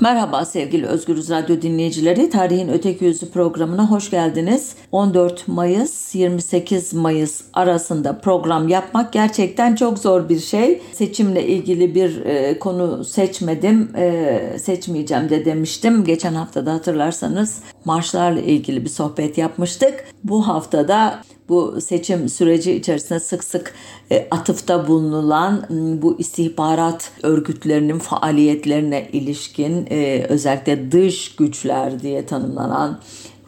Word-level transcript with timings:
Merhaba 0.00 0.44
sevgili 0.44 0.86
Özgürüz 0.86 1.30
Radyo 1.30 1.62
dinleyicileri. 1.62 2.30
Tarihin 2.30 2.68
Öteki 2.68 3.04
Yüzü 3.04 3.30
programına 3.30 3.90
hoş 3.90 4.10
geldiniz. 4.10 4.74
14 4.92 5.48
Mayıs 5.48 6.14
28 6.14 6.94
Mayıs 6.94 7.40
arasında 7.52 8.18
program 8.18 8.68
yapmak 8.68 9.12
gerçekten 9.12 9.74
çok 9.74 9.98
zor 9.98 10.28
bir 10.28 10.38
şey. 10.38 10.82
Seçimle 10.92 11.46
ilgili 11.46 11.94
bir 11.94 12.24
e, 12.24 12.58
konu 12.58 13.04
seçmedim, 13.04 13.90
e, 13.96 14.58
seçmeyeceğim 14.58 15.28
de 15.28 15.44
demiştim. 15.44 16.04
Geçen 16.04 16.34
hafta 16.34 16.66
da 16.66 16.72
hatırlarsanız 16.72 17.58
marşlarla 17.84 18.40
ilgili 18.40 18.84
bir 18.84 18.90
sohbet 18.90 19.38
yapmıştık. 19.38 20.04
Bu 20.24 20.48
haftada 20.48 21.22
bu 21.48 21.80
seçim 21.80 22.28
süreci 22.28 22.72
içerisinde 22.72 23.20
sık 23.20 23.44
sık 23.44 23.74
e, 24.10 24.26
atıfta 24.30 24.88
bulunulan 24.88 25.66
bu 26.02 26.18
istihbarat 26.18 27.10
örgütlerinin 27.22 27.98
faaliyetlerine 27.98 29.08
ilişkin 29.12 29.86
e, 29.90 30.26
özellikle 30.28 30.92
dış 30.92 31.36
güçler 31.36 32.00
diye 32.00 32.26
tanımlanan 32.26 33.00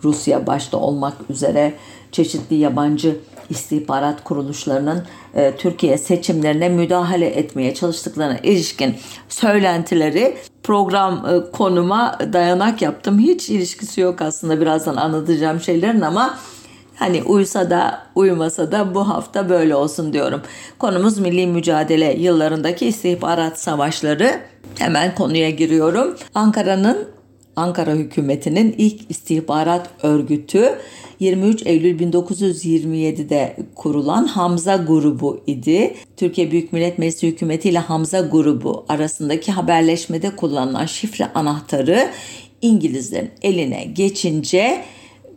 Rusya 0.05 0.46
başta 0.46 0.77
olmak 0.77 1.14
üzere 1.30 1.74
çeşitli 2.12 2.56
yabancı 2.56 3.16
istihbarat 3.50 4.24
kuruluşlarının 4.24 5.02
e, 5.34 5.56
Türkiye 5.56 5.98
seçimlerine 5.98 6.69
müdahale 6.69 7.27
etmeye 7.27 7.74
çalıştıklarına 7.74 8.38
ilişkin 8.38 8.94
söylentileri 9.28 10.36
program 10.62 11.27
konuma 11.52 12.19
dayanak 12.33 12.83
yaptım. 12.83 13.19
Hiç 13.19 13.50
ilişkisi 13.50 14.00
yok 14.00 14.20
aslında 14.20 14.60
birazdan 14.60 14.97
anlatacağım 14.97 15.60
şeylerin 15.60 16.00
ama 16.00 16.38
Hani 16.96 17.23
uysa 17.23 17.70
da 17.70 18.06
uyumasa 18.14 18.73
da 18.73 18.95
bu 18.95 19.09
hafta 19.09 19.48
böyle 19.48 19.74
olsun 19.74 20.12
diyorum. 20.12 20.42
Konumuz 20.78 21.19
milli 21.19 21.46
mücadele 21.46 22.16
yıllarındaki 22.19 22.86
istihbarat 22.86 23.60
savaşları. 23.60 24.41
Hemen 24.78 25.14
konuya 25.14 25.50
giriyorum. 25.50 26.16
Ankara'nın 26.34 27.09
Ankara 27.56 27.92
hükümetinin 27.92 28.74
ilk 28.78 29.10
istihbarat 29.10 29.91
örgütü 30.02 30.78
23 31.20 31.67
Eylül 31.67 32.00
1927'de 32.00 33.56
kurulan 33.74 34.27
Hamza 34.27 34.77
grubu 34.77 35.41
idi. 35.47 35.94
Türkiye 36.17 36.50
Büyük 36.50 36.72
Millet 36.72 36.98
Meclisi 36.98 37.28
hükümeti 37.28 37.69
ile 37.69 37.78
Hamza 37.78 38.20
grubu 38.20 38.84
arasındaki 38.89 39.52
haberleşmede 39.52 40.36
kullanılan 40.36 40.86
şifre 40.86 41.28
anahtarı 41.34 42.11
İngilizlerin 42.62 43.30
eline 43.42 43.84
geçince 43.84 44.84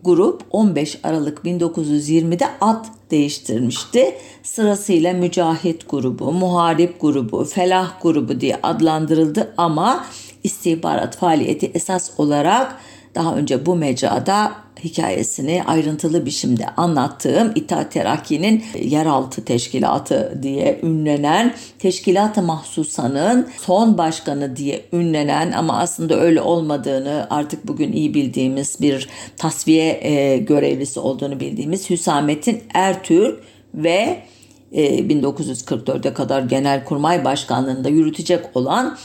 grup 0.04 0.44
15 0.52 1.00
Aralık 1.04 1.40
1920'de 1.46 2.46
ad 2.62 2.86
değiştirmişti. 3.12 4.16
Sırasıyla 4.44 5.14
Mücahit 5.14 5.90
grubu, 5.90 6.32
Muharip 6.32 7.02
grubu, 7.02 7.46
Felah 7.46 8.02
grubu 8.02 8.42
diye 8.42 8.60
adlandırıldı 8.64 9.54
ama 9.58 10.06
istihbarat 10.44 11.18
faaliyeti 11.18 11.72
esas 11.74 12.12
olarak 12.18 12.76
daha 13.16 13.36
önce 13.36 13.66
bu 13.66 13.76
mecrada 13.76 14.52
hikayesini 14.84 15.64
ayrıntılı 15.68 16.26
biçimde 16.26 16.66
anlattığım 16.78 17.52
İttihat 17.56 17.92
Terakki'nin 17.92 18.64
yeraltı 18.82 19.46
teşkilatı 19.46 20.40
diye 20.44 20.80
ünlenen 20.84 21.56
Teşkilat-ı 21.80 22.42
Mahsusa'nın 22.42 23.50
son 23.62 23.98
başkanı 23.98 24.56
diye 24.56 24.86
ünlenen 24.94 25.52
ama 25.52 25.80
aslında 25.80 26.20
öyle 26.20 26.42
olmadığını 26.42 27.28
artık 27.30 27.68
bugün 27.68 27.92
iyi 27.92 28.14
bildiğimiz 28.14 28.78
bir 28.82 29.10
tasfiye 29.38 30.00
e, 30.02 30.38
görevlisi 30.38 31.00
olduğunu 31.00 31.40
bildiğimiz 31.40 31.90
Hüsamettin 31.90 32.64
Ertürk 32.74 33.40
ve 33.74 34.24
e, 34.72 35.00
1944'e 35.00 36.14
kadar 36.14 36.42
Genelkurmay 36.42 37.26
Başkanlığı'nda 37.26 37.90
yürütecek 37.90 38.46
olan 38.56 38.98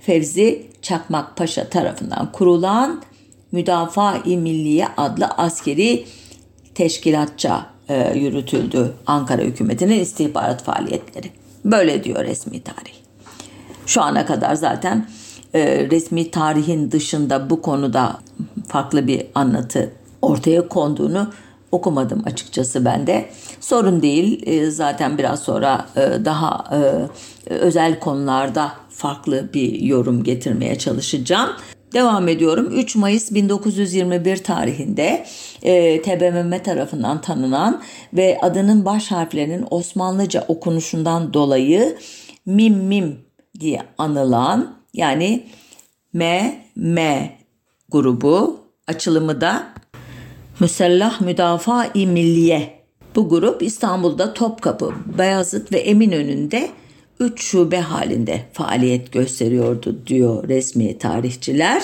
Fevzi 0.00 0.66
Çakmak 0.82 1.36
Paşa 1.36 1.68
tarafından 1.68 2.32
kurulan 2.32 3.02
Müdafaa-i 3.52 4.36
Milliye 4.36 4.88
adlı 4.96 5.26
askeri 5.26 6.06
teşkilatça 6.74 7.66
e, 7.88 8.18
yürütüldü 8.18 8.92
Ankara 9.06 9.42
hükümetinin 9.42 10.00
istihbarat 10.00 10.64
faaliyetleri. 10.64 11.30
Böyle 11.64 12.04
diyor 12.04 12.24
resmi 12.24 12.60
tarih. 12.60 12.94
Şu 13.86 14.02
ana 14.02 14.26
kadar 14.26 14.54
zaten 14.54 15.08
e, 15.54 15.90
resmi 15.90 16.30
tarihin 16.30 16.90
dışında 16.90 17.50
bu 17.50 17.62
konuda 17.62 18.18
farklı 18.68 19.06
bir 19.06 19.26
anlatı 19.34 19.92
ortaya 20.22 20.68
konduğunu 20.68 21.30
okumadım 21.72 22.22
açıkçası 22.26 22.84
ben 22.84 23.06
de. 23.06 23.28
Sorun 23.60 24.02
değil. 24.02 24.42
E, 24.46 24.70
zaten 24.70 25.18
biraz 25.18 25.42
sonra 25.42 25.86
e, 25.96 26.24
daha 26.24 26.64
e, 26.72 27.54
özel 27.54 28.00
konularda 28.00 28.72
farklı 28.90 29.48
bir 29.54 29.80
yorum 29.80 30.24
getirmeye 30.24 30.78
çalışacağım. 30.78 31.50
Devam 31.92 32.28
ediyorum. 32.28 32.70
3 32.72 32.96
Mayıs 32.96 33.32
1921 33.32 34.36
tarihinde 34.36 35.26
e, 35.62 36.02
TBMM 36.02 36.62
tarafından 36.62 37.20
tanınan 37.20 37.82
ve 38.12 38.38
adının 38.42 38.84
baş 38.84 39.10
harflerinin 39.10 39.66
Osmanlıca 39.70 40.44
okunuşundan 40.48 41.34
dolayı 41.34 41.98
Mim 42.46 42.74
Mim 42.74 43.18
diye 43.60 43.82
anılan 43.98 44.74
yani 44.94 45.46
M 46.12 46.54
M 46.76 47.38
grubu 47.88 48.60
açılımı 48.86 49.40
da 49.40 49.66
Müsellah 50.60 51.20
Müdafaa-i 51.20 52.06
Milliye. 52.06 52.80
Bu 53.16 53.28
grup 53.28 53.62
İstanbul'da 53.62 54.34
Topkapı, 54.34 54.94
Beyazıt 55.18 55.72
ve 55.72 55.78
Eminönü'nde 55.78 56.70
3 57.20 57.42
şube 57.42 57.80
halinde 57.80 58.40
faaliyet 58.52 59.12
gösteriyordu 59.12 60.06
diyor 60.06 60.48
resmi 60.48 60.98
tarihçiler. 60.98 61.82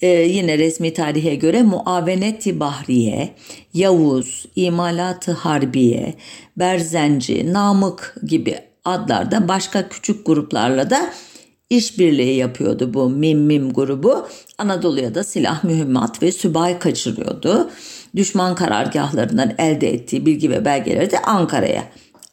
Ee, 0.00 0.08
yine 0.08 0.58
resmi 0.58 0.94
tarihe 0.94 1.34
göre 1.34 1.62
Muaveneti 1.62 2.60
Bahriye, 2.60 3.34
Yavuz, 3.74 4.46
İmalatı 4.56 5.32
Harbiye, 5.32 6.14
Berzenci, 6.56 7.52
Namık 7.52 8.16
gibi 8.26 8.58
adlarda 8.84 9.48
başka 9.48 9.88
küçük 9.88 10.26
gruplarla 10.26 10.90
da 10.90 11.10
işbirliği 11.70 12.36
yapıyordu 12.36 12.94
bu 12.94 13.10
Mim 13.10 13.38
Mim 13.38 13.72
grubu. 13.72 14.28
Anadolu'ya 14.58 15.14
da 15.14 15.24
silah, 15.24 15.64
mühimmat 15.64 16.22
ve 16.22 16.32
sübay 16.32 16.78
kaçırıyordu. 16.78 17.70
Düşman 18.16 18.54
karargahlarından 18.54 19.54
elde 19.58 19.94
ettiği 19.94 20.26
bilgi 20.26 20.50
ve 20.50 20.64
belgeleri 20.64 21.10
de 21.10 21.22
Ankara'ya 21.22 21.84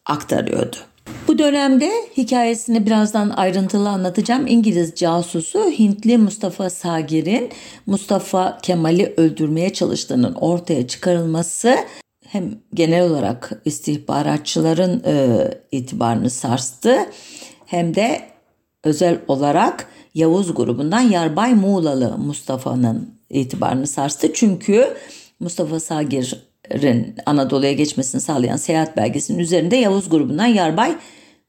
aktarıyordu. 0.06 0.91
Bu 1.28 1.38
dönemde 1.38 1.92
hikayesini 2.18 2.86
birazdan 2.86 3.30
ayrıntılı 3.30 3.90
anlatacağım. 3.90 4.48
İngiliz 4.48 4.96
casusu 4.96 5.59
Hintli 5.59 6.18
Mustafa 6.18 6.70
Sagir'in 6.70 7.50
Mustafa 7.86 8.58
Kemal'i 8.64 9.14
öldürmeye 9.18 9.74
çalıştığının 9.74 10.34
ortaya 10.34 10.88
çıkarılması 10.88 11.76
hem 12.28 12.60
genel 12.74 13.10
olarak 13.10 13.62
istihbaratçıların 13.66 15.04
e, 15.06 15.48
itibarını 15.72 16.30
sarstı 16.30 16.98
hem 17.66 17.96
de 17.96 18.22
özel 18.84 19.20
olarak 19.28 19.88
Yavuz 20.14 20.56
grubundan 20.56 21.02
Yarbay 21.02 21.54
Muğlalı 21.54 22.18
Mustafa'nın 22.18 23.10
itibarını 23.30 23.88
sarstı. 23.88 24.34
Çünkü 24.34 24.98
Mustafa 25.40 25.80
Sagir'in 25.80 26.50
Anadolu'ya 27.26 27.74
geçmesini 27.74 28.22
sağlayan 28.22 28.58
seyahat 28.58 28.98
belgesinin 28.98 29.40
üzerinde 29.40 29.76
Yavuz 29.76 30.09
grubundan 30.09 30.46
Yarbay 30.46 30.96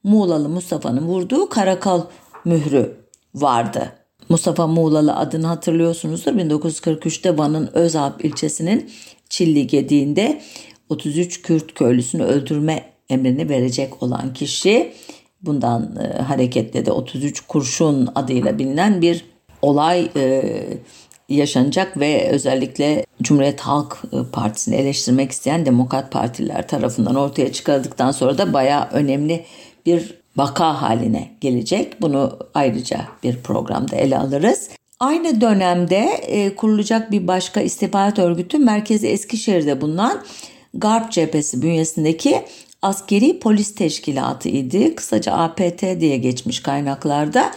Muğlalı 0.03 0.49
Mustafa'nın 0.49 1.07
vurduğu 1.07 1.49
karakol 1.49 2.01
mührü 2.45 2.97
vardı. 3.35 3.91
Mustafa 4.29 4.67
Muğlalı 4.67 5.15
adını 5.15 5.47
hatırlıyorsunuzdur. 5.47 6.31
1943'te 6.31 7.37
Van'ın 7.37 7.69
Özalp 7.73 8.25
ilçesinin 8.25 8.91
Çilli 9.29 9.67
Gediği'nde 9.67 10.41
33 10.89 11.41
Kürt 11.41 11.73
köylüsünü 11.73 12.23
öldürme 12.23 12.83
emrini 13.09 13.49
verecek 13.49 14.03
olan 14.03 14.33
kişi 14.33 14.93
bundan 15.41 15.95
e, 15.95 16.21
hareketle 16.21 16.85
de 16.85 16.91
33 16.91 17.41
kurşun 17.41 18.09
adıyla 18.15 18.59
bilinen 18.59 19.01
bir 19.01 19.25
olay 19.61 20.09
e, 20.15 20.43
yaşanacak 21.29 21.99
ve 21.99 22.29
özellikle 22.29 23.05
Cumhuriyet 23.21 23.61
Halk 23.61 23.97
e, 24.13 24.31
Partisi'ni 24.31 24.75
eleştirmek 24.75 25.31
isteyen 25.31 25.65
Demokrat 25.65 26.11
Partiler 26.11 26.67
tarafından 26.67 27.15
ortaya 27.15 27.51
çıkarıldıktan 27.53 28.11
sonra 28.11 28.37
da 28.37 28.53
bayağı 28.53 28.89
önemli 28.91 29.45
bir 29.85 30.23
vaka 30.37 30.81
haline 30.81 31.31
gelecek. 31.41 32.01
Bunu 32.01 32.39
ayrıca 32.53 33.01
bir 33.23 33.37
programda 33.37 33.95
ele 33.95 34.17
alırız. 34.17 34.69
Aynı 34.99 35.41
dönemde 35.41 35.99
e, 36.27 36.55
kurulacak 36.55 37.11
bir 37.11 37.27
başka 37.27 37.61
istihbarat 37.61 38.19
örgütü 38.19 38.57
merkezi 38.57 39.07
Eskişehir'de 39.07 39.81
bulunan 39.81 40.23
Garp 40.73 41.11
Cephesi 41.11 41.61
bünyesindeki 41.61 42.41
askeri 42.81 43.39
polis 43.39 43.75
teşkilatı 43.75 44.49
idi. 44.49 44.95
Kısaca 44.95 45.31
APT 45.31 45.81
diye 45.99 46.17
geçmiş 46.17 46.59
kaynaklarda 46.59 47.51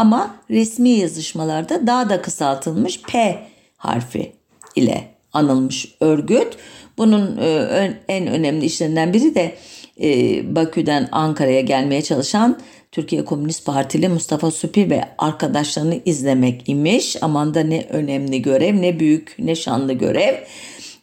ama 0.00 0.36
resmi 0.50 0.90
yazışmalarda 0.90 1.86
daha 1.86 2.10
da 2.10 2.22
kısaltılmış 2.22 3.02
P 3.02 3.38
harfi 3.76 4.32
ile 4.76 5.04
anılmış 5.32 5.94
örgüt. 6.00 6.56
Bunun 6.98 7.36
e, 7.36 8.00
en 8.08 8.26
önemli 8.26 8.64
işlerinden 8.64 9.12
biri 9.12 9.34
de 9.34 9.54
e, 10.02 10.42
Bakü'den 10.54 11.08
Ankara'ya 11.12 11.60
gelmeye 11.60 12.02
çalışan 12.02 12.58
Türkiye 12.92 13.24
Komünist 13.24 13.66
Partili 13.66 14.08
Mustafa 14.08 14.50
Süpi 14.50 14.90
ve 14.90 15.04
arkadaşlarını 15.18 16.00
izlemek 16.04 16.68
imiş. 16.68 17.16
Aman 17.22 17.54
da 17.54 17.60
ne 17.60 17.86
önemli 17.88 18.42
görev, 18.42 18.82
ne 18.82 19.00
büyük, 19.00 19.36
ne 19.38 19.54
şanlı 19.54 19.92
görev. 19.92 20.34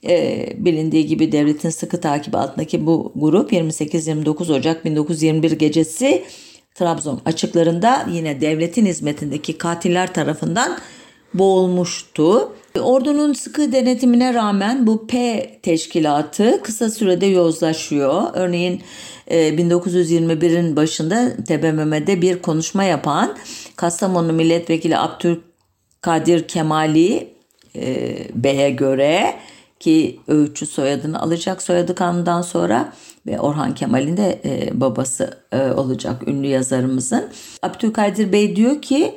Ee, 0.07 0.53
bilindiği 0.57 1.05
gibi 1.05 1.31
devletin 1.31 1.69
sıkı 1.69 2.01
takibi 2.01 2.37
altındaki 2.37 2.85
bu 2.85 3.11
grup 3.15 3.53
28-29 3.53 4.53
Ocak 4.53 4.85
1921 4.85 5.51
gecesi 5.51 6.23
Trabzon 6.77 7.21
açıklarında 7.25 8.05
yine 8.11 8.41
devletin 8.41 8.85
hizmetindeki 8.85 9.57
katiller 9.57 10.13
tarafından 10.13 10.77
boğulmuştu. 11.33 12.53
Ordunun 12.79 13.33
sıkı 13.33 13.71
denetimine 13.71 14.33
rağmen 14.33 14.87
bu 14.87 15.07
P 15.07 15.45
teşkilatı 15.63 16.61
kısa 16.63 16.89
sürede 16.89 17.25
yozlaşıyor. 17.25 18.23
Örneğin 18.33 18.81
1921'in 19.29 20.73
e, 20.73 20.75
başında 20.75 21.35
TBMM'de 21.35 22.21
bir 22.21 22.41
konuşma 22.41 22.83
yapan 22.83 23.37
Kastamonu 23.75 24.33
Milletvekili 24.33 24.97
Abdülkadir 24.97 26.47
Kemali 26.47 27.33
e, 27.75 28.17
Bey'e 28.33 28.69
göre 28.69 29.35
ki 29.79 30.19
Öğütçü 30.27 30.65
soyadını 30.65 31.21
alacak 31.21 31.61
soyadı 31.61 31.95
kanundan 31.95 32.41
sonra 32.41 32.93
ve 33.27 33.39
Orhan 33.39 33.75
Kemal'in 33.75 34.17
de 34.17 34.41
e, 34.45 34.81
babası 34.81 35.37
olacak 35.75 36.27
ünlü 36.27 36.47
yazarımızın. 36.47 37.29
Abdülkadir 37.63 38.31
Bey 38.31 38.55
diyor 38.55 38.81
ki 38.81 39.15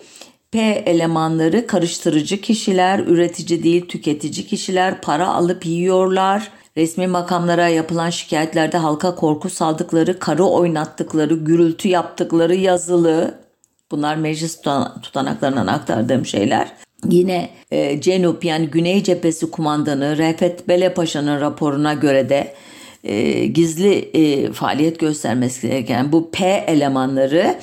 P 0.51 0.61
elemanları 0.87 1.67
karıştırıcı 1.67 2.41
kişiler, 2.41 2.99
üretici 2.99 3.63
değil 3.63 3.89
tüketici 3.89 4.47
kişiler, 4.47 5.01
para 5.01 5.29
alıp 5.29 5.67
yiyorlar. 5.67 6.51
Resmi 6.77 7.07
makamlara 7.07 7.69
yapılan 7.69 8.11
şikayetlerde 8.11 8.77
halka 8.77 9.15
korku 9.15 9.51
saldıkları, 9.51 10.19
karı 10.19 10.45
oynattıkları, 10.45 11.35
gürültü 11.35 11.89
yaptıkları 11.89 12.55
yazılı. 12.55 13.35
Bunlar 13.91 14.17
meclis 14.17 14.61
tutanaklarından 15.03 15.67
aktardığım 15.67 16.27
şeyler. 16.27 16.73
Yine 17.09 17.51
e, 17.71 18.01
Cenup 18.01 18.45
yani 18.45 18.67
Güney 18.67 19.03
Cephesi 19.03 19.51
Kumandanı 19.51 20.19
Refet 20.19 20.69
Bele 20.69 20.95
Paşa'nın 20.95 21.41
raporuna 21.41 21.95
göre 21.95 22.29
de 22.29 22.55
e, 23.05 23.47
gizli 23.47 24.11
e, 24.15 24.53
faaliyet 24.53 25.01
göstermesi 25.01 25.69
gereken 25.69 26.13
bu 26.13 26.31
P 26.31 26.65
elemanları 26.67 27.57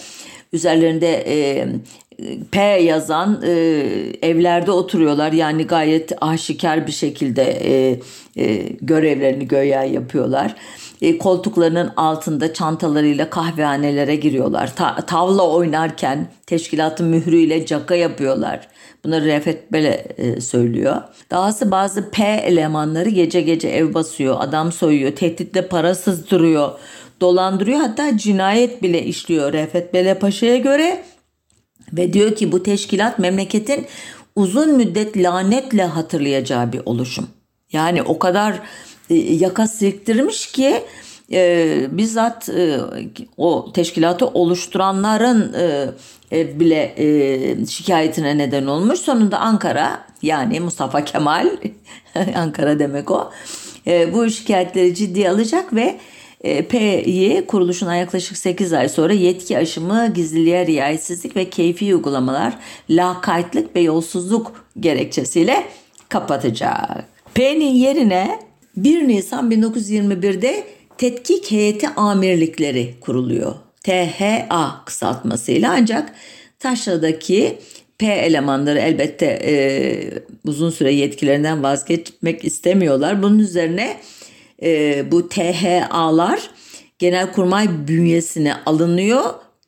üzerlerinde 0.54 1.24
e, 1.28 1.68
P 2.52 2.62
yazan 2.62 3.42
e, 3.46 3.52
evlerde 4.22 4.72
oturuyorlar. 4.72 5.32
Yani 5.32 5.64
gayet 5.64 6.12
aşikar 6.22 6.88
bir 6.88 6.92
şekilde 6.92 7.44
e, 7.44 8.00
e, 8.38 8.70
görevlerini 8.82 9.48
göya 9.48 9.84
yapıyorlar. 9.84 10.56
E, 11.02 11.18
koltuklarının 11.18 11.92
altında 11.98 12.54
çantalarıyla 12.54 13.30
kahvehanelere 13.30 14.16
giriyorlar. 14.16 14.76
Ta, 14.76 14.96
tavla 14.96 15.50
oynarken 15.50 16.28
teşkilatın 16.46 17.08
mührüyle 17.08 17.66
caka 17.66 17.96
yapıyorlar. 17.96 18.68
Bunları 19.04 19.26
Refet 19.26 19.72
Bele 19.72 20.06
e, 20.18 20.42
söylüyor. 20.42 21.02
Dahası 21.32 21.72
bazı 21.72 22.10
P 22.10 22.24
elemanları 22.24 23.10
gece 23.10 23.42
gece 23.42 23.68
ev 23.68 23.94
basıyor, 23.94 24.36
adam 24.40 24.72
soyuyor, 24.72 25.16
tehditle 25.16 25.68
para 25.68 25.96
sızdırıyor, 25.96 26.72
dolandırıyor. 27.22 27.80
Hatta 27.80 28.18
cinayet 28.18 28.84
bile 28.84 29.04
işliyor 29.04 29.54
Refet 29.54 29.94
Bele 29.94 30.20
Paşa'ya 30.20 30.58
göre 30.58 31.04
ve 31.94 32.14
diyor 32.14 32.36
ki 32.36 32.52
bu 32.52 32.64
teşkilat 32.64 33.20
memleketin 33.20 33.86
uzun 34.36 34.76
müddet 34.78 35.18
lanetle 35.18 35.84
hatırlayacağı 35.84 36.74
bir 36.74 36.82
oluşum. 36.86 37.28
Yani 37.72 38.04
o 38.04 38.20
kadar 38.20 38.60
yaka 39.16 39.68
silktirmiş 39.68 40.52
ki 40.52 40.84
e, 41.32 41.88
bizzat 41.92 42.50
e, 42.50 42.80
o 43.38 43.72
teşkilatı 43.74 44.28
oluşturanların 44.28 45.54
e, 45.54 45.90
e, 46.32 46.60
bile 46.60 46.94
e, 46.98 47.66
şikayetine 47.66 48.38
neden 48.38 48.66
olmuş. 48.66 49.00
Sonunda 49.00 49.40
Ankara 49.40 50.06
yani 50.22 50.60
Mustafa 50.60 51.06
Kemal 51.06 51.50
Ankara 52.36 52.80
demek 52.80 53.12
o 53.12 53.32
e, 53.88 54.14
bu 54.14 54.30
şikayetleri 54.30 54.96
ciddiye 54.96 55.30
alacak 55.30 55.76
ve 55.76 55.98
e, 56.42 56.66
P'yi 56.66 57.46
kuruluşuna 57.46 57.96
yaklaşık 57.96 58.38
8 58.38 58.74
ay 58.74 58.90
sonra 58.90 59.14
yetki 59.14 59.58
aşımı, 59.58 60.14
gizliliğe 60.14 60.66
riayetsizlik 60.68 61.36
ve 61.36 61.50
keyfi 61.50 61.96
uygulamalar, 61.96 62.54
lakaytlık 62.90 63.76
ve 63.76 63.80
yolsuzluk 63.80 64.66
gerekçesiyle 64.80 65.64
kapatacak. 66.10 67.06
P'nin 67.34 67.74
yerine 67.74 68.47
1 68.78 69.08
Nisan 69.08 69.52
1921'de 69.52 70.64
Tetkik 70.98 71.52
Heyeti 71.52 71.90
Amirlikleri 71.90 72.94
kuruluyor. 73.02 73.56
THA 73.84 74.86
kısaltmasıyla 74.86 75.72
ancak 75.72 76.14
Taşra'daki 76.60 77.58
P 77.98 78.06
elemanları 78.06 78.80
elbette 78.80 79.26
e, 79.26 79.54
uzun 80.46 80.70
süre 80.70 80.94
yetkilerinden 80.94 81.64
vazgeçmek 81.64 82.46
istemiyorlar. 82.46 83.24
Bunun 83.24 83.40
üzerine 83.40 83.98
e, 84.64 85.04
bu 85.12 85.30
THA'lar 85.30 86.50
Genelkurmay 87.00 87.88
bünyesine 87.88 88.54
alınıyor 88.66 89.24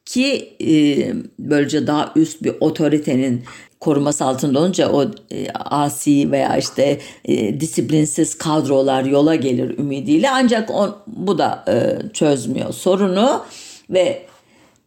ki 0.06 0.54
e, 0.62 0.74
böylece 1.40 1.88
daha 1.88 2.14
üst 2.16 2.44
bir 2.44 2.54
otoritenin 2.60 3.44
koruması 3.80 4.26
altında 4.26 4.60
olunca 4.60 4.92
o 4.92 5.06
e, 5.32 5.50
asi 5.54 6.32
veya 6.32 6.58
işte 6.58 7.00
e, 7.26 7.60
disiplinsiz 7.60 8.38
kadrolar 8.38 9.04
yola 9.04 9.36
gelir 9.36 9.78
ümidiyle 9.78 10.30
ancak 10.30 10.72
on, 10.72 10.96
bu 11.08 11.38
da 11.38 11.66
e, 11.68 11.98
çözmüyor 12.14 12.74
sorunu 12.74 13.44
ve 13.90 14.30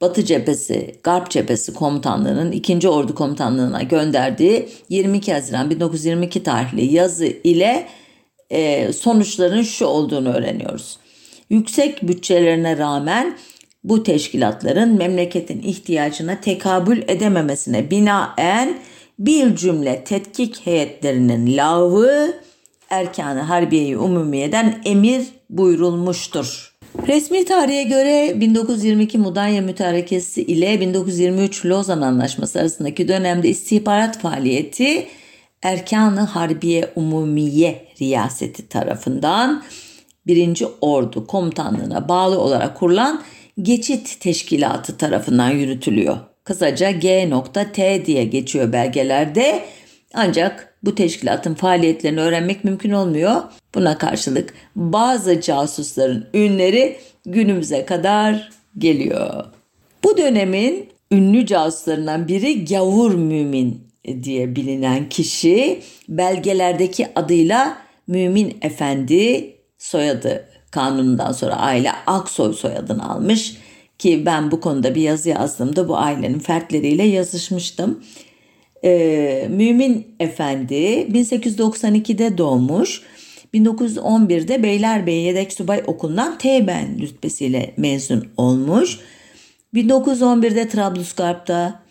Batı 0.01 0.25
cephesi, 0.25 0.95
Garp 1.03 1.31
cephesi 1.31 1.75
komutanlığının 1.75 2.53
2. 2.53 2.89
Ordu 2.89 3.15
komutanlığına 3.15 3.83
gönderdiği 3.83 4.69
22 4.89 5.33
Haziran 5.33 5.71
1922 5.71 6.43
tarihli 6.43 6.95
yazı 6.95 7.27
ile 7.27 7.87
e, 8.51 8.93
sonuçların 8.93 9.63
şu 9.63 9.87
olduğunu 9.87 10.33
öğreniyoruz. 10.33 10.99
Yüksek 11.51 12.03
bütçelerine 12.03 12.79
rağmen 12.79 13.37
bu 13.85 14.03
teşkilatların 14.03 14.97
memleketin 14.97 15.63
ihtiyacına 15.63 16.41
tekabül 16.41 17.03
edememesine 17.09 17.91
binaen 17.91 18.79
bir 19.19 19.57
cümle 19.57 20.05
tetkik 20.05 20.67
heyetlerinin 20.67 21.57
lavı 21.57 22.35
erkanı 22.91 23.41
harbiyeyi 23.41 23.99
umumiyeden 23.99 24.83
emir 24.85 25.27
buyurulmuştur. 25.51 26.73
Resmi 27.07 27.45
tarihe 27.45 27.83
göre 27.83 28.41
1922 28.41 29.19
Mudanya 29.19 29.63
Mütarekesi 29.63 30.43
ile 30.43 30.81
1923 30.81 31.67
Lozan 31.67 32.01
Anlaşması 32.01 32.61
arasındaki 32.61 33.09
dönemde 33.09 33.49
istihbarat 33.49 34.19
faaliyeti 34.19 35.07
Erkanı 35.63 36.21
Harbiye 36.21 36.93
Umumiye 36.97 37.87
Riyaseti 38.01 38.69
tarafından 38.69 39.63
1. 40.27 40.65
Ordu 40.81 41.27
Komutanlığı'na 41.27 42.09
bağlı 42.09 42.39
olarak 42.41 42.77
kurulan 42.77 43.23
Geçit 43.61 44.21
Teşkilatı 44.21 44.97
tarafından 44.97 45.51
yürütülüyor. 45.51 46.17
Kısaca 46.45 46.91
G.T 46.91 48.07
diye 48.07 48.25
geçiyor 48.25 48.73
belgelerde. 48.73 49.65
Ancak 50.15 50.75
bu 50.83 50.95
teşkilatın 50.95 51.55
faaliyetlerini 51.55 52.21
öğrenmek 52.21 52.65
mümkün 52.65 52.91
olmuyor. 52.91 53.43
Buna 53.75 53.99
karşılık 53.99 54.55
bazı 54.77 55.41
casusların 55.41 56.27
ünleri 56.35 56.97
günümüze 57.27 57.85
kadar 57.85 58.51
geliyor. 58.79 59.45
Bu 60.05 60.17
dönemin 60.17 60.89
ünlü 61.13 61.47
casuslarından 61.47 62.29
biri 62.29 62.65
Gavur 62.65 63.15
Mümin 63.15 63.81
diye 64.23 64.57
bilinen 64.57 65.09
kişi 65.09 65.81
belgelerdeki 66.09 67.09
adıyla 67.15 67.79
Mümin 68.07 68.57
Efendi 68.63 69.55
soyadı 69.79 70.52
kanunundan 70.73 71.33
sonra 71.33 71.57
aile 71.57 71.93
Aksoy 72.07 72.53
soyadını 72.53 73.11
almış 73.11 73.57
ki 73.99 74.27
ben 74.27 74.51
bu 74.51 74.61
konuda 74.61 74.95
bir 74.95 75.03
yazı 75.03 75.29
yazdığımda 75.29 75.89
bu 75.89 75.97
ailenin 75.97 76.39
fertleriyle 76.39 77.03
yazışmıştım. 77.03 78.05
Ee, 78.85 79.47
Mümin 79.51 80.07
Efendi 80.21 80.75
1892'de 80.75 82.39
doğmuş. 82.39 83.03
1911'de 83.55 84.63
Beylerbeyi 84.63 85.25
Yedek 85.25 85.53
Subay 85.53 85.83
Okulu'ndan 85.87 86.39
Teğmen 86.39 87.01
rütbesiyle 87.01 87.75
mezun 87.77 88.29
olmuş. 88.37 88.99
1911'de 89.75 90.69
Trablusgarp'ta 90.69 91.83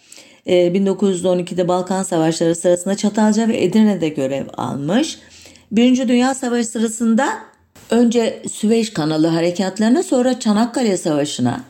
1912'de 0.47 1.61
ee, 1.61 1.67
Balkan 1.67 2.03
Savaşları 2.03 2.55
sırasında 2.55 2.95
Çatalca 2.95 3.47
ve 3.47 3.63
Edirne'de 3.63 4.09
görev 4.09 4.45
almış. 4.57 5.19
Birinci 5.71 6.07
Dünya 6.07 6.35
Savaşı 6.35 6.67
sırasında 6.67 7.50
önce 7.91 8.41
Süveyş 8.51 8.93
kanalı 8.93 9.27
harekatlarına 9.27 10.03
sonra 10.03 10.39
Çanakkale 10.39 10.98
Savaşı'na 10.98 11.63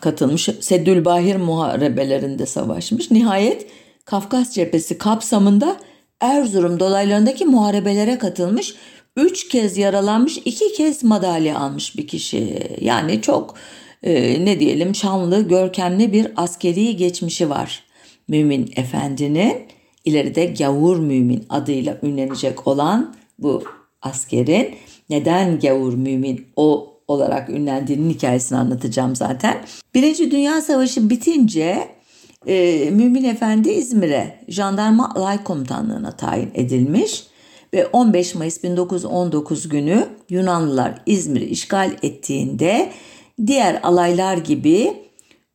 katılmış. 0.00 0.48
Seddülbahir 0.60 1.36
muharebelerinde 1.36 2.46
savaşmış. 2.46 3.10
Nihayet 3.10 3.66
Kafkas 4.04 4.50
cephesi 4.54 4.98
kapsamında 4.98 5.76
Erzurum 6.20 6.80
dolaylarındaki 6.80 7.44
muharebelere 7.44 8.18
katılmış. 8.18 8.74
Üç 9.16 9.48
kez 9.48 9.78
yaralanmış, 9.78 10.38
iki 10.44 10.72
kez 10.72 11.04
madalya 11.04 11.58
almış 11.58 11.96
bir 11.96 12.06
kişi. 12.06 12.68
Yani 12.80 13.22
çok 13.22 13.54
e, 14.02 14.44
ne 14.44 14.60
diyelim 14.60 14.94
şanlı, 14.94 15.48
görkemli 15.48 16.12
bir 16.12 16.26
askeri 16.36 16.96
geçmişi 16.96 17.50
var. 17.50 17.84
Mümin 18.28 18.72
Efendi'nin 18.76 19.56
ileride 20.04 20.46
Gavur 20.46 20.98
Mümin 20.98 21.46
adıyla 21.48 21.98
ünlenecek 22.02 22.66
olan 22.66 23.16
bu 23.38 23.64
askerin 24.02 24.74
neden 25.10 25.60
Gavur 25.60 25.94
Mümin 25.94 26.46
o 26.56 26.94
olarak 27.08 27.50
ünlendiğinin 27.50 28.10
hikayesini 28.10 28.58
anlatacağım 28.58 29.16
zaten. 29.16 29.64
Birinci 29.94 30.30
Dünya 30.30 30.62
Savaşı 30.62 31.10
bitince 31.10 31.88
e, 32.46 32.88
Mümin 32.90 33.24
Efendi 33.24 33.70
İzmir'e 33.70 34.40
jandarma 34.48 35.14
alay 35.14 35.44
komutanlığına 35.44 36.12
tayin 36.12 36.50
edilmiş 36.54 37.26
ve 37.74 37.86
15 37.86 38.34
Mayıs 38.34 38.62
1919 38.62 39.68
günü 39.68 40.06
Yunanlılar 40.30 41.02
İzmir'i 41.06 41.44
işgal 41.44 41.92
ettiğinde 42.02 42.92
diğer 43.46 43.80
alaylar 43.82 44.36
gibi 44.36 44.92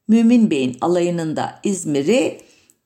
Mümin 0.08 0.52
Bey'in 0.52 0.78
alayının 0.82 1.36
da 1.36 1.60
İzmir'i 1.64 2.38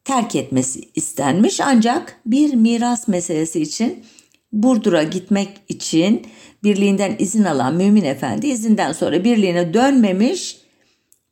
terk 0.03 0.36
etmesi 0.36 0.81
istenmiş 0.95 1.62
ancak 1.62 2.21
bir 2.25 2.53
miras 2.53 3.07
meselesi 3.07 3.62
için 3.62 4.03
Burdur'a 4.51 5.03
gitmek 5.03 5.50
için 5.67 6.27
birliğinden 6.63 7.15
izin 7.19 7.43
alan 7.43 7.75
Mümin 7.75 8.03
Efendi 8.03 8.47
izinden 8.47 8.91
sonra 8.91 9.23
birliğine 9.23 9.73
dönmemiş. 9.73 10.57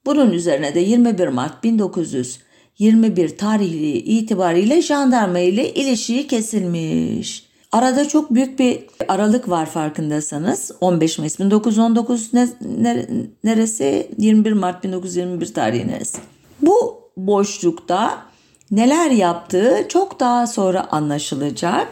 Bunun 0.05 0.32
üzerine 0.32 0.75
de 0.75 0.79
21 0.79 1.27
Mart 1.27 1.63
1921 1.63 3.38
tarihli 3.38 3.91
itibariyle 3.98 4.82
jandarma 4.82 5.39
ile 5.39 5.74
ilişiği 5.74 6.27
kesilmiş. 6.27 7.46
Arada 7.72 8.08
çok 8.08 8.34
büyük 8.34 8.60
bir 8.60 8.79
aralık 9.08 9.50
var 9.50 9.65
farkındaysanız. 9.65 10.72
15 10.82 11.17
Mayıs 11.17 11.39
1919 11.39 12.34
ne, 12.34 12.48
neresi? 13.44 14.12
21 14.17 14.51
Mart 14.51 14.84
1921 14.84 15.53
tarihi 15.53 15.88
neresi? 15.88 16.17
Bu 16.62 17.01
boşlukta 17.17 18.25
neler 18.72 19.12
yaptığı 19.12 19.86
çok 19.89 20.20
daha 20.20 20.48
sonra 20.48 20.88
anlaşılacak. 20.91 21.88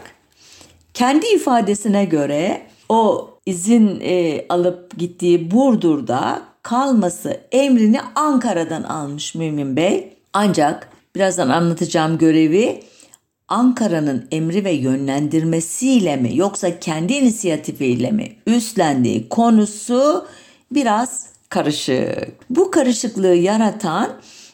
Kendi 0.94 1.26
ifadesine 1.26 2.04
göre 2.04 2.62
o 2.88 3.30
izin 3.46 4.00
e, 4.00 4.46
alıp 4.48 4.98
gittiği 4.98 5.50
Burdur'da 5.50 6.42
kalması 6.62 7.40
emrini 7.52 8.00
Ankara'dan 8.14 8.82
almış 8.82 9.34
Mümin 9.34 9.76
Bey. 9.76 10.16
Ancak 10.32 10.88
birazdan 11.16 11.48
anlatacağım 11.48 12.18
görevi 12.18 12.82
Ankara'nın 13.48 14.28
emri 14.30 14.64
ve 14.64 14.72
yönlendirmesiyle 14.72 16.16
mi 16.16 16.36
yoksa 16.36 16.78
kendi 16.78 17.12
inisiyatifiyle 17.12 18.10
mi 18.10 18.36
üstlendiği 18.46 19.28
konusu 19.28 20.26
biraz 20.70 21.26
karışık. 21.48 22.28
Bu 22.50 22.70
karışıklığı 22.70 23.34
yaratan 23.34 24.10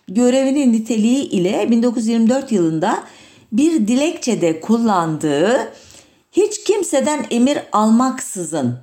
görevinin 0.08 0.72
niteliği 0.72 1.28
ile 1.28 1.70
1924 1.70 2.52
yılında 2.52 3.02
bir 3.52 3.87
dilekçede 3.88 4.60
kullandığı 4.60 5.72
hiç 6.32 6.64
kimseden 6.64 7.26
emir 7.30 7.58
almaksızın 7.72 8.78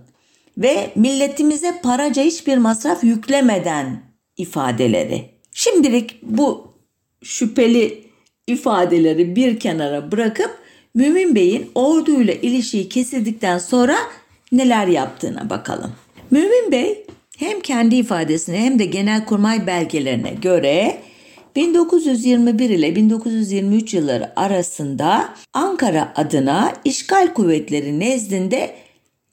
ve 0.57 0.91
milletimize 0.95 1.79
paraca 1.83 2.23
hiçbir 2.23 2.57
masraf 2.57 3.03
yüklemeden 3.03 4.01
ifadeleri. 4.37 5.29
Şimdilik 5.53 6.21
bu 6.23 6.73
şüpheli 7.23 8.03
ifadeleri 8.47 9.35
bir 9.35 9.59
kenara 9.59 10.11
bırakıp 10.11 10.57
Mümin 10.95 11.35
Bey'in 11.35 11.71
orduyla 11.75 12.33
ilişiği 12.33 12.89
kesildikten 12.89 13.57
sonra 13.57 13.97
neler 14.51 14.87
yaptığına 14.87 15.49
bakalım. 15.49 15.91
Mümin 16.31 16.71
Bey 16.71 17.05
hem 17.37 17.59
kendi 17.59 17.95
ifadesine 17.95 18.57
hem 18.57 18.79
de 18.79 18.85
genelkurmay 18.85 19.67
belgelerine 19.67 20.31
göre 20.41 21.01
1921 21.57 22.69
ile 22.69 22.95
1923 22.95 23.93
yılları 23.93 24.39
arasında 24.39 25.33
Ankara 25.53 26.13
adına 26.15 26.73
işgal 26.85 27.33
kuvvetleri 27.33 27.99
nezdinde 27.99 28.75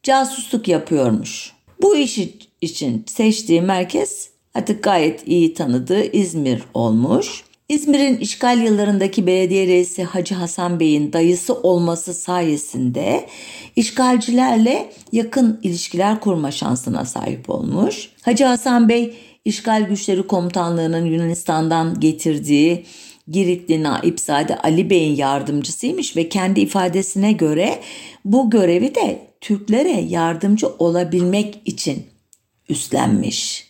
casusluk 0.03 0.69
yapıyormuş. 0.69 1.53
Bu 1.83 1.97
iş 1.97 2.19
için 2.61 3.05
seçtiği 3.07 3.63
merkez 3.63 4.29
artık 4.55 4.83
gayet 4.83 5.29
iyi 5.29 5.55
tanıdığı 5.55 6.05
İzmir 6.05 6.63
olmuş. 6.75 7.45
İzmir'in 7.69 8.17
işgal 8.17 8.63
yıllarındaki 8.63 9.27
belediye 9.27 9.67
reisi 9.67 10.05
Hacı 10.05 10.35
Hasan 10.35 10.81
Bey'in 10.81 11.13
dayısı 11.13 11.55
olması 11.55 12.15
sayesinde 12.15 13.29
işgalcilerle 13.77 14.93
yakın 15.13 15.61
ilişkiler 15.63 16.21
kurma 16.21 16.51
şansına 16.51 17.05
sahip 17.05 17.51
olmuş. 17.51 18.11
Hacı 18.23 18.45
Hasan 18.45 18.89
Bey 18.89 19.15
işgal 19.45 19.83
güçleri 19.83 20.27
komutanlığının 20.27 21.05
Yunanistan'dan 21.05 22.01
getirdiği 22.01 22.85
Giritli 23.29 23.83
Naipzade 23.83 24.59
Ali 24.59 24.91
Bey'in 24.91 25.17
yardımcısıymış 25.17 26.17
ve 26.17 26.29
kendi 26.29 26.61
ifadesine 26.61 27.33
göre 27.33 27.81
bu 28.25 28.51
görevi 28.51 28.95
de 28.95 29.27
Türklere 29.41 30.01
yardımcı 30.01 30.69
olabilmek 30.69 31.61
için 31.65 32.07
üstlenmiş. 32.69 33.69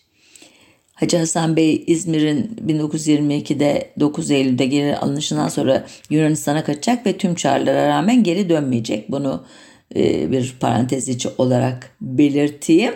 Hacı 0.95 1.17
Hasan 1.17 1.57
Bey 1.57 1.85
İzmir'in 1.87 2.57
1922'de 2.67 3.91
9 4.01 4.31
Eylül'de 4.31 4.67
geri 4.67 4.97
alınışından 4.97 5.49
sonra 5.49 5.87
Yunanistan'a 6.11 6.65
kaçacak 6.65 7.07
ve 7.07 7.17
tüm 7.17 7.35
çağrılara 7.35 7.89
rağmen 7.89 8.23
geri 8.23 8.49
dönmeyecek. 8.49 9.11
Bunu 9.11 9.45
e, 9.97 10.33
bir 10.33 10.57
parantez 10.61 11.09
içi 11.09 11.29
olarak 11.39 11.97
belirteyim. 12.01 12.95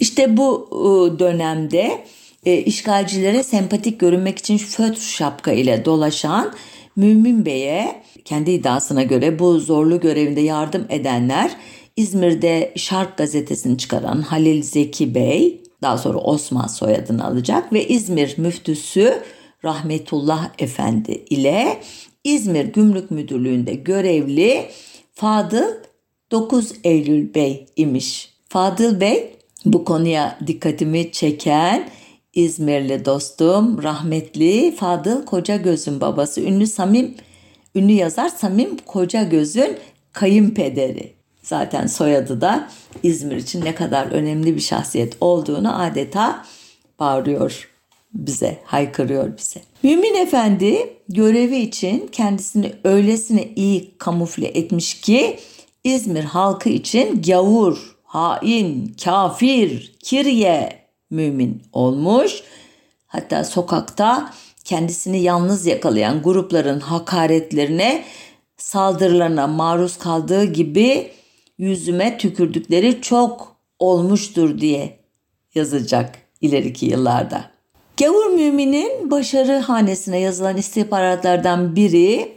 İşte 0.00 0.36
bu 0.36 0.68
e, 0.72 1.18
dönemde 1.18 2.04
e, 2.46 2.58
işgalcilere 2.58 3.42
sempatik 3.42 4.00
görünmek 4.00 4.38
için 4.38 4.58
fötr 4.58 5.00
şapka 5.00 5.52
ile 5.52 5.84
dolaşan 5.84 6.52
Mümin 6.96 7.46
Bey'e 7.46 8.02
kendi 8.24 8.50
iddiasına 8.50 9.02
göre 9.02 9.38
bu 9.38 9.60
zorlu 9.60 10.00
görevinde 10.00 10.40
yardım 10.40 10.86
edenler 10.88 11.50
İzmir'de 11.96 12.72
Şark 12.76 13.16
gazetesini 13.16 13.78
çıkaran 13.78 14.22
Halil 14.22 14.62
Zeki 14.62 15.14
Bey 15.14 15.62
daha 15.82 15.98
sonra 15.98 16.18
Osman 16.18 16.66
soyadını 16.66 17.26
alacak 17.26 17.72
ve 17.72 17.88
İzmir 17.88 18.34
müftüsü 18.38 19.22
Rahmetullah 19.64 20.50
Efendi 20.58 21.24
ile 21.30 21.80
İzmir 22.24 22.64
Gümrük 22.64 23.10
Müdürlüğü'nde 23.10 23.74
görevli 23.74 24.64
Fadıl 25.12 25.74
9 26.30 26.72
Eylül 26.84 27.34
Bey 27.34 27.66
imiş. 27.76 28.30
Fadıl 28.48 29.00
Bey 29.00 29.36
bu 29.64 29.84
konuya 29.84 30.38
dikkatimi 30.46 31.12
çeken 31.12 31.88
İzmirli 32.36 33.04
dostum 33.04 33.82
rahmetli 33.82 34.76
Fadıl 34.76 35.24
Koca 35.24 35.56
Göz'ün 35.56 36.00
babası 36.00 36.40
ünlü 36.40 36.66
Samim 36.66 37.14
ünlü 37.74 37.92
yazar 37.92 38.28
Samim 38.28 38.76
Koca 38.86 39.22
Göz'ün 39.22 39.76
kayınpederi. 40.12 41.12
Zaten 41.42 41.86
soyadı 41.86 42.40
da 42.40 42.68
İzmir 43.02 43.36
için 43.36 43.64
ne 43.64 43.74
kadar 43.74 44.06
önemli 44.06 44.56
bir 44.56 44.60
şahsiyet 44.60 45.16
olduğunu 45.20 45.82
adeta 45.82 46.44
bağırıyor 46.98 47.68
bize, 48.14 48.58
haykırıyor 48.64 49.38
bize. 49.38 49.60
Mümin 49.82 50.14
Efendi 50.14 50.96
görevi 51.08 51.56
için 51.56 52.08
kendisini 52.12 52.72
öylesine 52.84 53.48
iyi 53.56 53.94
kamufle 53.98 54.46
etmiş 54.46 55.00
ki 55.00 55.38
İzmir 55.84 56.24
halkı 56.24 56.68
için 56.68 57.22
gavur, 57.22 57.96
hain, 58.04 58.96
kafir, 59.04 59.94
kirye 60.02 60.85
mümin 61.10 61.62
olmuş. 61.72 62.42
Hatta 63.06 63.44
sokakta 63.44 64.32
kendisini 64.64 65.22
yalnız 65.22 65.66
yakalayan 65.66 66.22
grupların 66.22 66.80
hakaretlerine, 66.80 68.04
saldırılarına 68.56 69.46
maruz 69.46 69.98
kaldığı 69.98 70.44
gibi 70.44 71.12
yüzüme 71.58 72.18
tükürdükleri 72.18 73.00
çok 73.02 73.56
olmuştur 73.78 74.58
diye 74.58 74.98
yazacak 75.54 76.18
ileriki 76.40 76.86
yıllarda. 76.86 77.50
Gavur 77.96 78.26
müminin 78.26 79.10
başarı 79.10 79.58
hanesine 79.58 80.18
yazılan 80.18 80.56
istihbaratlardan 80.56 81.76
biri 81.76 82.32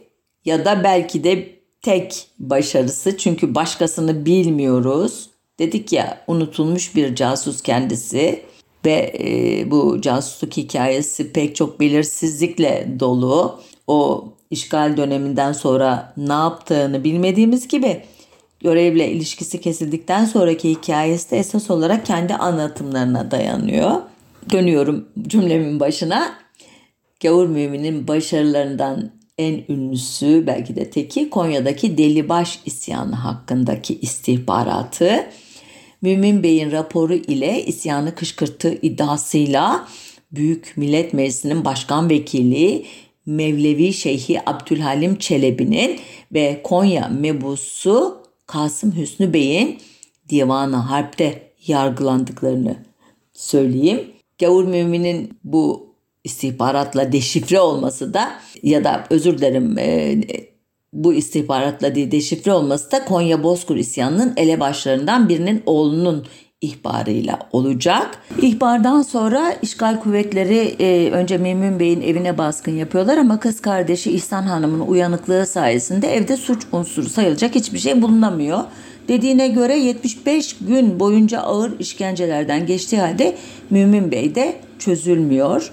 ya 0.45 0.65
da 0.65 0.83
belki 0.83 1.23
de 1.23 1.59
tek 1.81 2.27
başarısı 2.39 3.17
çünkü 3.17 3.55
başkasını 3.55 4.25
bilmiyoruz. 4.25 5.29
Dedik 5.59 5.93
ya 5.93 6.23
unutulmuş 6.27 6.95
bir 6.95 7.15
casus 7.15 7.61
kendisi 7.61 8.45
ve 8.85 9.13
e, 9.19 9.71
bu 9.71 10.01
casusluk 10.01 10.57
hikayesi 10.57 11.33
pek 11.33 11.55
çok 11.55 11.79
belirsizlikle 11.79 12.87
dolu. 12.99 13.59
O 13.87 14.27
işgal 14.51 14.97
döneminden 14.97 15.53
sonra 15.53 16.13
ne 16.17 16.33
yaptığını 16.33 17.03
bilmediğimiz 17.03 17.67
gibi 17.67 18.03
görevle 18.59 19.11
ilişkisi 19.11 19.61
kesildikten 19.61 20.25
sonraki 20.25 20.69
hikayesi 20.69 21.31
de 21.31 21.37
esas 21.37 21.69
olarak 21.69 22.05
kendi 22.05 22.33
anlatımlarına 22.33 23.31
dayanıyor. 23.31 23.91
Dönüyorum 24.51 25.09
cümlemin 25.27 25.79
başına. 25.79 26.33
Gavur 27.23 27.47
Mümin'in 27.47 28.07
başarılarından 28.07 29.11
en 29.37 29.63
ünlüsü 29.69 30.43
belki 30.47 30.75
de 30.75 30.89
teki 30.89 31.29
Konya'daki 31.29 31.97
Delibaş 31.97 32.59
isyanı 32.65 33.15
hakkındaki 33.15 33.99
istihbaratı. 33.99 35.25
Mümin 36.01 36.43
Bey'in 36.43 36.71
raporu 36.71 37.13
ile 37.13 37.65
isyanı 37.65 38.15
kışkırttığı 38.15 38.73
iddiasıyla 38.81 39.87
Büyük 40.31 40.73
Millet 40.77 41.13
Meclisi'nin 41.13 41.65
başkan 41.65 42.09
vekili 42.09 42.85
Mevlevi 43.25 43.93
Şeyhi 43.93 44.49
Abdülhalim 44.49 45.17
Çelebi'nin 45.17 45.99
ve 46.33 46.61
Konya 46.63 47.07
mebusu 47.07 48.23
Kasım 48.45 48.95
Hüsnü 48.95 49.33
Bey'in 49.33 49.77
divanı 50.29 50.75
harpte 50.75 51.51
yargılandıklarını 51.67 52.75
söyleyeyim. 53.33 54.03
Gavur 54.39 54.63
Mümin'in 54.63 55.39
bu 55.43 55.93
istihbaratla 56.23 57.11
deşifre 57.11 57.59
olması 57.59 58.13
da 58.13 58.31
ya 58.63 58.83
da 58.83 59.07
özür 59.09 59.37
dilerim 59.37 59.77
e, 59.77 60.21
bu 60.93 61.13
istihbaratla 61.13 61.95
deşifre 61.95 62.53
olması 62.53 62.91
da 62.91 63.05
Konya 63.05 63.43
Bozkır 63.43 63.75
isyanının 63.75 64.33
elebaşlarından 64.37 65.29
birinin 65.29 65.63
oğlunun 65.65 66.25
ihbarıyla 66.61 67.39
olacak. 67.51 68.21
İhbardan 68.41 69.01
sonra 69.01 69.53
işgal 69.61 69.99
kuvvetleri 69.99 70.75
e, 70.79 71.11
önce 71.11 71.37
Memnun 71.37 71.79
Bey'in 71.79 72.01
evine 72.01 72.37
baskın 72.37 72.71
yapıyorlar 72.71 73.17
ama 73.17 73.39
kız 73.39 73.61
kardeşi 73.61 74.11
İhsan 74.11 74.43
Hanım'ın 74.43 74.79
uyanıklığı 74.79 75.45
sayesinde 75.45 76.15
evde 76.15 76.37
suç 76.37 76.63
unsuru 76.71 77.09
sayılacak 77.09 77.55
hiçbir 77.55 77.79
şey 77.79 78.01
bulunamıyor. 78.01 78.59
Dediğine 79.07 79.47
göre 79.47 79.77
75 79.77 80.57
gün 80.61 80.99
boyunca 80.99 81.39
ağır 81.39 81.79
işkencelerden 81.79 82.65
geçtiği 82.65 82.97
halde 82.97 83.35
Mümin 83.69 84.11
Bey 84.11 84.35
de 84.35 84.55
çözülmüyor. 84.79 85.71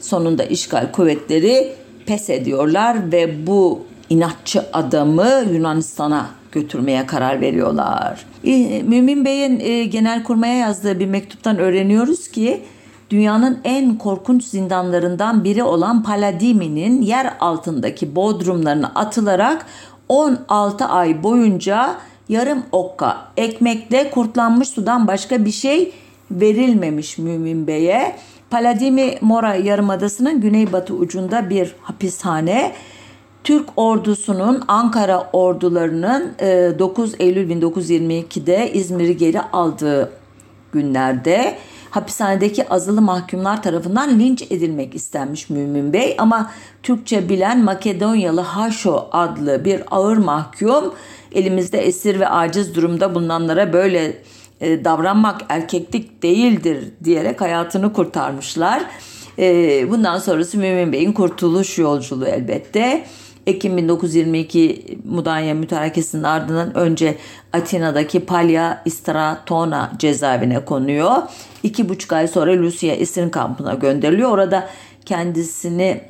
Sonunda 0.00 0.44
işgal 0.44 0.92
kuvvetleri 0.92 1.72
pes 2.06 2.30
ediyorlar 2.30 3.12
ve 3.12 3.46
bu 3.46 3.86
inatçı 4.10 4.64
adamı 4.72 5.44
Yunanistan'a 5.52 6.26
götürmeye 6.52 7.06
karar 7.06 7.40
veriyorlar. 7.40 8.26
Mümin 8.82 9.24
Bey'in 9.24 9.60
e, 9.60 9.84
genelkurmaya 9.84 10.54
yazdığı 10.54 10.98
bir 10.98 11.06
mektuptan 11.06 11.58
öğreniyoruz 11.58 12.28
ki 12.28 12.62
dünyanın 13.10 13.58
en 13.64 13.98
korkunç 13.98 14.44
zindanlarından 14.44 15.44
biri 15.44 15.62
olan 15.62 16.02
Paladimi'nin 16.02 17.02
yer 17.02 17.34
altındaki 17.40 18.16
bodrumlarına 18.16 18.92
atılarak 18.94 19.66
16 20.08 20.84
ay 20.84 21.22
boyunca 21.22 21.96
yarım 22.28 22.62
okka 22.72 23.16
ekmekle 23.36 24.10
kurtlanmış 24.10 24.68
sudan 24.68 25.06
başka 25.06 25.44
bir 25.44 25.52
şey 25.52 25.92
verilmemiş 26.30 27.18
Mümin 27.18 27.66
Bey'e. 27.66 28.16
Paladimi 28.50 29.14
Mora 29.20 29.54
Yarımadası'nın 29.54 30.40
güneybatı 30.40 30.94
ucunda 30.94 31.50
bir 31.50 31.74
hapishane. 31.82 32.72
Türk 33.46 33.68
ordusunun 33.76 34.64
Ankara 34.68 35.30
ordularının 35.32 36.34
9 36.78 37.14
e, 37.14 37.16
Eylül 37.24 37.50
1922'de 37.50 38.72
İzmir'i 38.72 39.16
geri 39.16 39.40
aldığı 39.40 40.12
günlerde 40.72 41.58
hapishanedeki 41.90 42.68
azılı 42.68 43.02
mahkumlar 43.02 43.62
tarafından 43.62 44.20
linç 44.20 44.42
edilmek 44.42 44.94
istenmiş 44.94 45.50
Mümin 45.50 45.92
Bey 45.92 46.14
ama 46.18 46.50
Türkçe 46.82 47.28
bilen 47.28 47.64
Makedonyalı 47.64 48.40
Haşo 48.40 49.08
adlı 49.12 49.64
bir 49.64 49.82
ağır 49.90 50.16
mahkum 50.16 50.94
elimizde 51.32 51.78
esir 51.78 52.20
ve 52.20 52.28
aciz 52.28 52.74
durumda 52.74 53.14
bulunanlara 53.14 53.72
böyle 53.72 54.22
e, 54.60 54.84
davranmak 54.84 55.40
erkeklik 55.48 56.22
değildir 56.22 56.84
diyerek 57.04 57.40
hayatını 57.40 57.92
kurtarmışlar. 57.92 58.82
E, 59.38 59.90
bundan 59.90 60.18
sonrası 60.18 60.58
Mümin 60.58 60.92
Bey'in 60.92 61.12
kurtuluş 61.12 61.78
yolculuğu 61.78 62.26
elbette. 62.26 63.04
Ekim 63.46 63.76
1922 63.76 64.98
Mudanya 65.04 65.54
mütarekesinin 65.54 66.22
ardından 66.22 66.76
önce 66.76 67.16
Atina'daki 67.52 68.20
Palya 68.20 68.82
Istratona 68.84 69.92
cezaevine 69.98 70.64
konuyor. 70.64 71.12
İki 71.62 71.88
buçuk 71.88 72.12
ay 72.12 72.28
sonra 72.28 72.56
Lucia 72.56 72.94
esirin 72.94 73.30
kampına 73.30 73.74
gönderiliyor. 73.74 74.30
Orada 74.30 74.68
kendisini 75.04 76.00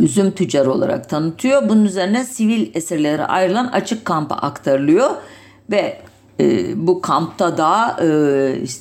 üzüm 0.00 0.30
tüccarı 0.30 0.72
olarak 0.72 1.08
tanıtıyor. 1.08 1.68
Bunun 1.68 1.84
üzerine 1.84 2.24
sivil 2.24 2.70
esirlere 2.74 3.24
ayrılan 3.24 3.66
açık 3.66 4.04
kampa 4.04 4.34
aktarılıyor 4.34 5.10
ve 5.70 5.98
e, 6.40 6.72
bu 6.86 7.00
kampta 7.00 7.58
da 7.58 7.96
e, 8.02 8.08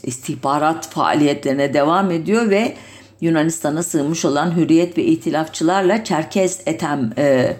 istihbarat 0.03 0.89
faaliyetlerine 0.89 1.73
devam 1.73 2.12
ediyor 2.12 2.49
ve 2.49 2.75
Yunanistan'a 3.21 3.84
sığmış 3.84 4.25
olan 4.25 4.55
hürriyet 4.55 4.97
ve 4.97 5.03
itilafçılarla 5.03 6.03
Çerkez 6.03 6.62
Etem 6.65 7.13
e, 7.17 7.55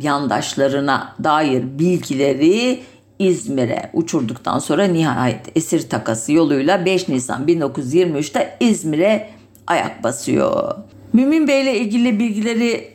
yandaşlarına 0.00 1.16
dair 1.24 1.78
bilgileri 1.78 2.82
İzmir'e 3.18 3.90
uçurduktan 3.92 4.58
sonra 4.58 4.84
nihayet 4.84 5.56
esir 5.56 5.88
takası 5.88 6.32
yoluyla 6.32 6.84
5 6.84 7.08
Nisan 7.08 7.46
1923'te 7.46 8.56
İzmir'e 8.60 9.30
ayak 9.66 10.04
basıyor. 10.04 10.74
Mümin 11.12 11.48
Bey 11.48 11.62
ile 11.62 11.78
ilgili 11.78 12.18
bilgileri 12.18 12.92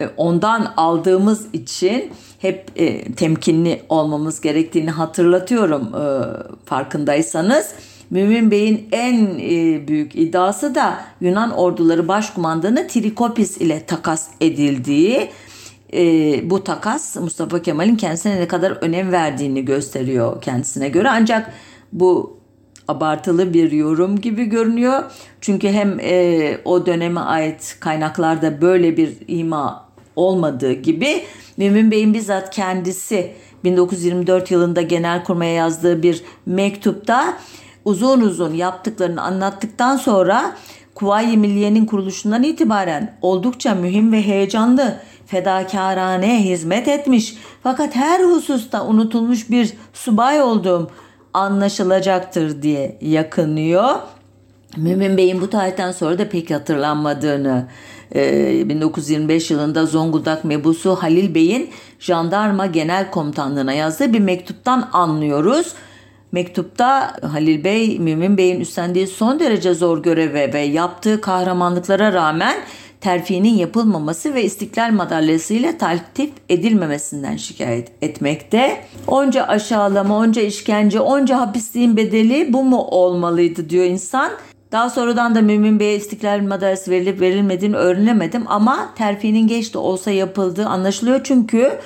e, 0.00 0.08
ondan 0.16 0.72
aldığımız 0.76 1.46
için 1.52 2.12
hep 2.38 2.70
e, 2.76 3.12
temkinli 3.12 3.82
olmamız 3.88 4.40
gerektiğini 4.40 4.90
hatırlatıyorum 4.90 5.82
e, 5.94 6.04
farkındaysanız. 6.64 7.72
Mümin 8.10 8.50
Bey'in 8.50 8.88
en 8.92 9.38
e, 9.38 9.88
büyük 9.88 10.16
iddiası 10.16 10.74
da 10.74 11.04
Yunan 11.20 11.50
orduları 11.50 12.08
başkumandanı 12.08 12.88
Trikopis 12.88 13.56
ile 13.56 13.86
takas 13.86 14.28
edildiği. 14.40 15.30
E, 15.92 16.50
bu 16.50 16.64
takas 16.64 17.16
Mustafa 17.16 17.62
Kemal'in 17.62 17.96
kendisine 17.96 18.40
ne 18.40 18.48
kadar 18.48 18.70
önem 18.70 19.12
verdiğini 19.12 19.64
gösteriyor 19.64 20.42
kendisine 20.42 20.88
göre. 20.88 21.08
Ancak 21.10 21.52
bu 21.92 22.36
abartılı 22.88 23.54
bir 23.54 23.72
yorum 23.72 24.20
gibi 24.20 24.44
görünüyor. 24.44 25.02
Çünkü 25.40 25.68
hem 25.68 26.00
e, 26.00 26.58
o 26.64 26.86
döneme 26.86 27.20
ait 27.20 27.76
kaynaklarda 27.80 28.60
böyle 28.60 28.96
bir 28.96 29.12
ima 29.28 29.86
olmadığı 30.16 30.72
gibi 30.72 31.24
Mümin 31.56 31.90
Bey'in 31.90 32.14
bizzat 32.14 32.50
kendisi 32.50 33.32
1924 33.64 34.50
yılında 34.50 34.82
Genelkurmay'a 34.82 35.52
yazdığı 35.52 36.02
bir 36.02 36.22
mektupta 36.46 37.38
uzun 37.86 38.20
uzun 38.20 38.54
yaptıklarını 38.54 39.22
anlattıktan 39.22 39.96
sonra 39.96 40.56
Kuvayi 40.94 41.36
Milliye'nin 41.36 41.86
kuruluşundan 41.86 42.42
itibaren 42.42 43.18
oldukça 43.22 43.74
mühim 43.74 44.12
ve 44.12 44.22
heyecanlı 44.22 44.96
fedakarane 45.26 46.44
hizmet 46.44 46.88
etmiş 46.88 47.36
fakat 47.62 47.96
her 47.96 48.24
hususta 48.24 48.86
unutulmuş 48.86 49.50
bir 49.50 49.72
subay 49.92 50.42
olduğum 50.42 50.90
anlaşılacaktır 51.34 52.62
diye 52.62 52.98
yakınıyor. 53.00 53.94
Mümin 54.76 55.16
Bey'in 55.16 55.40
bu 55.40 55.50
tarihten 55.50 55.92
sonra 55.92 56.18
da 56.18 56.28
pek 56.28 56.50
hatırlanmadığını 56.50 57.66
1925 58.14 59.50
yılında 59.50 59.86
Zonguldak 59.86 60.44
mebusu 60.44 60.94
Halil 60.94 61.34
Bey'in 61.34 61.70
jandarma 61.98 62.66
genel 62.66 63.10
komutanlığına 63.10 63.72
yazdığı 63.72 64.12
bir 64.12 64.20
mektuptan 64.20 64.88
anlıyoruz. 64.92 65.74
Mektupta 66.32 67.16
Halil 67.32 67.64
Bey, 67.64 67.98
Mümin 67.98 68.36
Bey'in 68.36 68.60
üstlendiği 68.60 69.06
son 69.06 69.40
derece 69.40 69.74
zor 69.74 70.02
göreve 70.02 70.52
ve 70.52 70.60
yaptığı 70.60 71.20
kahramanlıklara 71.20 72.12
rağmen 72.12 72.56
terfinin 73.00 73.54
yapılmaması 73.54 74.34
ve 74.34 74.44
istiklal 74.44 74.92
madalyası 74.92 75.54
ile 75.54 75.78
taltif 75.78 76.30
edilmemesinden 76.48 77.36
şikayet 77.36 77.92
etmekte. 78.02 78.84
Onca 79.06 79.44
aşağılama, 79.44 80.16
onca 80.16 80.42
işkence, 80.42 81.00
onca 81.00 81.40
hapisliğin 81.40 81.96
bedeli 81.96 82.52
bu 82.52 82.64
mu 82.64 82.78
olmalıydı 82.78 83.70
diyor 83.70 83.84
insan. 83.84 84.30
Daha 84.72 84.90
sonradan 84.90 85.34
da 85.34 85.42
Mümin 85.42 85.80
Bey'e 85.80 85.96
istiklal 85.96 86.40
madalyası 86.40 86.90
verilip 86.90 87.20
verilmediğini 87.20 87.76
öğrenemedim 87.76 88.44
ama 88.46 88.94
terfinin 88.96 89.48
geç 89.48 89.74
de 89.74 89.78
olsa 89.78 90.10
yapıldığı 90.10 90.66
anlaşılıyor 90.66 91.20
çünkü 91.24 91.78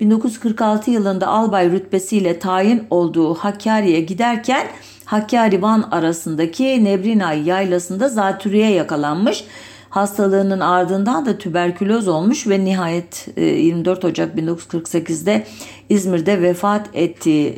1946 0.00 0.90
yılında 0.90 1.26
albay 1.26 1.70
rütbesiyle 1.70 2.38
tayin 2.38 2.86
olduğu 2.90 3.34
Hakkari'ye 3.34 4.00
giderken 4.00 4.66
Hakkari 5.04 5.62
Van 5.62 5.88
arasındaki 5.90 6.84
Nebrinay 6.84 7.48
yaylasında 7.48 8.08
zatürreye 8.08 8.70
yakalanmış. 8.70 9.44
Hastalığının 9.90 10.60
ardından 10.60 11.26
da 11.26 11.38
tüberküloz 11.38 12.08
olmuş 12.08 12.46
ve 12.48 12.64
nihayet 12.64 13.28
24 13.36 14.04
e, 14.04 14.06
Ocak 14.06 14.38
1948'de 14.38 15.46
İzmir'de 15.88 16.42
vefat 16.42 16.88
ettiği 16.94 17.54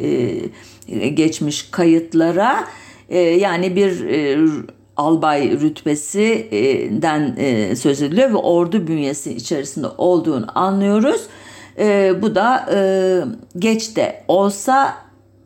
e, 0.89 1.09
geçmiş 1.09 1.71
kayıtlara 1.71 2.65
e, 3.09 3.19
yani 3.19 3.77
bir 3.77 4.05
albay 4.97 5.51
rütbesinden 5.61 7.35
söz 7.75 8.03
ediliyor 8.03 8.31
ve 8.31 8.37
ordu 8.37 8.87
bünyesi 8.87 9.33
içerisinde 9.33 9.87
olduğunu 9.99 10.47
anlıyoruz. 10.55 11.29
E, 11.79 12.15
bu 12.23 12.35
da 12.35 12.67
e, 12.75 12.79
geç 13.59 13.97
de 13.97 14.25
olsa 14.29 14.95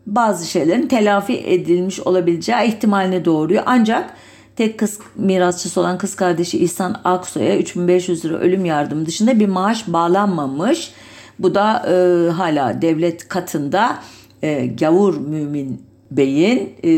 bazı 0.06 0.50
şeylerin 0.50 0.86
telafi 0.86 1.38
edilmiş 1.38 2.00
olabileceği 2.00 2.68
ihtimalini 2.68 3.24
doğuruyor. 3.24 3.62
Ancak 3.66 4.10
tek 4.56 4.78
kız 4.78 4.98
mirasçısı 5.16 5.80
olan 5.80 5.98
kız 5.98 6.16
kardeşi 6.16 6.58
İhsan 6.58 7.00
Aksoy'a 7.04 7.56
3500 7.56 8.24
lira 8.24 8.34
ölüm 8.34 8.64
yardımı 8.64 9.06
dışında 9.06 9.40
bir 9.40 9.48
maaş 9.48 9.88
bağlanmamış. 9.88 10.92
Bu 11.38 11.54
da 11.54 11.86
e, 11.88 12.30
hala 12.30 12.82
devlet 12.82 13.28
katında 13.28 13.98
e, 14.42 14.66
gavur 14.66 15.16
mümin 15.16 15.82
Bey'in 16.10 16.74
e, 16.84 16.92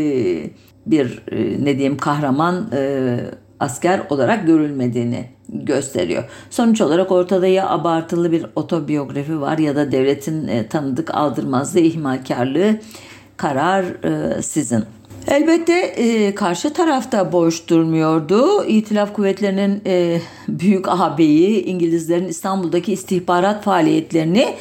bir 0.86 1.22
e, 1.32 1.64
ne 1.64 1.78
diyeyim 1.78 1.96
kahraman 1.96 2.70
e, 2.72 3.16
asker 3.60 4.00
olarak 4.10 4.46
görülmediğini 4.46 5.35
gösteriyor. 5.48 6.24
Sonuç 6.50 6.80
olarak 6.80 7.12
ortada 7.12 7.46
ya 7.46 7.68
abartılı 7.68 8.32
bir 8.32 8.46
otobiyografi 8.56 9.40
var 9.40 9.58
ya 9.58 9.76
da 9.76 9.92
devletin 9.92 10.48
e, 10.48 10.68
tanıdık 10.68 11.14
aldırmazlığı, 11.14 11.80
ihmalkarlığı 11.80 12.76
karar 13.36 13.84
e, 13.84 14.42
sizin. 14.42 14.84
Elbette 15.28 15.72
e, 15.72 16.34
karşı 16.34 16.72
tarafta 16.72 17.32
boş 17.32 17.68
durmuyordu. 17.68 18.64
İtilaf 18.64 19.12
kuvvetlerinin 19.12 19.82
e, 19.86 20.20
büyük 20.48 20.88
ağabeyi 20.88 21.64
İngilizlerin 21.64 22.28
İstanbul'daki 22.28 22.92
istihbarat 22.92 23.64
faaliyetlerini 23.64 24.54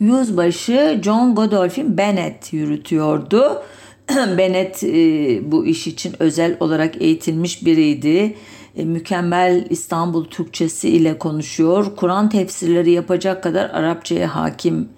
yüzbaşı 0.00 1.00
John 1.04 1.34
Godolphin 1.34 1.98
Bennett 1.98 2.52
yürütüyordu. 2.52 3.62
Bennett 4.38 4.84
e, 4.84 5.52
bu 5.52 5.66
iş 5.66 5.86
için 5.86 6.14
özel 6.18 6.56
olarak 6.60 7.02
eğitilmiş 7.02 7.66
biriydi. 7.66 8.34
E, 8.76 8.84
mükemmel 8.84 9.66
İstanbul 9.70 10.24
Türkçesi 10.24 10.88
ile 10.88 11.18
konuşuyor. 11.18 11.96
Kur'an 11.96 12.28
tefsirleri 12.28 12.90
yapacak 12.90 13.42
kadar 13.42 13.70
Arapçaya 13.70 14.36
hakim 14.36 14.88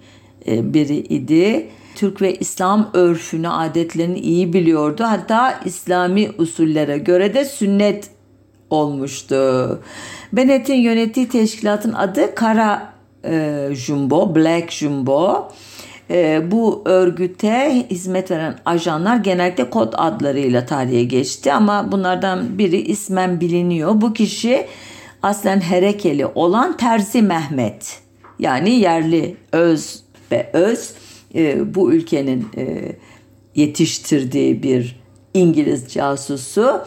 e, 0.46 0.74
biri 0.74 0.96
idi. 0.96 1.68
Türk 1.94 2.22
ve 2.22 2.34
İslam 2.34 2.90
örfünü, 2.92 3.48
adetlerini 3.48 4.18
iyi 4.18 4.52
biliyordu. 4.52 5.04
Hatta 5.06 5.60
İslami 5.64 6.30
usullere 6.38 6.98
göre 6.98 7.34
de 7.34 7.44
sünnet 7.44 8.10
olmuştu. 8.70 9.80
Bennett'in 10.32 10.74
yönettiği 10.74 11.28
teşkilatın 11.28 11.92
adı 11.92 12.34
Kara 12.34 12.92
e, 13.24 13.68
Jumbo, 13.72 14.34
Black 14.34 14.72
Jumbo. 14.72 15.52
E, 16.10 16.50
bu 16.50 16.82
örgüte 16.84 17.86
hizmet 17.90 18.30
veren 18.30 18.58
ajanlar 18.64 19.16
genellikle 19.16 19.70
kod 19.70 19.92
adlarıyla 19.96 20.66
tarihe 20.66 21.04
geçti 21.04 21.52
ama 21.52 21.92
bunlardan 21.92 22.58
biri 22.58 22.80
ismen 22.80 23.40
biliniyor. 23.40 24.00
Bu 24.00 24.12
kişi 24.12 24.66
aslen 25.22 25.60
Herekeli 25.60 26.26
olan 26.26 26.76
Terzi 26.76 27.22
Mehmet 27.22 27.98
yani 28.38 28.70
yerli 28.70 29.36
öz 29.52 30.02
ve 30.32 30.50
öz 30.52 30.94
e, 31.34 31.74
bu 31.74 31.92
ülkenin 31.92 32.46
e, 32.56 32.92
yetiştirdiği 33.54 34.62
bir 34.62 35.00
İngiliz 35.34 35.92
casusu. 35.92 36.82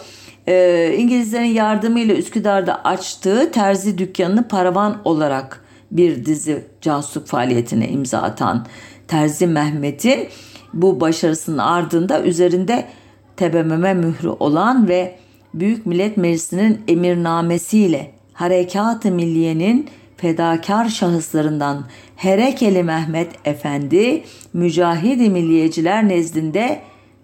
E, 0.47 0.95
İngilizlerin 0.97 1.45
yardımıyla 1.45 2.15
Üsküdar'da 2.15 2.83
açtığı 2.83 3.51
terzi 3.51 3.97
dükkanını 3.97 4.47
paravan 4.47 5.01
olarak 5.05 5.63
bir 5.91 6.25
dizi 6.25 6.63
casusluk 6.81 7.27
faaliyetine 7.27 7.89
imza 7.89 8.21
atan 8.21 8.65
Terzi 9.07 9.47
Mehmet'in 9.47 10.27
bu 10.73 11.01
başarısının 11.01 11.57
ardında 11.57 12.23
üzerinde 12.23 12.87
TBMM 13.37 13.97
mührü 13.97 14.29
olan 14.29 14.87
ve 14.87 15.15
Büyük 15.53 15.85
Millet 15.85 16.17
Meclisi'nin 16.17 16.81
emirnamesiyle 16.87 18.11
Harekat-ı 18.33 19.11
Milliye'nin 19.11 19.89
fedakar 20.17 20.89
şahıslarından 20.89 21.85
Herekeli 22.15 22.83
Mehmet 22.83 23.31
Efendi 23.45 24.23
mücahid 24.53 25.31
milliyeciler 25.31 26.07
nezdinde 26.07 26.81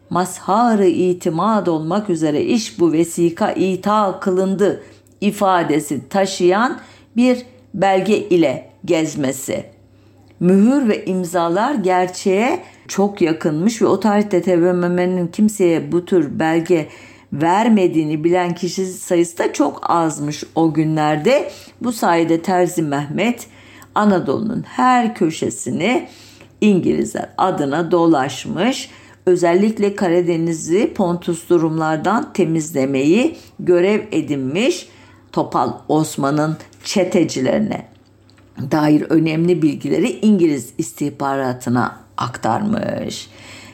mazhar 0.10 0.80
itimad 0.80 1.68
olmak 1.68 2.10
üzere 2.10 2.42
iş 2.42 2.80
bu 2.80 2.92
vesika 2.92 3.52
ita 3.52 4.20
kılındı 4.20 4.84
ifadesi 5.22 6.10
taşıyan 6.10 6.80
bir 7.16 7.46
belge 7.74 8.18
ile 8.18 8.70
gezmesi. 8.86 9.73
Mühür 10.44 10.90
ve 10.90 11.06
imzalar 11.06 11.76
gerçeğe 11.76 12.64
çok 12.88 13.22
yakınmış 13.22 13.82
ve 13.82 13.86
o 13.86 14.00
tarihte 14.00 14.42
TBMM'nin 14.42 15.28
kimseye 15.28 15.92
bu 15.92 16.06
tür 16.06 16.40
belge 16.40 16.88
vermediğini 17.34 18.24
bilen 18.24 18.56
kişi 18.56 18.86
sayısı 18.86 19.38
da 19.38 19.54
çok 19.54 19.90
azmış 19.90 20.44
o 20.56 20.74
günlerde. 20.74 21.52
Bu 21.82 21.92
sayede 21.92 22.42
Terzi 22.42 22.82
Mehmet 22.82 23.48
Anadolu'nun 23.96 24.64
her 24.68 25.16
köşesini 25.16 26.08
İngilizler 26.62 27.30
adına 27.38 27.92
dolaşmış. 27.92 28.90
Özellikle 29.26 29.96
Karadeniz'i 29.96 30.94
Pontus 30.94 31.50
durumlardan 31.50 32.34
temizlemeyi 32.34 33.36
görev 33.60 34.02
edinmiş. 34.12 34.88
Topal 35.32 35.74
Osman'ın 35.88 36.58
çetecilerine 36.84 37.93
dair 38.72 39.02
önemli 39.10 39.62
bilgileri 39.62 40.10
İngiliz 40.10 40.74
istihbaratına 40.78 42.00
aktarmış. 42.18 43.30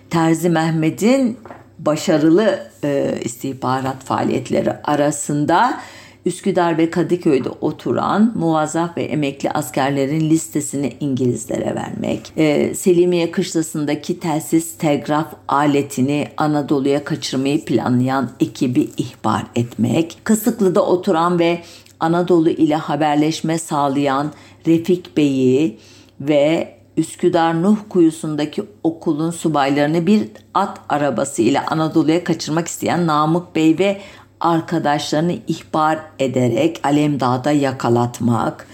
Terzi 0.10 0.50
Mehmet'in 0.50 1.38
başarılı 1.80 2.60
e, 2.84 3.15
istihbarat 3.24 4.04
faaliyetleri 4.04 4.74
arasında 4.84 5.80
Üsküdar 6.26 6.78
ve 6.78 6.89
Kadıköy'de 6.89 7.50
oturan 7.50 8.34
muvazzaf 8.36 8.98
ve 8.98 9.04
emekli 9.04 9.52
askerlerin 9.52 10.30
listesini 10.30 10.94
İngilizlere 11.00 11.76
vermek, 11.76 12.34
e, 12.38 12.76
Selimiye 12.76 13.32
kışlasındaki 13.32 14.20
telsiz 14.20 14.78
telgraf 14.78 15.28
aletini 15.48 16.28
Anadolu'ya 16.38 17.04
kaçırmayı 17.04 17.65
planlayan 17.65 18.30
ekibi 18.39 18.89
ihbar 18.98 19.44
etmek, 19.56 20.18
Kısıklı'da 20.24 20.86
oturan 20.86 21.39
ve 21.39 21.60
Anadolu 22.00 22.50
ile 22.50 22.76
haberleşme 22.76 23.58
sağlayan 23.58 24.32
Refik 24.70 25.18
Bey'i 25.18 25.78
ve 26.22 26.76
Üsküdar 26.98 27.64
Nuh 27.64 27.78
kuyusundaki 27.90 28.64
okulun 28.84 29.32
subaylarını 29.32 30.08
bir 30.08 30.28
at 30.54 30.78
arabası 30.90 31.42
ile 31.42 31.66
Anadolu'ya 31.66 32.24
kaçırmak 32.24 32.68
isteyen 32.68 33.08
Namık 33.08 33.56
Bey 33.56 33.80
ve 33.80 34.02
arkadaşlarını 34.40 35.36
ihbar 35.48 36.00
ederek 36.20 36.80
Alemdağ'da 36.84 37.52
yakalatmak 37.52 38.68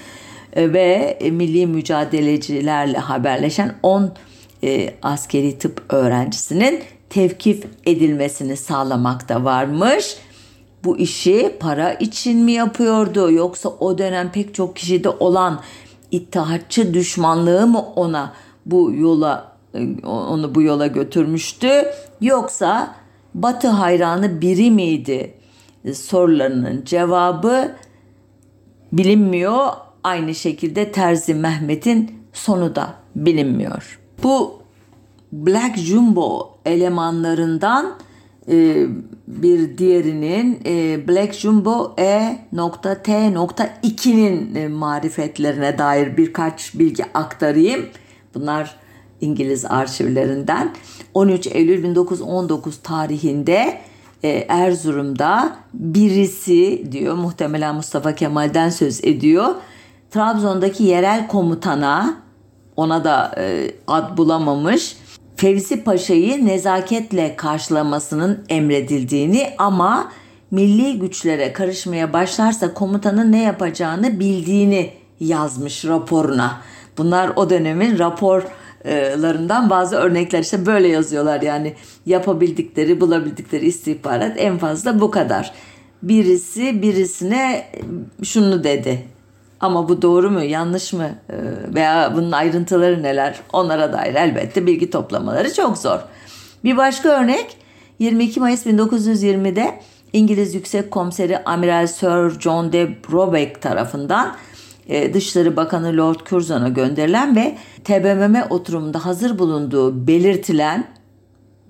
e, 0.53 0.73
ve 0.73 1.19
milli 1.31 1.67
mücadelecilerle 1.67 2.97
haberleşen 2.97 3.75
10 3.83 4.13
e, 4.63 4.93
askeri 5.01 5.57
tıp 5.57 5.93
öğrencisinin 5.93 6.83
tevkif 7.09 7.65
edilmesini 7.85 8.57
sağlamakta 8.57 9.43
varmış. 9.43 10.17
Bu 10.83 10.97
işi 10.97 11.55
para 11.59 11.93
için 11.93 12.37
mi 12.37 12.51
yapıyordu 12.51 13.31
yoksa 13.31 13.69
o 13.69 13.97
dönem 13.97 14.31
pek 14.31 14.55
çok 14.55 14.75
kişide 14.75 15.09
olan 15.09 15.61
İttihatçı 16.11 16.93
düşmanlığı 16.93 17.67
mı 17.67 17.79
ona 17.95 18.33
bu 18.65 18.91
yola 18.91 19.51
e, 19.73 20.07
onu 20.07 20.55
bu 20.55 20.61
yola 20.61 20.87
götürmüştü 20.87 21.85
yoksa 22.21 22.95
Batı 23.33 23.67
hayranı 23.67 24.41
biri 24.41 24.71
miydi? 24.71 25.33
E, 25.85 25.93
sorularının 25.93 26.85
cevabı 26.85 27.71
bilinmiyor. 28.91 29.67
Aynı 30.03 30.35
şekilde 30.35 30.91
Terzi 30.91 31.33
Mehmet'in 31.33 32.11
sonu 32.33 32.75
da 32.75 32.93
bilinmiyor. 33.15 33.99
Bu 34.23 34.61
Black 35.31 35.77
Jumbo 35.77 36.57
elemanlarından 36.65 37.95
e, 38.47 38.87
bir 39.27 39.77
diğerinin 39.77 40.59
e, 40.65 41.07
Black 41.07 41.33
Jumbo 41.33 41.93
E.T.2'nin 41.97 44.55
e, 44.55 44.67
marifetlerine 44.67 45.77
dair 45.77 46.17
birkaç 46.17 46.79
bilgi 46.79 47.03
aktarayım. 47.13 47.85
Bunlar 48.35 48.75
İngiliz 49.21 49.65
arşivlerinden 49.65 50.73
13 51.13 51.47
Eylül 51.47 51.83
1919 51.83 52.77
tarihinde 52.77 53.81
Erzurum'da 54.47 55.55
birisi 55.73 56.91
diyor 56.91 57.15
muhtemelen 57.15 57.75
Mustafa 57.75 58.15
Kemal'den 58.15 58.69
söz 58.69 59.03
ediyor. 59.03 59.55
Trabzon'daki 60.11 60.83
yerel 60.83 61.27
komutana 61.27 62.21
ona 62.75 63.03
da 63.03 63.35
ad 63.87 64.17
bulamamış 64.17 64.97
Fevzi 65.35 65.83
Paşa'yı 65.83 66.45
nezaketle 66.45 67.35
karşılamasının 67.35 68.45
emredildiğini 68.49 69.49
ama 69.57 70.11
milli 70.51 70.99
güçlere 70.99 71.53
karışmaya 71.53 72.13
başlarsa 72.13 72.73
komutanın 72.73 73.31
ne 73.31 73.41
yapacağını 73.43 74.19
bildiğini 74.19 74.91
yazmış 75.19 75.85
raporuna. 75.85 76.61
Bunlar 76.97 77.31
o 77.35 77.49
dönemin 77.49 77.99
raporlarından 77.99 79.69
bazı 79.69 79.95
örnekler 79.95 80.39
işte 80.39 80.65
böyle 80.65 80.87
yazıyorlar 80.87 81.41
yani 81.41 81.73
yapabildikleri 82.05 83.01
bulabildikleri 83.01 83.65
istihbarat 83.65 84.33
en 84.37 84.57
fazla 84.57 85.01
bu 85.01 85.11
kadar. 85.11 85.53
Birisi 86.03 86.81
birisine 86.81 87.65
şunu 88.23 88.63
dedi 88.63 89.14
ama 89.59 89.89
bu 89.89 90.01
doğru 90.01 90.31
mu, 90.31 90.43
yanlış 90.43 90.93
mı 90.93 91.09
ee, 91.29 91.35
veya 91.75 92.13
bunun 92.15 92.31
ayrıntıları 92.31 93.03
neler 93.03 93.39
onlara 93.53 93.93
dair 93.93 94.15
elbette 94.15 94.65
bilgi 94.65 94.89
toplamaları 94.89 95.53
çok 95.53 95.77
zor. 95.77 95.99
Bir 96.63 96.77
başka 96.77 97.09
örnek 97.09 97.57
22 97.99 98.39
Mayıs 98.39 98.65
1920'de 98.65 99.79
İngiliz 100.13 100.55
Yüksek 100.55 100.91
Komiseri 100.91 101.43
Amiral 101.43 101.87
Sir 101.87 102.39
John 102.39 102.73
de 102.73 102.89
Brobeck 103.09 103.61
tarafından 103.61 104.35
e, 104.87 105.13
Dışişleri 105.13 105.55
Bakanı 105.55 105.97
Lord 105.97 106.19
Curzon'a 106.29 106.69
gönderilen 106.69 107.35
ve 107.35 107.57
TBMM 107.83 108.43
oturumunda 108.49 109.05
hazır 109.05 109.39
bulunduğu 109.39 110.07
belirtilen 110.07 110.87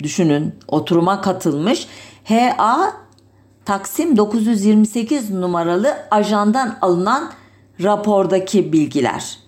düşünün 0.03 0.55
oturuma 0.67 1.21
katılmış. 1.21 1.87
HA 2.23 2.93
Taksim 3.65 4.17
928 4.17 5.29
numaralı 5.29 5.97
ajandan 6.11 6.77
alınan 6.81 7.31
rapordaki 7.83 8.73
bilgiler. 8.73 9.39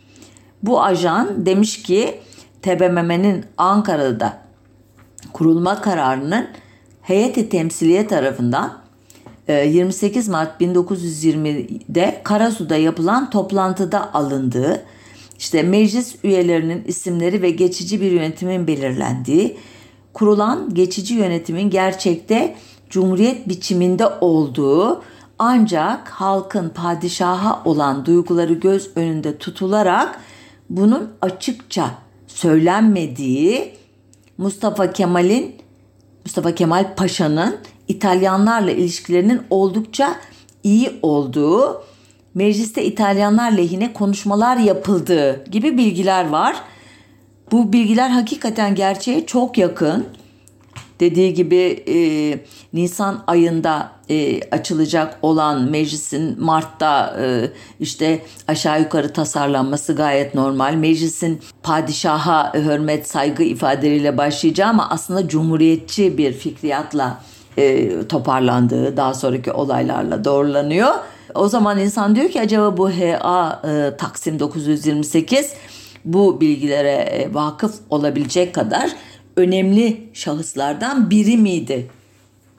Bu 0.63 0.83
ajan 0.83 1.45
demiş 1.45 1.83
ki 1.83 2.19
TBMM'nin 2.61 3.45
Ankara'da 3.57 4.37
kurulma 5.33 5.81
kararının 5.81 6.47
heyeti 7.01 7.49
temsiliye 7.49 8.07
tarafından 8.07 8.73
28 9.47 10.27
Mart 10.27 10.61
1920'de 10.61 12.21
Karasu'da 12.23 12.75
yapılan 12.75 13.29
toplantıda 13.29 14.13
alındığı, 14.13 14.85
işte 15.39 15.63
meclis 15.63 16.15
üyelerinin 16.23 16.83
isimleri 16.87 17.41
ve 17.41 17.49
geçici 17.49 18.01
bir 18.01 18.11
yönetimin 18.11 18.67
belirlendiği, 18.67 19.57
kurulan 20.13 20.73
geçici 20.73 21.13
yönetimin 21.13 21.69
gerçekte 21.69 22.55
cumhuriyet 22.89 23.49
biçiminde 23.49 24.07
olduğu 24.21 25.03
ancak 25.39 26.09
halkın 26.09 26.69
padişaha 26.69 27.61
olan 27.65 28.05
duyguları 28.05 28.53
göz 28.53 28.97
önünde 28.97 29.37
tutularak 29.37 30.19
bunun 30.69 31.09
açıkça 31.21 31.91
söylenmediği 32.27 33.73
Mustafa 34.37 34.91
Kemal'in 34.93 35.55
Mustafa 36.25 36.55
Kemal 36.55 36.95
Paşa'nın 36.95 37.57
İtalyanlarla 37.87 38.71
ilişkilerinin 38.71 39.41
oldukça 39.49 40.15
iyi 40.63 40.99
olduğu, 41.01 41.83
mecliste 42.33 42.85
İtalyanlar 42.85 43.51
lehine 43.51 43.93
konuşmalar 43.93 44.57
yapıldığı 44.57 45.45
gibi 45.45 45.77
bilgiler 45.77 46.29
var. 46.29 46.55
Bu 47.51 47.73
bilgiler 47.73 48.09
hakikaten 48.09 48.75
gerçeğe 48.75 49.25
çok 49.25 49.57
yakın. 49.57 50.05
Dediği 50.99 51.33
gibi 51.33 51.83
e, 51.87 51.97
Nisan 52.73 53.23
ayında 53.27 53.91
e, 54.09 54.41
açılacak 54.51 55.17
olan 55.21 55.61
meclisin 55.71 56.43
Mart'ta 56.43 57.17
e, 57.21 57.49
işte 57.79 58.21
aşağı 58.47 58.81
yukarı 58.81 59.13
tasarlanması 59.13 59.95
gayet 59.95 60.35
normal. 60.35 60.73
Meclisin 60.73 61.41
padişaha 61.63 62.53
hürmet 62.53 63.09
saygı 63.09 63.43
ifadeleriyle 63.43 64.17
başlayacağı 64.17 64.69
ama 64.69 64.89
aslında 64.89 65.27
cumhuriyetçi 65.27 66.17
bir 66.17 66.33
fikriyatla 66.33 67.21
e, 67.57 67.89
toparlandığı 68.07 68.97
daha 68.97 69.13
sonraki 69.13 69.51
olaylarla 69.51 70.23
doğrulanıyor. 70.23 70.89
O 71.35 71.47
zaman 71.47 71.79
insan 71.79 72.15
diyor 72.15 72.29
ki 72.29 72.41
acaba 72.41 72.77
bu 72.77 72.89
HA 72.89 73.61
e, 73.67 73.97
Taksim 73.97 74.39
928 74.39 75.53
bu 76.05 76.41
bilgilere 76.41 76.91
e, 76.91 77.33
vakıf 77.33 77.75
olabilecek 77.89 78.55
kadar 78.55 78.91
önemli 79.37 80.09
şahıslardan 80.13 81.09
biri 81.09 81.37
miydi? 81.37 81.87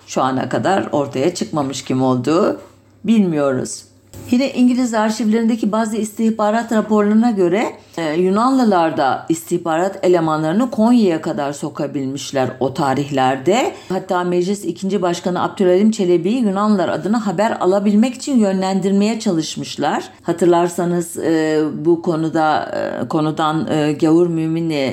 Şu 0.07 0.23
ana 0.23 0.49
kadar 0.49 0.89
ortaya 0.93 1.35
çıkmamış 1.35 1.85
kim 1.85 2.03
olduğu 2.03 2.61
bilmiyoruz. 3.05 3.85
Yine 4.31 4.53
İngiliz 4.53 4.95
arşivlerindeki 4.95 5.73
bazı 5.73 5.97
istihbarat 5.97 6.73
raporlarına 6.73 7.31
göre 7.31 7.67
e, 7.97 8.15
Yunanlılar 8.15 8.97
da 8.97 9.27
istihbarat 9.29 9.99
elemanlarını 10.03 10.71
Konya'ya 10.71 11.21
kadar 11.23 11.53
sokabilmişler 11.53 12.51
o 12.61 12.75
tarihlerde. 12.75 13.75
Hatta 13.89 14.25
Meclis 14.25 14.65
2. 14.65 15.03
Başkanı 15.03 15.43
Abdülhalim 15.43 15.91
Çelebi'yi 15.91 16.43
Yunanlılar 16.43 16.89
adına 16.89 17.27
haber 17.27 17.57
alabilmek 17.61 18.15
için 18.15 18.39
yönlendirmeye 18.39 19.21
çalışmışlar. 19.21 20.11
Hatırlarsanız 20.23 21.19
e, 21.19 21.63
bu 21.75 22.03
konuda 22.03 22.65
e, 22.65 23.09
konudan 23.09 23.67
Gavur 24.01 24.27
Mümin'le 24.27 24.93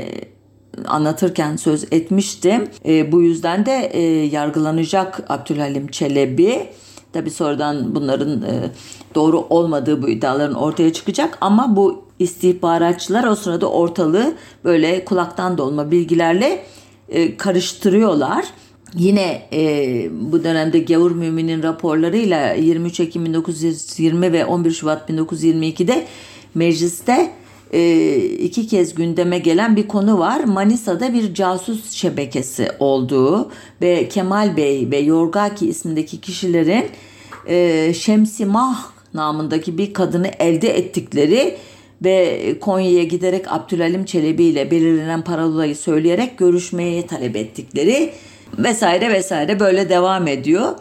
anlatırken 0.85 1.55
söz 1.55 1.83
etmiştim. 1.91 2.67
E, 2.85 3.11
bu 3.11 3.21
yüzden 3.21 3.65
de 3.65 3.89
e, 3.93 4.01
yargılanacak 4.25 5.23
Abdülhalim 5.29 5.87
Çelebi. 5.87 6.67
Tabi 7.13 7.31
sonradan 7.31 7.95
bunların 7.95 8.41
e, 8.41 8.71
doğru 9.15 9.45
olmadığı 9.49 10.01
bu 10.01 10.09
iddiaların 10.09 10.55
ortaya 10.55 10.93
çıkacak 10.93 11.37
ama 11.41 11.75
bu 11.75 12.05
istihbaratçılar 12.19 13.23
o 13.23 13.35
sırada 13.35 13.71
ortalığı 13.71 14.33
böyle 14.63 15.05
kulaktan 15.05 15.57
dolma 15.57 15.91
bilgilerle 15.91 16.65
e, 17.09 17.37
karıştırıyorlar. 17.37 18.45
Yine 18.95 19.41
e, 19.53 20.09
bu 20.11 20.43
dönemde 20.43 20.79
Gavur 20.79 21.11
Mümin'in 21.11 21.63
raporlarıyla 21.63 22.53
23 22.53 22.99
Ekim 22.99 23.25
1920 23.25 24.33
ve 24.33 24.45
11 24.45 24.71
Şubat 24.71 25.09
1922'de 25.09 26.05
mecliste 26.55 27.31
iki 28.39 28.67
kez 28.67 28.95
gündeme 28.95 29.39
gelen 29.39 29.75
bir 29.75 29.87
konu 29.87 30.19
var. 30.19 30.43
Manisa'da 30.43 31.13
bir 31.13 31.33
casus 31.33 31.91
şebekesi 31.91 32.67
olduğu 32.79 33.51
ve 33.81 34.09
Kemal 34.09 34.57
Bey 34.57 34.91
ve 34.91 34.97
Yorgaki 34.97 35.67
ismindeki 35.67 36.21
kişilerin 36.21 36.85
e, 37.47 37.93
Şemsimah 37.93 38.95
namındaki 39.13 39.77
bir 39.77 39.93
kadını 39.93 40.27
elde 40.39 40.77
ettikleri 40.77 41.57
ve 42.03 42.39
Konya'ya 42.61 43.03
giderek 43.03 43.51
Abdülhalim 43.51 44.05
Çelebi 44.05 44.43
ile 44.43 44.71
belirlenen 44.71 45.21
parolayı 45.21 45.75
söyleyerek 45.75 46.37
görüşmeye 46.37 47.07
talep 47.07 47.35
ettikleri 47.35 48.13
vesaire 48.57 49.13
vesaire 49.13 49.59
böyle 49.59 49.89
devam 49.89 50.27
ediyor. 50.27 50.75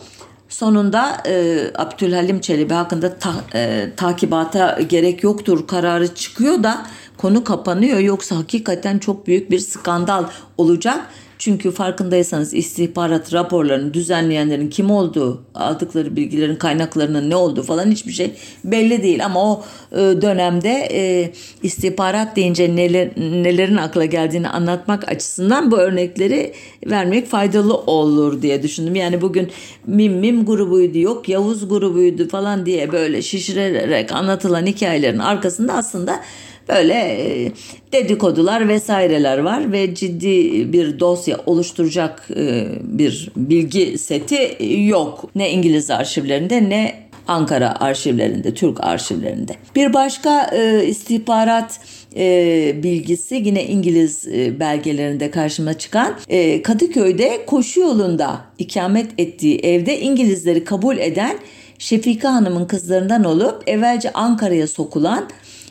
Sonunda 0.55 1.23
e, 1.27 1.65
Abdülhalim 1.75 2.41
Çelebi 2.41 2.75
hakkında 2.75 3.19
ta, 3.19 3.33
e, 3.55 3.91
takibata 3.97 4.81
gerek 4.89 5.23
yoktur 5.23 5.67
kararı 5.67 6.15
çıkıyor 6.15 6.63
da 6.63 6.87
konu 7.17 7.45
kapanıyor. 7.45 7.99
Yoksa 7.99 8.37
hakikaten 8.37 8.99
çok 8.99 9.27
büyük 9.27 9.51
bir 9.51 9.59
skandal 9.59 10.25
olacak. 10.59 11.01
Çünkü 11.45 11.71
farkındaysanız 11.71 12.55
istihbarat 12.55 13.33
raporlarını 13.33 13.95
düzenleyenlerin 13.95 14.71
kim 14.71 14.91
olduğu, 14.91 15.43
aldıkları 15.55 16.17
bilgilerin 16.17 16.57
kaynaklarının 16.57 17.31
ne 17.31 17.37
olduğu 17.37 17.63
falan 17.63 17.91
hiçbir 17.91 18.13
şey 18.13 18.31
belli 18.65 19.03
değil. 19.03 19.25
Ama 19.25 19.53
o 19.53 19.65
e, 19.93 19.97
dönemde 19.97 20.89
e, 20.93 21.33
istihbarat 21.63 22.37
deyince 22.37 22.77
neler, 22.77 23.09
nelerin 23.17 23.77
akla 23.77 24.05
geldiğini 24.05 24.49
anlatmak 24.49 25.09
açısından 25.09 25.71
bu 25.71 25.77
örnekleri 25.77 26.53
vermek 26.87 27.27
faydalı 27.27 27.77
olur 27.77 28.43
diye 28.43 28.63
düşündüm. 28.63 28.95
Yani 28.95 29.21
bugün 29.21 29.51
Mim 29.87 30.13
Mim 30.13 30.45
grubuydu 30.45 30.99
yok 30.99 31.29
Yavuz 31.29 31.69
grubuydu 31.69 32.29
falan 32.29 32.67
diye 32.67 32.93
böyle 32.93 33.23
şişirerek 33.23 34.13
anlatılan 34.13 34.67
hikayelerin 34.67 35.19
arkasında 35.19 35.73
aslında 35.73 36.21
Böyle 36.69 36.95
e, 36.95 37.53
dedikodular 37.93 38.69
vesaireler 38.69 39.39
var 39.39 39.73
ve 39.73 39.95
ciddi 39.95 40.73
bir 40.73 41.01
dosya 41.01 41.41
oluşturacak 41.47 42.29
e, 42.37 42.67
bir 42.83 43.31
bilgi 43.37 43.99
seti 43.99 44.57
yok. 44.87 45.31
Ne 45.35 45.51
İngiliz 45.51 45.91
arşivlerinde 45.91 46.69
ne 46.69 47.05
Ankara 47.29 47.81
arşivlerinde, 47.81 48.55
Türk 48.55 48.85
arşivlerinde. 48.85 49.53
Bir 49.77 49.95
başka 49.95 50.51
e, 50.53 50.87
istihbarat 50.87 51.81
e, 52.17 52.83
bilgisi 52.83 53.35
yine 53.35 53.65
İngiliz 53.65 54.29
e, 54.29 54.61
belgelerinde 54.61 55.31
karşıma 55.31 55.79
çıkan 55.79 56.15
e, 56.29 56.63
Kadıköy'de 56.63 57.47
koşu 57.47 57.81
yolunda 57.81 58.41
ikamet 58.59 59.07
ettiği 59.19 59.59
evde 59.59 60.01
İngilizleri 60.01 60.65
kabul 60.65 60.99
eden 60.99 61.39
Şefika 61.79 62.35
Hanım'ın 62.35 62.65
kızlarından 62.65 63.25
olup 63.25 63.63
evvelce 63.67 64.13
Ankara'ya 64.13 64.67
sokulan 64.67 65.29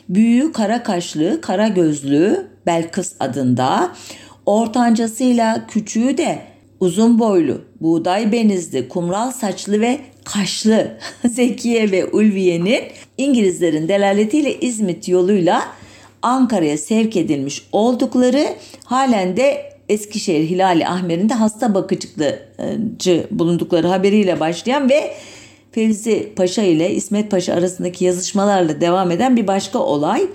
büyüğü 0.08 0.52
kara 0.52 0.82
kaşlı, 0.82 1.40
kara 1.40 1.68
gözlü 1.68 2.46
Belkıs 2.66 3.12
adında, 3.20 3.92
ortancasıyla 4.46 5.66
küçüğü 5.66 6.18
de 6.18 6.38
uzun 6.80 7.18
boylu, 7.18 7.60
buğday 7.80 8.32
benizli, 8.32 8.88
kumral 8.88 9.30
saçlı 9.30 9.80
ve 9.80 9.98
kaşlı 10.24 10.98
Zekiye 11.28 11.90
ve 11.90 12.06
Ulviye'nin 12.06 12.82
İngilizlerin 13.18 13.88
delaletiyle 13.88 14.60
İzmit 14.60 15.08
yoluyla 15.08 15.62
Ankara'ya 16.22 16.78
sevk 16.78 17.16
edilmiş 17.16 17.66
oldukları 17.72 18.46
halen 18.84 19.36
de 19.36 19.74
Eskişehir 19.88 20.48
Hilali 20.48 20.86
Ahmer'inde 20.86 21.34
hasta 21.34 21.74
bakıcı 21.74 23.26
bulundukları 23.30 23.86
haberiyle 23.86 24.40
başlayan 24.40 24.90
ve 24.90 25.14
Fevzi 25.74 26.32
Paşa 26.36 26.62
ile 26.62 26.94
İsmet 26.94 27.30
Paşa 27.30 27.54
arasındaki 27.54 28.04
yazışmalarla 28.04 28.80
devam 28.80 29.10
eden 29.10 29.36
bir 29.36 29.46
başka 29.46 29.78
olay. 29.78 30.26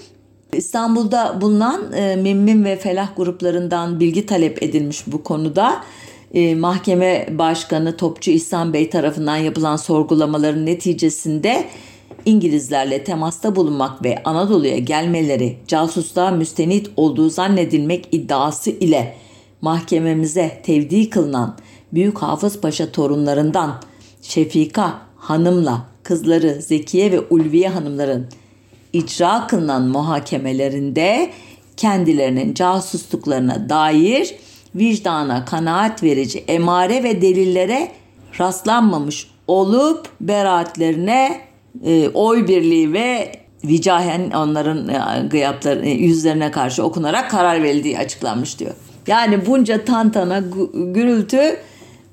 İstanbul'da 0.54 1.42
bulunan 1.42 1.94
e, 1.94 2.16
Mimmin 2.16 2.66
ve 2.66 2.76
Felah 2.76 3.16
gruplarından 3.18 4.00
bilgi 4.00 4.26
talep 4.26 4.64
edilmiş 4.64 5.04
bu 5.08 5.24
konuda. 5.24 5.84
E, 6.34 6.56
mahkeme 6.56 7.28
Başkanı 7.32 7.98
Topçu 7.98 8.32
İhsan 8.32 8.74
Bey 8.74 8.90
tarafından 8.90 9.38
yapılan 9.38 9.76
sorgulamaların 9.76 10.66
neticesinde 10.66 11.66
İngilizlerle 12.26 13.04
temasta 13.04 13.56
bulunmak 13.56 14.04
ve 14.04 14.24
Anadolu'ya 14.24 14.78
gelmeleri 14.78 15.58
casusluğa 15.68 16.32
müstenit 16.32 16.90
olduğu 16.98 17.30
zannedilmek 17.30 18.08
iddiası 18.12 18.70
ile 18.70 19.16
mahkememize 19.62 20.62
tevdi 20.64 21.10
kılınan 21.10 21.58
Büyük 21.94 22.18
Hafız 22.18 22.62
Paşa 22.62 22.92
torunlarından 22.92 23.82
Şefika 24.22 25.09
hanımla 25.30 25.86
kızları 26.04 26.62
Zekiye 26.62 27.12
ve 27.12 27.20
Ulviye 27.30 27.70
hanımların 27.70 28.28
icra 28.94 29.48
kılınan 29.48 29.88
muhakemelerinde 29.88 31.30
kendilerinin 31.78 32.54
casusluklarına 32.54 33.70
dair 33.70 34.36
vicdana 34.76 35.46
kanaat 35.46 36.04
verici 36.04 36.44
emare 36.48 37.04
ve 37.04 37.22
delillere 37.22 37.92
rastlanmamış 38.40 39.28
olup 39.48 40.08
beraatlerine 40.22 41.42
e, 41.86 42.10
oy 42.10 42.48
birliği 42.48 42.94
ve 42.94 43.32
vicahen 43.64 44.32
onların 44.32 44.90
e, 44.90 45.28
gıyapları 45.28 45.86
e, 45.86 45.90
yüzlerine 45.90 46.52
karşı 46.52 46.84
okunarak 46.84 47.32
karar 47.32 47.64
verildiği 47.64 47.98
açıklanmış 47.98 48.60
diyor. 48.60 48.74
Yani 49.08 49.46
bunca 49.46 49.86
tantana 49.86 50.44
gürültü 50.74 51.58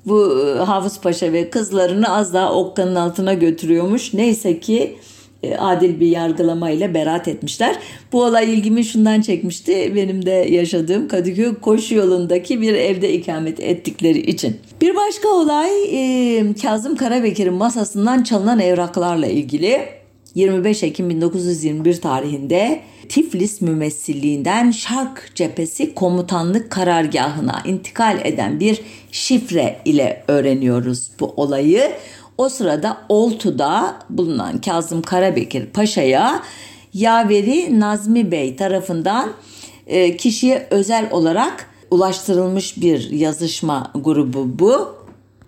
bu 0.07 0.39
e, 0.39 0.59
Hafız 0.59 1.01
Paşa 1.01 1.33
ve 1.33 1.49
kızlarını 1.49 2.15
az 2.15 2.33
daha 2.33 2.53
okkanın 2.53 2.95
altına 2.95 3.33
götürüyormuş. 3.33 4.13
Neyse 4.13 4.59
ki 4.59 4.95
e, 5.43 5.57
adil 5.57 5.99
bir 5.99 6.07
yargılamayla 6.07 6.93
beraat 6.93 7.27
etmişler. 7.27 7.75
Bu 8.11 8.23
olay 8.23 8.53
ilgimi 8.53 8.85
şundan 8.85 9.21
çekmişti. 9.21 9.95
Benim 9.95 10.25
de 10.25 10.31
yaşadığım 10.31 11.07
Kadıköy 11.07 11.55
koşu 11.55 11.95
yolundaki 11.95 12.61
bir 12.61 12.73
evde 12.73 13.13
ikamet 13.13 13.59
ettikleri 13.59 14.19
için. 14.19 14.57
Bir 14.81 14.95
başka 14.95 15.27
olay 15.27 15.69
e, 15.91 16.53
Kazım 16.61 16.95
Karabekir'in 16.95 17.53
masasından 17.53 18.23
çalınan 18.23 18.59
evraklarla 18.59 19.27
ilgili. 19.27 19.96
25 20.37 20.83
Ekim 20.83 21.09
1921 21.09 22.01
tarihinde 22.01 22.81
Tiflis 23.09 23.61
mümessilliğinden 23.61 24.71
Şark 24.71 25.31
Cephesi 25.35 25.93
Komutanlık 25.93 26.71
Karargahına 26.71 27.61
intikal 27.65 28.19
eden 28.23 28.59
bir 28.59 28.81
şifre 29.11 29.79
ile 29.85 30.23
öğreniyoruz 30.27 31.11
bu 31.19 31.33
olayı. 31.37 31.91
O 32.37 32.49
sırada 32.49 32.97
Oltu'da 33.09 33.95
bulunan 34.09 34.61
Kazım 34.61 35.01
Karabekir 35.01 35.65
Paşa'ya 35.65 36.43
Yaveri 36.93 37.79
Nazmi 37.79 38.31
Bey 38.31 38.55
tarafından 38.55 39.33
e, 39.87 40.17
kişiye 40.17 40.67
özel 40.71 41.07
olarak 41.11 41.69
ulaştırılmış 41.91 42.81
bir 42.81 43.11
yazışma 43.11 43.91
grubu 43.95 44.59
bu. 44.59 45.06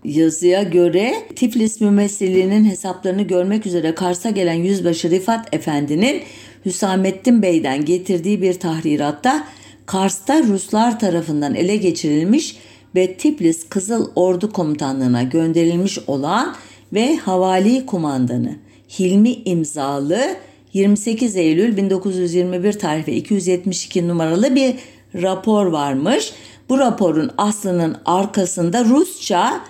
Yazıya 0.10 0.64
göre 0.64 1.14
Tiflis 1.36 1.82
mümessilliğinin 1.82 2.66
hesaplarını 2.66 3.22
görmek 3.22 3.66
üzere 3.66 3.96
Kars'a 3.96 4.30
gelen 4.30 4.54
Yüzbaşı 4.54 5.10
Rifat 5.10 5.54
Efendi'nin 5.56 6.22
Hüsamettin 6.66 7.42
Bey'den 7.42 7.86
getirdiği 7.86 8.42
bir 8.42 8.54
tahriratta 8.54 9.48
Kars'ta 9.86 10.44
Ruslar 10.44 11.00
tarafından 11.00 11.56
ele 11.56 11.76
geçirilmiş 11.76 12.58
ve 12.96 13.14
Tiflis 13.14 13.70
Kızıl 13.70 14.12
Ordu 14.16 14.54
Komutanlığı'na 14.54 15.24
gönderilmiş 15.24 16.00
olan 16.08 16.56
ve 16.94 17.16
havali 17.16 17.86
kumandanı 17.86 18.56
Hilmi 19.00 19.34
imzalı 19.34 20.36
28 20.74 21.36
Eylül 21.36 21.78
1921 21.78 22.74
tarihli 22.74 23.16
272 23.16 24.08
numaralı 24.08 24.56
bir 24.56 24.76
rapor 25.16 25.66
varmış. 25.66 26.34
Bu 26.70 26.78
raporun 26.78 27.32
aslının 27.38 27.98
arkasında 28.06 28.86
Rusça 28.86 29.62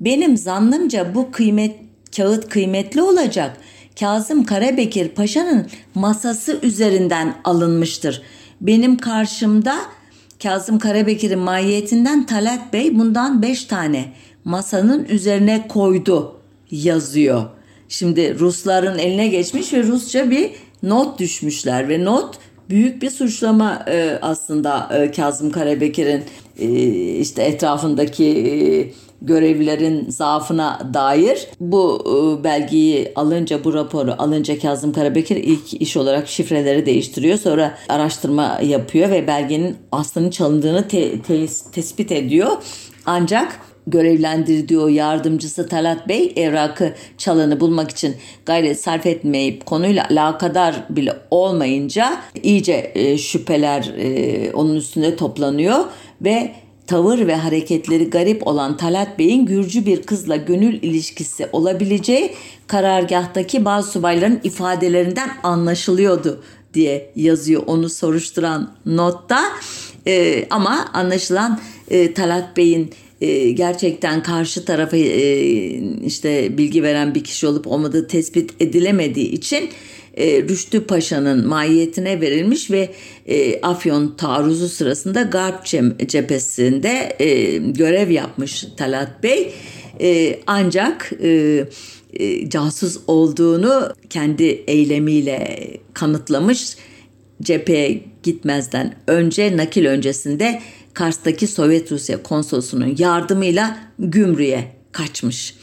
benim 0.00 0.36
zannımca 0.36 1.14
bu 1.14 1.30
kıymet 1.30 1.76
kağıt 2.16 2.48
kıymetli 2.48 3.02
olacak. 3.02 3.56
Kazım 4.00 4.44
Karabekir 4.44 5.08
Paşa'nın 5.08 5.66
masası 5.94 6.58
üzerinden 6.62 7.34
alınmıştır. 7.44 8.22
Benim 8.60 8.96
karşımda 8.96 9.78
Kazım 10.42 10.78
Karabekir'in 10.78 11.38
mahiyetinden 11.38 12.26
Talat 12.26 12.72
Bey 12.72 12.98
bundan 12.98 13.42
5 13.42 13.64
tane 13.64 14.12
masanın 14.44 15.04
üzerine 15.04 15.68
koydu 15.68 16.40
yazıyor. 16.70 17.44
Şimdi 17.88 18.38
Rusların 18.38 18.98
eline 18.98 19.28
geçmiş 19.28 19.72
ve 19.72 19.82
Rusça 19.82 20.30
bir 20.30 20.50
not 20.82 21.18
düşmüşler 21.18 21.88
ve 21.88 22.04
not 22.04 22.38
büyük 22.70 23.02
bir 23.02 23.10
suçlama 23.10 23.84
e, 23.88 24.18
aslında 24.22 24.88
e, 24.94 25.10
Kazım 25.10 25.50
Karabekir'in 25.50 26.22
e, 26.58 26.68
işte 27.18 27.42
etrafındaki 27.42 28.94
görevlilerin 29.22 30.10
zaafına 30.10 30.90
dair 30.94 31.46
bu 31.60 32.04
e, 32.06 32.44
belgeyi 32.44 33.12
alınca 33.16 33.64
bu 33.64 33.74
raporu 33.74 34.14
alınca 34.18 34.58
Kazım 34.58 34.92
Karabekir 34.92 35.36
ilk 35.36 35.82
iş 35.82 35.96
olarak 35.96 36.28
şifreleri 36.28 36.86
değiştiriyor. 36.86 37.38
Sonra 37.38 37.78
araştırma 37.88 38.58
yapıyor 38.62 39.10
ve 39.10 39.26
belgenin 39.26 39.76
aslının 39.92 40.30
çalındığını 40.30 40.88
te- 40.88 41.22
te- 41.22 41.46
tespit 41.72 42.12
ediyor. 42.12 42.50
Ancak 43.06 43.60
görevlendirdiği 43.86 44.78
o 44.78 44.88
yardımcısı 44.88 45.68
Talat 45.68 46.08
Bey 46.08 46.32
evrakı 46.36 46.94
çalanı 47.18 47.60
bulmak 47.60 47.90
için 47.90 48.16
gayret 48.46 48.80
sarf 48.80 49.06
etmeyip 49.06 49.66
konuyla 49.66 50.06
alakadar 50.10 50.84
bile 50.90 51.16
olmayınca 51.30 52.16
iyice 52.42 52.92
e, 52.94 53.18
şüpheler 53.18 53.92
e, 53.98 54.52
onun 54.52 54.74
üstünde 54.74 55.16
toplanıyor 55.16 55.84
ve 56.20 56.52
tavır 56.88 57.26
ve 57.26 57.34
hareketleri 57.34 58.10
garip 58.10 58.46
olan 58.46 58.76
Talat 58.76 59.18
Bey'in 59.18 59.46
Gürcü 59.46 59.86
bir 59.86 60.02
kızla 60.02 60.36
gönül 60.36 60.82
ilişkisi 60.82 61.46
olabileceği 61.52 62.34
karargahtaki 62.66 63.64
bazı 63.64 63.90
subayların 63.90 64.40
ifadelerinden 64.44 65.30
anlaşılıyordu 65.42 66.42
diye 66.74 67.10
yazıyor 67.16 67.62
onu 67.66 67.88
soruşturan 67.88 68.74
notta. 68.86 69.44
Ee, 70.06 70.46
ama 70.50 70.88
anlaşılan 70.92 71.60
e, 71.90 72.14
Talat 72.14 72.56
Bey'in 72.56 72.90
e, 73.20 73.50
gerçekten 73.50 74.22
karşı 74.22 74.64
tarafa 74.64 74.96
e, 74.96 75.40
işte 76.04 76.58
bilgi 76.58 76.82
veren 76.82 77.14
bir 77.14 77.24
kişi 77.24 77.46
olup 77.46 77.66
olmadığı 77.66 78.08
tespit 78.08 78.62
edilemediği 78.62 79.30
için 79.30 79.70
e, 80.18 80.42
Rüştü 80.42 80.84
Paşa'nın 80.84 81.46
mahiyetine 81.46 82.20
verilmiş 82.20 82.70
ve 82.70 82.90
e, 83.26 83.60
Afyon 83.60 84.16
taarruzu 84.16 84.68
sırasında 84.68 85.22
Garp 85.22 85.64
cephesinde 86.08 87.16
e, 87.18 87.56
görev 87.58 88.10
yapmış 88.10 88.64
Talat 88.76 89.22
Bey. 89.22 89.54
Ancak 90.46 91.12
casus 92.48 92.98
olduğunu 93.06 93.92
kendi 94.10 94.44
eylemiyle 94.44 95.58
kanıtlamış. 95.94 96.76
Cepheye 97.42 98.00
gitmezden 98.22 98.94
önce 99.06 99.56
nakil 99.56 99.86
öncesinde 99.86 100.60
Kars'taki 100.94 101.46
Sovyet 101.46 101.92
Rusya 101.92 102.22
konsolosunun 102.22 102.96
yardımıyla 102.98 103.78
Gümrü'ye 103.98 104.72
kaçmış. 104.92 105.54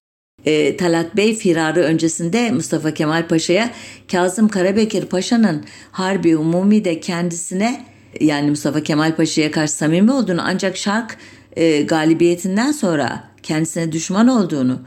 E, 0.46 0.78
Talat 0.78 1.18
Bey 1.18 1.36
firarı 1.36 1.80
öncesinde 1.80 2.52
Mustafa 2.52 2.94
Kemal 2.94 3.28
Paşa'ya 3.28 3.72
Kazım 4.12 4.48
Karabekir 4.48 5.06
Paşa'nın 5.06 5.64
Harbi 5.92 6.38
Umumi 6.38 6.86
de 6.86 7.00
kendisine 7.00 7.86
yani 8.20 8.50
Mustafa 8.50 8.84
Kemal 8.84 9.16
Paşa'ya 9.16 9.52
karşı 9.52 9.74
samimi 9.74 10.12
olduğunu 10.12 10.42
ancak 10.44 10.78
Şark 10.78 11.18
e, 11.56 11.82
galibiyetinden 11.82 12.72
sonra 12.72 13.24
kendisine 13.44 13.92
düşman 13.92 14.28
olduğunu 14.28 14.80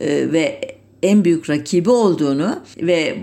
e, 0.00 0.32
ve 0.32 0.60
en 1.02 1.24
büyük 1.24 1.50
rakibi 1.50 1.90
olduğunu 1.90 2.60
ve 2.80 3.16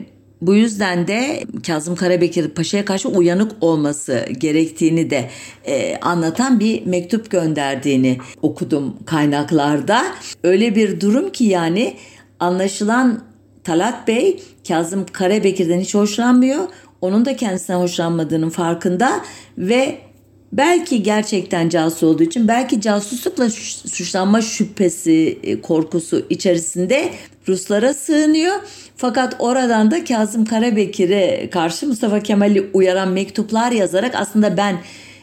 bu 0.47 0.56
yüzden 0.56 1.08
de 1.08 1.43
Kazım 1.67 1.95
Karabekir 1.95 2.47
Paşa'ya 2.47 2.86
karşı 2.86 3.10
uyanık 3.10 3.51
olması 3.62 4.25
gerektiğini 4.38 5.10
de 5.10 5.29
e, 5.65 5.97
anlatan 6.01 6.60
bir 6.60 6.86
mektup 6.86 7.29
gönderdiğini 7.29 8.17
okudum 8.41 8.97
kaynaklarda. 9.06 10.06
Öyle 10.43 10.75
bir 10.75 11.01
durum 11.01 11.32
ki 11.32 11.43
yani 11.43 11.97
anlaşılan 12.39 13.23
Talat 13.63 14.08
Bey 14.08 14.43
Kazım 14.67 15.06
Karabekir'den 15.12 15.79
hiç 15.79 15.95
hoşlanmıyor. 15.95 16.67
Onun 17.01 17.25
da 17.25 17.36
kendisinden 17.36 17.79
hoşlanmadığının 17.79 18.49
farkında 18.49 19.21
ve 19.58 19.97
belki 20.53 21.03
gerçekten 21.03 21.69
casus 21.69 22.03
olduğu 22.03 22.23
için 22.23 22.47
belki 22.47 22.82
casuslukla 22.82 23.49
suçlanma 23.49 24.41
şüphesi, 24.41 25.39
e, 25.43 25.62
korkusu 25.62 26.25
içerisinde 26.29 27.10
Ruslara 27.47 27.93
sığınıyor. 27.93 28.56
Fakat 29.04 29.36
oradan 29.39 29.92
da 29.92 30.04
Kazım 30.04 30.46
Karabekir'e 30.46 31.50
karşı 31.50 31.88
Mustafa 31.88 32.20
Kemal'i 32.20 32.70
uyaran 32.74 33.10
mektuplar 33.10 33.72
yazarak 33.72 34.16
aslında 34.16 34.58
ben 34.58 34.76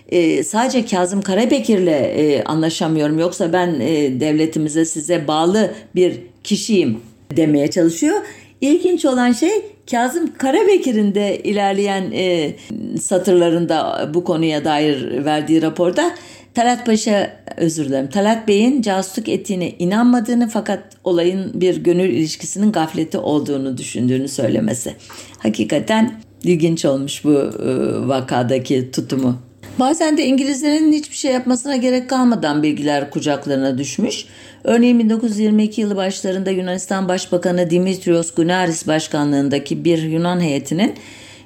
e, 0.09 0.45
sadece 0.45 0.87
Kazım 0.87 1.23
Karabekir'le 1.23 1.87
e, 1.89 2.45
anlaşamıyorum 2.45 3.19
yoksa 3.19 3.53
ben 3.53 3.81
e, 3.81 4.21
devletimize 4.21 4.85
size 4.85 5.29
bağlı 5.29 5.71
bir 5.95 6.21
kişiyim 6.45 7.01
demeye 7.37 7.71
çalışıyor. 7.71 8.17
İlginç 8.61 9.05
olan 9.05 9.33
şey 9.33 9.51
Kazım 9.91 10.35
Karabekir'in 10.39 11.15
de 11.15 11.39
ilerleyen 11.39 12.13
e, 12.13 12.55
satırlarında 13.01 14.11
bu 14.15 14.25
konuya 14.25 14.65
dair 14.65 15.25
verdiği 15.25 15.63
raporda 15.63 16.15
Talat 16.55 16.87
Paşa 16.87 17.37
özür 17.57 17.89
dilerim. 17.89 18.09
Talat 18.09 18.49
Bey'in 18.49 18.83
casusluk 18.83 19.29
etiğine 19.29 19.71
inanmadığını 19.71 20.49
fakat 20.49 20.83
olayın 21.05 21.61
bir 21.61 21.77
gönül 21.77 22.09
ilişkisinin 22.09 22.73
gafleti 22.73 23.19
olduğunu 23.19 23.79
düşündüğünü 23.79 24.29
söylemesi. 24.29 24.95
Hakikaten 25.39 26.21
ilginç 26.43 26.85
olmuş 26.85 27.25
bu 27.25 27.33
e, 27.33 28.09
vakadaki 28.09 28.91
tutumu. 28.91 29.39
Bazen 29.79 30.17
de 30.17 30.27
İngilizlerin 30.27 30.93
hiçbir 30.93 31.17
şey 31.17 31.33
yapmasına 31.33 31.77
gerek 31.77 32.11
kalmadan 32.11 32.63
bilgiler 32.63 33.11
kucaklarına 33.11 33.79
düşmüş. 33.79 34.25
Örneğin 34.65 34.99
1922 34.99 35.81
yılı 35.81 35.97
başlarında 35.97 36.51
Yunanistan 36.51 37.09
Başbakanı 37.09 37.71
Dimitrios 37.71 38.35
Gunaris 38.35 38.87
başkanlığındaki 38.87 39.85
bir 39.85 40.03
Yunan 40.03 40.41
heyetinin 40.41 40.95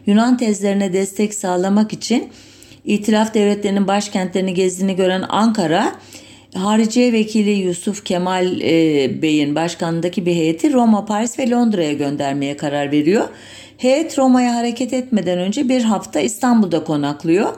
Yunan 0.06 0.36
tezlerine 0.36 0.92
destek 0.92 1.34
sağlamak 1.34 1.92
için 1.92 2.28
İtilaf 2.84 3.34
devletlerinin 3.34 3.88
başkentlerini 3.88 4.54
gezdiğini 4.54 4.96
gören 4.96 5.24
Ankara, 5.28 5.94
Hariciye 6.54 7.12
Vekili 7.12 7.50
Yusuf 7.50 8.04
Kemal 8.04 8.60
e, 8.60 9.22
Bey'in 9.22 9.54
başkanlığındaki 9.54 10.26
bir 10.26 10.34
heyeti 10.34 10.72
Roma, 10.72 11.04
Paris 11.04 11.38
ve 11.38 11.50
Londra'ya 11.50 11.92
göndermeye 11.92 12.56
karar 12.56 12.92
veriyor. 12.92 13.28
Heyet 13.78 14.18
Roma'ya 14.18 14.54
hareket 14.54 14.92
etmeden 14.92 15.38
önce 15.38 15.68
bir 15.68 15.82
hafta 15.82 16.20
İstanbul'da 16.20 16.84
konaklıyor. 16.84 17.54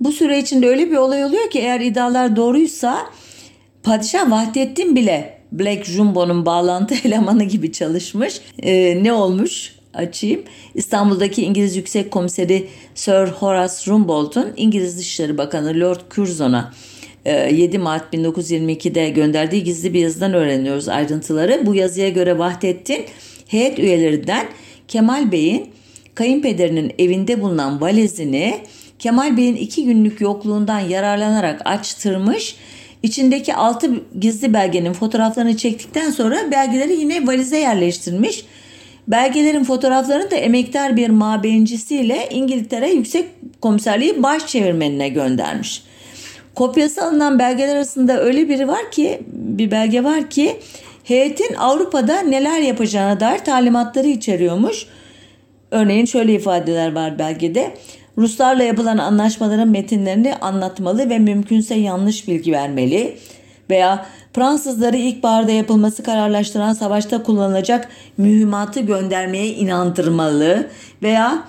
Bu 0.00 0.12
süre 0.12 0.38
içinde 0.38 0.68
öyle 0.68 0.90
bir 0.90 0.96
olay 0.96 1.24
oluyor 1.24 1.50
ki 1.50 1.58
eğer 1.58 1.80
iddialar 1.80 2.36
doğruysa 2.36 2.98
Padişah 3.82 4.30
Vahdettin 4.30 4.96
bile 4.96 5.38
Black 5.52 5.84
Jumbo'nun 5.84 6.46
bağlantı 6.46 6.94
elemanı 7.04 7.44
gibi 7.44 7.72
çalışmış. 7.72 8.40
Ee, 8.62 8.98
ne 9.02 9.12
olmuş? 9.12 9.74
Açayım. 9.94 10.42
İstanbul'daki 10.74 11.42
İngiliz 11.42 11.76
Yüksek 11.76 12.10
Komiseri 12.10 12.68
Sir 12.94 13.26
Horace 13.26 13.74
Rumbold'un 13.86 14.52
İngiliz 14.56 14.98
Dışişleri 14.98 15.38
Bakanı 15.38 15.80
Lord 15.80 16.00
Curzon'a 16.10 16.72
7 17.24 17.76
e, 17.76 17.78
Mart 17.78 18.14
1922'de 18.14 19.10
gönderdiği 19.10 19.64
gizli 19.64 19.94
bir 19.94 20.00
yazıdan 20.00 20.34
öğreniyoruz 20.34 20.88
ayrıntıları. 20.88 21.66
Bu 21.66 21.74
yazıya 21.74 22.08
göre 22.08 22.38
Vahdettin 22.38 23.04
heyet 23.46 23.78
üyelerinden 23.78 24.46
Kemal 24.88 25.32
Bey'in 25.32 25.70
kayınpederinin 26.14 26.92
evinde 26.98 27.42
bulunan 27.42 27.80
valizini 27.80 28.58
Kemal 28.98 29.36
Bey'in 29.36 29.56
iki 29.56 29.84
günlük 29.84 30.20
yokluğundan 30.20 30.80
yararlanarak 30.80 31.62
açtırmış 31.64 32.56
İçindeki 33.02 33.54
altı 33.54 33.90
gizli 34.20 34.52
belgenin 34.54 34.92
fotoğraflarını 34.92 35.56
çektikten 35.56 36.10
sonra 36.10 36.50
belgeleri 36.50 36.92
yine 36.92 37.26
valize 37.26 37.58
yerleştirmiş. 37.58 38.44
Belgelerin 39.08 39.64
fotoğraflarını 39.64 40.30
da 40.30 40.36
emektar 40.36 40.96
bir 40.96 41.10
mabeyincisiyle 41.10 42.28
İngiltere 42.30 42.90
Yüksek 42.90 43.28
Komiserliği 43.60 44.22
baş 44.22 44.46
çevirmenine 44.46 45.08
göndermiş. 45.08 45.82
Kopyası 46.54 47.04
alınan 47.04 47.38
belgeler 47.38 47.76
arasında 47.76 48.22
öyle 48.22 48.48
biri 48.48 48.68
var 48.68 48.90
ki 48.90 49.20
bir 49.32 49.70
belge 49.70 50.04
var 50.04 50.30
ki 50.30 50.56
heyetin 51.04 51.54
Avrupa'da 51.54 52.20
neler 52.20 52.60
yapacağına 52.60 53.20
dair 53.20 53.38
talimatları 53.38 54.08
içeriyormuş. 54.08 54.86
Örneğin 55.70 56.06
şöyle 56.06 56.34
ifadeler 56.34 56.92
var 56.92 57.18
belgede. 57.18 57.74
Ruslarla 58.18 58.62
yapılan 58.62 58.98
anlaşmaların 58.98 59.68
metinlerini 59.68 60.34
anlatmalı 60.34 61.10
ve 61.10 61.18
mümkünse 61.18 61.74
yanlış 61.74 62.28
bilgi 62.28 62.52
vermeli 62.52 63.16
veya 63.70 64.06
Fransızları 64.34 64.96
ilkbaharda 64.96 65.52
yapılması 65.52 66.02
kararlaştıran 66.02 66.72
savaşta 66.72 67.22
kullanılacak 67.22 67.88
mühimmatı 68.18 68.80
göndermeye 68.80 69.46
inandırmalı 69.46 70.68
veya 71.02 71.44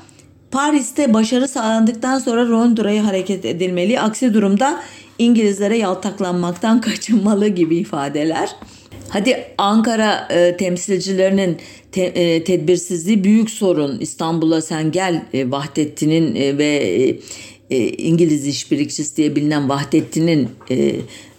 Paris'te 0.51 1.13
başarı 1.13 1.47
sağlandıktan 1.47 2.19
sonra 2.19 2.49
Londra'ya 2.49 3.05
hareket 3.05 3.45
edilmeli. 3.45 3.99
Aksi 3.99 4.33
durumda 4.33 4.79
İngilizlere 5.19 5.77
yaltaklanmaktan 5.77 6.81
kaçınmalı 6.81 7.47
gibi 7.47 7.77
ifadeler. 7.77 8.49
Hadi 9.09 9.45
Ankara 9.57 10.27
e, 10.31 10.57
temsilcilerinin 10.57 11.57
te, 11.91 12.01
e, 12.01 12.43
tedbirsizliği 12.43 13.23
büyük 13.23 13.49
sorun. 13.49 13.99
İstanbul'a 13.99 14.61
sen 14.61 14.91
gel 14.91 15.25
e, 15.33 15.51
Vahdettin'in 15.51 16.35
e, 16.35 16.57
ve 16.57 16.65
e, 16.65 17.19
e, 17.69 17.89
İngiliz 17.89 18.47
işbirlikçisi 18.47 19.17
diye 19.17 19.35
bilinen 19.35 19.69
Vahdettin'in 19.69 20.49
e, 20.71 20.95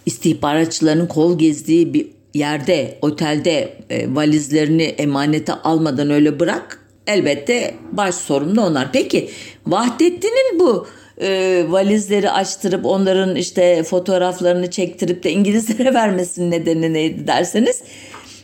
istihbaratçılarının 0.07 1.07
kol 1.07 1.38
gezdiği 1.38 1.94
bir 1.94 2.07
yerde, 2.34 2.98
otelde 3.02 3.76
e, 3.90 4.14
valizlerini 4.14 4.82
emanete 4.82 5.52
almadan 5.52 6.11
öyle 6.11 6.40
bırak. 6.40 6.80
Elbette 7.07 7.74
baş 7.92 8.14
sorumlu 8.14 8.62
onlar. 8.62 8.92
Peki 8.92 9.30
Vahdettin'in 9.66 10.61
bu 10.61 10.86
e, 11.20 11.64
valizleri 11.68 12.30
açtırıp 12.30 12.86
onların 12.86 13.36
işte 13.36 13.82
fotoğraflarını 13.82 14.70
çektirip 14.70 15.22
de 15.24 15.32
İngilizlere 15.32 15.94
vermesinin 15.94 16.50
nedeni 16.50 16.92
neydi 16.92 17.26
derseniz 17.26 17.82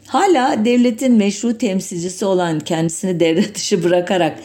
hala 0.06 0.64
devletin 0.64 1.12
meşru 1.12 1.58
temsilcisi 1.58 2.24
olan 2.24 2.61
kendisini 2.61 3.20
devlet 3.20 3.54
dışı 3.54 3.84
bırakarak 3.84 4.38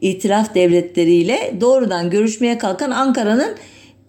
itiraf 0.00 0.54
devletleriyle 0.54 1.54
doğrudan 1.60 2.10
görüşmeye 2.10 2.58
kalkan 2.58 2.90
Ankara'nın 2.90 3.56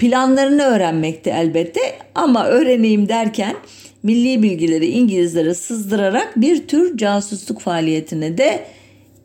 planlarını 0.03 0.63
öğrenmekte 0.63 1.29
elbette 1.29 1.79
ama 2.15 2.45
öğreneyim 2.45 3.09
derken 3.09 3.55
milli 4.03 4.43
bilgileri 4.43 4.87
İngilizlere 4.87 5.53
sızdırarak 5.53 6.33
bir 6.35 6.67
tür 6.67 6.97
casusluk 6.97 7.59
faaliyetine 7.59 8.37
de 8.37 8.65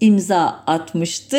imza 0.00 0.62
atmıştı 0.66 1.38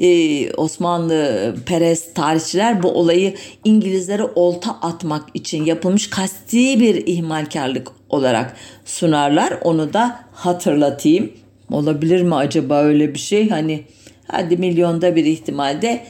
e, 0.00 0.52
Osmanlı 0.52 1.54
Perez 1.66 2.14
tarihçiler 2.14 2.82
bu 2.82 2.88
olayı 2.88 3.34
İngilizlere 3.64 4.22
olta 4.22 4.70
atmak 4.70 5.28
için 5.34 5.64
yapılmış 5.64 6.10
kasti 6.10 6.80
bir 6.80 7.06
ihmalkarlık 7.06 7.88
olarak 8.10 8.56
sunarlar. 8.84 9.58
Onu 9.62 9.92
da 9.92 10.20
hatırlatayım. 10.32 11.32
Olabilir 11.70 12.22
mi 12.22 12.34
acaba 12.34 12.82
öyle 12.82 13.14
bir 13.14 13.18
şey? 13.18 13.50
Hani 13.50 13.84
hadi 14.26 14.56
milyonda 14.56 15.16
bir 15.16 15.24
ihtimalde 15.24 16.02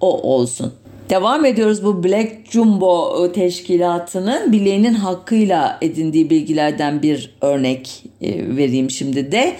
o 0.00 0.34
olsun. 0.34 0.81
Devam 1.12 1.44
ediyoruz 1.44 1.84
bu 1.84 2.04
Black 2.04 2.32
Jumbo 2.50 3.32
teşkilatının 3.32 4.52
bileğinin 4.52 4.94
hakkıyla 4.94 5.78
edindiği 5.80 6.30
bilgilerden 6.30 7.02
bir 7.02 7.34
örnek 7.40 8.04
e, 8.20 8.56
vereyim 8.56 8.90
şimdi 8.90 9.32
de. 9.32 9.56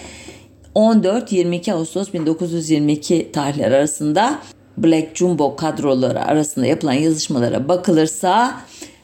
14-22 0.75 1.73
Ağustos 1.73 2.13
1922 2.13 3.31
tarihleri 3.31 3.75
arasında 3.75 4.39
Black 4.77 5.15
Jumbo 5.15 5.55
kadroları 5.55 6.25
arasında 6.25 6.65
yapılan 6.65 6.93
yazışmalara 6.93 7.67
bakılırsa 7.67 8.61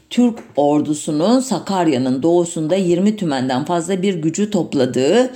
Türk 0.10 0.40
ordusunun 0.56 1.40
Sakarya'nın 1.40 2.24
doğusunda 2.24 2.76
20 2.76 3.16
tümenden 3.16 3.66
fazla 3.66 4.02
bir 4.02 4.16
gücü 4.16 4.52
topladığı, 4.52 5.32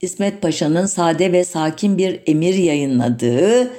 İsmet 0.00 0.42
Paşa'nın 0.42 0.86
sade 0.86 1.32
ve 1.32 1.44
sakin 1.44 1.98
bir 1.98 2.20
emir 2.26 2.54
yayınladığı, 2.54 3.70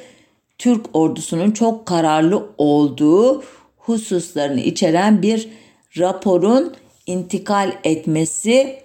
Türk 0.57 0.85
ordusunun 0.93 1.51
çok 1.51 1.85
kararlı 1.85 2.49
olduğu 2.57 3.43
hususlarını 3.77 4.59
içeren 4.59 5.21
bir 5.21 5.49
raporun 5.97 6.73
intikal 7.07 7.71
etmesi 7.83 8.79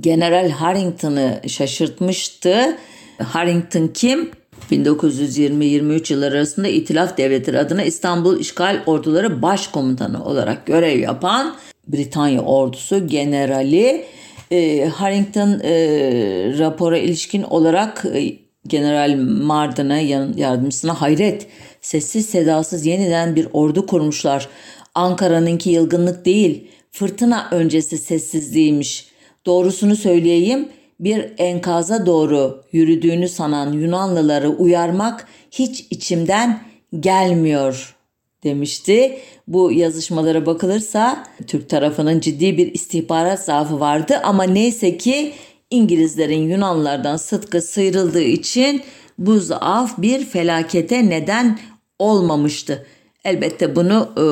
General 0.00 0.50
Harrington'ı 0.50 1.40
şaşırtmıştı. 1.48 2.78
Harrington 3.18 3.88
kim? 3.88 4.30
1920-23 4.70 6.12
yılları 6.12 6.34
arasında 6.34 6.68
İtilaf 6.68 7.18
Devletleri 7.18 7.58
adına 7.58 7.82
İstanbul 7.82 8.40
İşgal 8.40 8.82
Orduları 8.86 9.42
Başkomutanı 9.42 10.24
olarak 10.24 10.66
görev 10.66 10.98
yapan 10.98 11.56
Britanya 11.88 12.40
ordusu 12.40 13.06
generali 13.06 14.04
e, 14.50 14.84
Harrington 14.88 15.60
e, 15.64 15.72
rapora 16.58 16.98
ilişkin 16.98 17.42
olarak 17.42 18.04
e, 18.14 18.47
General 18.66 19.16
Mardin'e 19.16 20.02
yardımcısına 20.36 21.00
hayret 21.00 21.46
sessiz 21.80 22.26
sedasız 22.26 22.86
yeniden 22.86 23.36
bir 23.36 23.48
ordu 23.52 23.86
kurmuşlar. 23.86 24.48
Ankara'nınki 24.94 25.70
yılgınlık 25.70 26.24
değil 26.24 26.68
fırtına 26.90 27.48
öncesi 27.50 27.98
sessizliğiymiş. 27.98 29.08
Doğrusunu 29.46 29.96
söyleyeyim 29.96 30.68
bir 31.00 31.32
enkaza 31.38 32.06
doğru 32.06 32.64
yürüdüğünü 32.72 33.28
sanan 33.28 33.72
Yunanlıları 33.72 34.48
uyarmak 34.48 35.28
hiç 35.50 35.86
içimden 35.90 36.60
gelmiyor 37.00 37.96
demişti. 38.44 39.18
Bu 39.48 39.72
yazışmalara 39.72 40.46
bakılırsa 40.46 41.26
Türk 41.46 41.68
tarafının 41.68 42.20
ciddi 42.20 42.58
bir 42.58 42.74
istihbarat 42.74 43.44
zaafı 43.44 43.80
vardı 43.80 44.20
ama 44.24 44.44
neyse 44.44 44.98
ki 44.98 45.32
İngilizlerin 45.70 46.50
Yunanlılardan 46.50 47.16
sıtkı 47.16 47.62
sıyrıldığı 47.62 48.22
için 48.22 48.82
bu 49.18 49.40
zaaf 49.40 49.98
bir 49.98 50.24
felakete 50.24 51.08
neden 51.08 51.58
olmamıştı. 51.98 52.86
Elbette 53.24 53.76
bunu 53.76 54.08
e, 54.18 54.24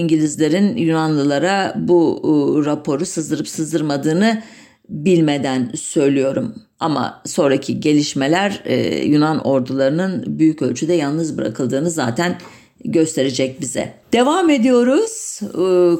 İngilizlerin 0.00 0.76
Yunanlılara 0.76 1.74
bu 1.76 2.20
e, 2.24 2.66
raporu 2.66 3.06
sızdırıp 3.06 3.48
sızdırmadığını 3.48 4.42
bilmeden 4.88 5.70
söylüyorum. 5.74 6.54
Ama 6.80 7.22
sonraki 7.26 7.80
gelişmeler 7.80 8.62
e, 8.64 9.04
Yunan 9.04 9.46
ordularının 9.46 10.24
büyük 10.26 10.62
ölçüde 10.62 10.92
yalnız 10.92 11.38
bırakıldığını 11.38 11.90
zaten 11.90 12.38
gösterecek 12.84 13.60
bize. 13.60 13.94
Devam 14.12 14.50
ediyoruz. 14.50 15.40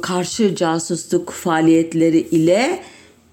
Karşı 0.03 0.57
casusluk 0.57 1.31
faaliyetleri 1.31 2.19
ile 2.19 2.83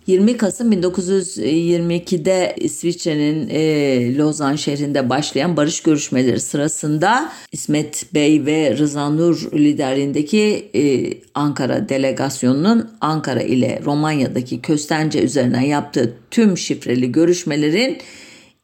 20 0.09 0.37
Kasım 0.37 0.71
1922'de 0.71 2.55
İsviçre'nin 2.57 3.49
e, 3.49 4.17
Lozan 4.17 4.55
şehrinde 4.55 5.09
başlayan 5.09 5.57
barış 5.57 5.83
görüşmeleri 5.83 6.39
sırasında 6.39 7.31
İsmet 7.51 8.13
Bey 8.13 8.45
ve 8.45 8.77
Rıza 8.77 9.09
Nur 9.09 9.51
liderliğindeki 9.53 10.69
e, 10.75 11.13
Ankara 11.33 11.89
delegasyonunun 11.89 12.89
Ankara 13.01 13.41
ile 13.41 13.81
Romanya'daki 13.85 14.61
Köstence 14.61 15.21
üzerinden 15.21 15.61
yaptığı 15.61 16.13
tüm 16.31 16.57
şifreli 16.57 17.11
görüşmelerin 17.11 17.97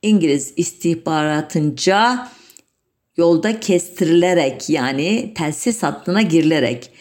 İngiliz 0.02 0.54
istihbaratınca 0.58 2.28
yolda 3.18 3.60
kestirilerek 3.60 4.70
yani 4.70 5.34
telsiz 5.36 5.84
hattına 5.84 6.22
girilerek 6.22 6.92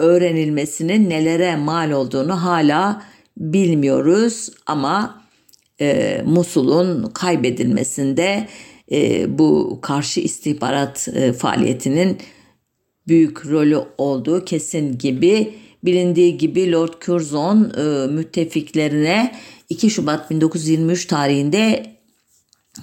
öğrenilmesinin 0.00 1.10
nelere 1.10 1.56
mal 1.56 1.90
olduğunu 1.90 2.44
hala 2.44 3.02
bilmiyoruz 3.36 4.50
ama 4.66 5.22
e, 5.80 6.22
Musul'un 6.26 7.10
kaybedilmesinde 7.14 8.48
e, 8.92 9.26
bu 9.38 9.78
karşı 9.82 10.20
istihbarat 10.20 11.08
e, 11.14 11.32
faaliyetinin 11.32 12.18
büyük 13.08 13.46
rolü 13.46 13.78
olduğu 13.98 14.44
kesin 14.44 14.98
gibi 14.98 15.54
bilindiği 15.84 16.38
gibi 16.38 16.72
Lord 16.72 16.92
Curzon 17.00 17.72
e, 17.78 18.06
müttefiklerine 18.06 19.34
2 19.68 19.90
Şubat 19.90 20.30
1923 20.30 21.06
tarihinde 21.06 21.95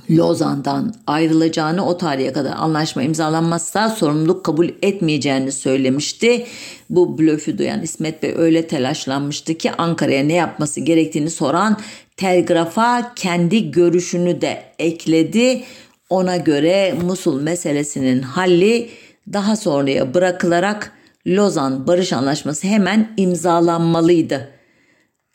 Lozan'dan 0.10 0.94
ayrılacağını 1.08 1.86
o 1.86 1.98
tarihe 1.98 2.34
kadar 2.34 2.54
anlaşma 2.56 3.04
imzalanmazsa 3.04 3.90
sorumluluk 3.90 4.44
kabul 4.44 4.70
etmeyeceğini 4.82 5.52
söylemişti. 5.52 6.46
Bu 6.90 7.18
blöfü 7.18 7.58
duyan 7.58 7.82
İsmet 7.82 8.24
Bey 8.24 8.34
öyle 8.38 8.68
telaşlanmıştı 8.68 9.54
ki 9.54 9.72
Ankara'ya 9.72 10.24
ne 10.24 10.34
yapması 10.34 10.82
gerektiğini 10.82 11.30
soran 11.30 11.78
telgrafa 12.18 13.14
kendi 13.16 13.72
görüşünü 13.72 14.42
de 14.42 14.64
ekledi. 14.80 15.64
Ona 16.10 16.38
göre 16.38 16.96
Musul 17.06 17.42
meselesinin 17.42 18.22
halli 18.22 18.90
daha 19.34 19.56
sonraya 19.56 20.14
bırakılarak 20.14 20.92
Lozan 21.28 21.88
Barış 21.88 22.14
Anlaşması 22.14 22.68
hemen 22.68 23.14
imzalanmalıydı. 23.18 24.53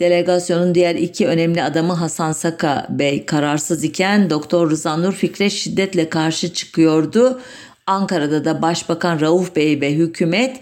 Delegasyonun 0.01 0.75
diğer 0.75 0.95
iki 0.95 1.27
önemli 1.27 1.63
adamı 1.63 1.93
Hasan 1.93 2.33
Saka 2.33 2.87
Bey 2.91 3.27
kararsız 3.27 3.85
iken 3.85 4.31
Doktor 4.31 4.71
Rıza 4.71 4.97
Nur 4.97 5.13
fikre 5.13 5.51
şiddetle 5.51 6.09
karşı 6.09 6.53
çıkıyordu. 6.53 7.41
Ankara'da 7.87 8.45
da 8.45 8.63
Başbakan 8.63 9.21
Rauf 9.21 9.57
Bey 9.57 9.81
ve 9.81 9.95
hükümet 9.95 10.61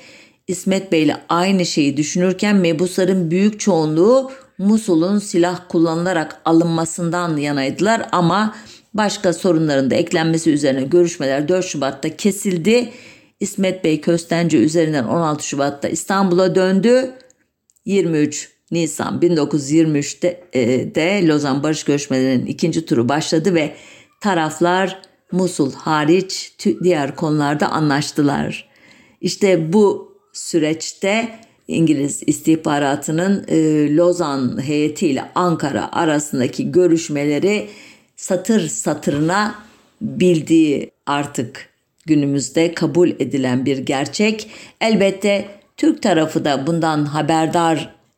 İsmet 0.49 0.93
Bey 0.93 1.03
ile 1.03 1.17
aynı 1.29 1.67
şeyi 1.67 1.97
düşünürken 1.97 2.57
mebusların 2.57 3.31
büyük 3.31 3.61
çoğunluğu 3.61 4.31
Musul'un 4.59 5.19
silah 5.19 5.61
kullanılarak 5.69 6.41
alınmasından 6.45 7.37
yanaydılar 7.37 8.09
ama 8.13 8.55
başka 8.95 9.33
sorunların 9.33 9.91
da 9.91 9.95
eklenmesi 9.95 10.51
üzerine 10.51 10.83
görüşmeler 10.83 11.49
4 11.49 11.67
Şubat'ta 11.67 12.17
kesildi. 12.17 12.93
İsmet 13.41 13.85
Bey 13.85 14.01
Köstence 14.01 14.59
üzerinden 14.59 15.05
16 15.05 15.47
Şubat'ta 15.47 15.89
İstanbul'a 15.89 16.55
döndü. 16.55 17.11
23 17.85 18.56
Nisan 18.71 19.21
1923'te 19.21 20.41
e, 20.53 20.95
de 20.95 21.27
Lozan 21.27 21.63
Barış 21.63 21.85
Görüşmelerinin 21.85 22.47
ikinci 22.47 22.87
turu 22.87 23.09
başladı 23.09 23.55
ve 23.55 23.75
taraflar 24.21 25.03
Musul 25.33 25.73
hariç 25.73 26.53
diğer 26.83 27.17
konularda 27.17 27.69
anlaştılar. 27.69 28.69
İşte 29.21 29.73
bu 29.73 30.17
süreçte 30.33 31.39
İngiliz 31.69 32.23
istihbaratının 32.27 33.45
e, 33.49 33.57
Lozan 33.97 34.63
heyetiyle 34.63 35.25
Ankara 35.35 35.93
arasındaki 35.93 36.73
görüşmeleri 36.73 37.69
satır 38.17 38.69
satırına 38.69 39.55
bildiği 40.01 40.91
artık 41.07 41.69
günümüzde 42.07 42.75
kabul 42.75 43.09
edilen 43.09 43.67
bir 43.67 43.79
gerçek. 43.79 44.51
Elbette 44.81 45.49
Türk 45.77 46.03
tarafı 46.03 46.45
da 46.45 46.67
bundan 46.67 47.05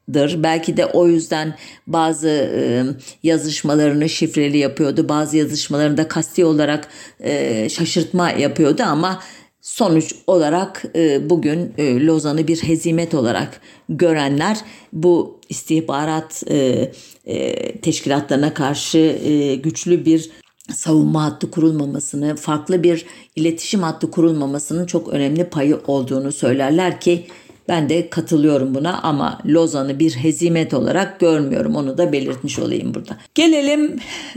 haberdardır. 0.09 0.43
Belki 0.43 0.77
de 0.77 0.87
o 0.87 1.07
yüzden 1.07 1.55
bazı 1.87 2.29
e, 2.29 2.85
yazışmalarını 3.23 4.09
şifreli 4.09 4.59
yapıyordu. 4.59 5.09
Bazı 5.09 5.37
yazışmalarını 5.37 5.97
da 5.97 6.09
kasti 6.09 6.45
olarak 6.45 6.89
e, 7.21 7.69
şaşırtma 7.69 8.31
yapıyordu 8.31 8.83
ama 8.83 9.21
sonuç 9.61 10.15
olarak 10.27 10.85
e, 10.95 11.31
bugün 11.31 11.75
e, 11.79 12.07
Lozan'ı 12.07 12.49
bir 12.49 12.63
hezimet 12.63 13.15
olarak 13.15 13.61
görenler 13.89 14.59
bu 14.93 15.41
istihbarat 15.49 16.43
e, 16.51 16.91
e, 17.27 17.81
teşkilatlarına 17.81 18.55
karşı 18.55 18.99
e, 18.99 19.55
güçlü 19.55 20.05
bir 20.05 20.31
savunma 20.75 21.25
hattı 21.25 21.51
kurulmamasını, 21.51 22.37
farklı 22.37 22.83
bir 22.83 23.07
iletişim 23.37 23.83
hattı 23.83 24.11
kurulmamasının 24.11 24.87
çok 24.87 25.09
önemli 25.09 25.45
payı 25.45 25.81
olduğunu 25.87 26.33
söylerler 26.33 27.01
ki 27.01 27.27
ben 27.69 27.89
de 27.89 28.11
katılıyorum 28.11 28.75
buna 28.75 29.01
ama 29.03 29.39
Lozan'ı 29.47 29.99
bir 29.99 30.11
hezimet 30.11 30.75
olarak 30.75 31.21
görmüyorum. 31.21 31.77
Onu 31.77 31.99
da 31.99 32.13
belirtmiş 32.13 32.59
olayım 32.59 32.95
burada. 32.95 33.17
Gelelim 33.35 33.97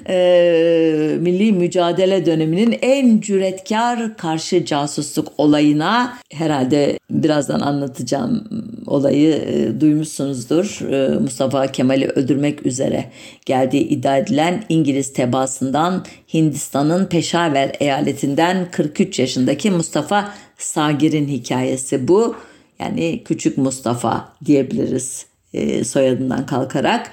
e, 0.09 1.17
milli 1.19 1.51
mücadele 1.51 2.25
döneminin 2.25 2.77
en 2.81 3.19
cüretkar 3.19 4.17
karşı 4.17 4.65
casusluk 4.65 5.27
olayına. 5.37 6.17
Herhalde 6.31 6.99
birazdan 7.09 7.59
anlatacağım 7.59 8.43
olayı 8.87 9.33
e, 9.33 9.81
duymuşsunuzdur. 9.81 10.91
E, 10.91 11.19
Mustafa 11.19 11.67
Kemal'i 11.67 12.07
öldürmek 12.07 12.65
üzere 12.65 13.05
geldiği 13.45 13.87
iddia 13.87 14.17
edilen 14.17 14.63
İngiliz 14.69 15.13
tebaasından 15.13 16.05
Hindistan'ın 16.33 17.05
Peşaver 17.05 17.71
eyaletinden 17.79 18.71
43 18.71 19.19
yaşındaki 19.19 19.71
Mustafa 19.71 20.31
Sagir'in 20.57 21.27
hikayesi 21.27 22.07
bu. 22.07 22.35
Yani 22.81 23.23
Küçük 23.25 23.57
Mustafa 23.57 24.33
diyebiliriz 24.45 25.25
e, 25.53 25.83
soyadından 25.83 26.45
kalkarak. 26.45 27.11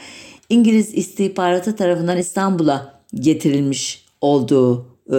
İngiliz 0.48 0.94
istihbaratı 0.94 1.76
tarafından 1.76 2.18
İstanbul'a 2.18 3.00
getirilmiş 3.14 4.04
olduğu 4.20 4.86
e, 5.12 5.16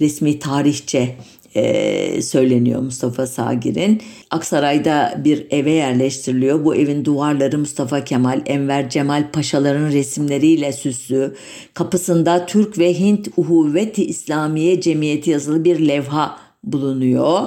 resmi 0.00 0.38
tarihçe 0.38 1.16
e, 1.54 2.22
söyleniyor 2.22 2.82
Mustafa 2.82 3.26
Sagir'in. 3.26 4.02
Aksaray'da 4.30 5.20
bir 5.24 5.46
eve 5.50 5.70
yerleştiriliyor. 5.70 6.64
Bu 6.64 6.74
evin 6.74 7.04
duvarları 7.04 7.58
Mustafa 7.58 8.04
Kemal, 8.04 8.42
Enver 8.46 8.90
Cemal 8.90 9.30
Paşaların 9.32 9.92
resimleriyle 9.92 10.72
süslü. 10.72 11.34
Kapısında 11.74 12.46
Türk 12.46 12.78
ve 12.78 12.98
Hint 12.98 13.28
Uhuvveti 13.36 14.04
İslamiye 14.04 14.80
Cemiyeti 14.80 15.30
yazılı 15.30 15.64
bir 15.64 15.88
levha 15.88 16.38
bulunuyor. 16.64 17.42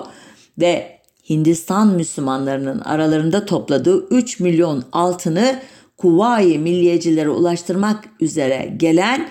Ve 0.60 0.97
Hindistan 1.30 1.88
Müslümanlarının 1.88 2.80
aralarında 2.80 3.46
topladığı 3.46 4.08
3 4.10 4.40
milyon 4.40 4.84
altını 4.92 5.60
Kuvayi 5.98 6.60
milliyecilere 6.60 7.30
ulaştırmak 7.30 8.10
üzere 8.20 8.74
gelen 8.78 9.28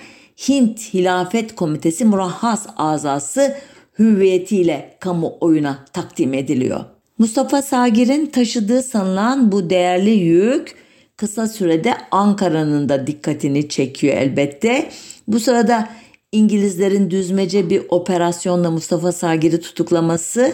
Hint 0.49 0.93
Hilafet 0.93 1.55
Komitesi 1.55 2.05
murahhas 2.05 2.67
azası 2.77 3.57
hüviyetiyle 3.99 4.97
kamuoyuna 4.99 5.85
takdim 5.93 6.33
ediliyor. 6.33 6.79
Mustafa 7.17 7.61
Sagir'in 7.61 8.25
taşıdığı 8.25 8.83
sanılan 8.83 9.51
bu 9.51 9.69
değerli 9.69 10.09
yük 10.09 10.75
kısa 11.17 11.47
sürede 11.47 11.93
Ankara'nın 12.11 12.89
da 12.89 13.07
dikkatini 13.07 13.69
çekiyor 13.69 14.17
elbette. 14.17 14.89
Bu 15.27 15.39
sırada 15.39 15.89
İngilizlerin 16.31 17.11
düzmece 17.11 17.69
bir 17.69 17.81
operasyonla 17.89 18.71
Mustafa 18.71 19.11
Sagir'i 19.11 19.61
tutuklaması 19.61 20.53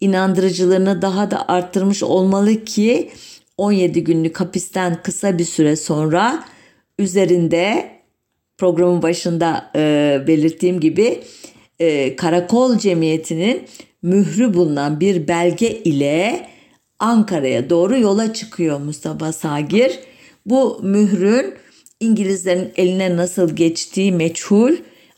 inandırıcılığını 0.00 1.02
daha 1.02 1.30
da 1.30 1.48
arttırmış 1.48 2.02
olmalı 2.02 2.64
ki 2.64 3.10
17 3.58 4.04
günlük 4.04 4.40
hapisten 4.40 5.02
kısa 5.02 5.38
bir 5.38 5.44
süre 5.44 5.76
sonra 5.76 6.44
üzerinde 6.98 7.90
programın 8.58 9.02
başında 9.02 9.70
e, 9.76 10.24
belirttiğim 10.26 10.80
gibi 10.80 11.22
e, 11.78 12.16
Karakol 12.16 12.78
Cemiyeti'nin 12.78 13.62
mührü 14.02 14.54
bulunan 14.54 15.00
bir 15.00 15.28
belge 15.28 15.70
ile 15.70 16.48
Ankara'ya 16.98 17.70
doğru 17.70 17.98
yola 17.98 18.32
çıkıyor 18.32 18.80
Mustafa 18.80 19.32
Sagir. 19.32 20.00
Bu 20.46 20.80
mührün 20.82 21.54
İngilizlerin 22.00 22.72
eline 22.76 23.16
nasıl 23.16 23.56
geçtiği 23.56 24.12
meçhul 24.12 24.72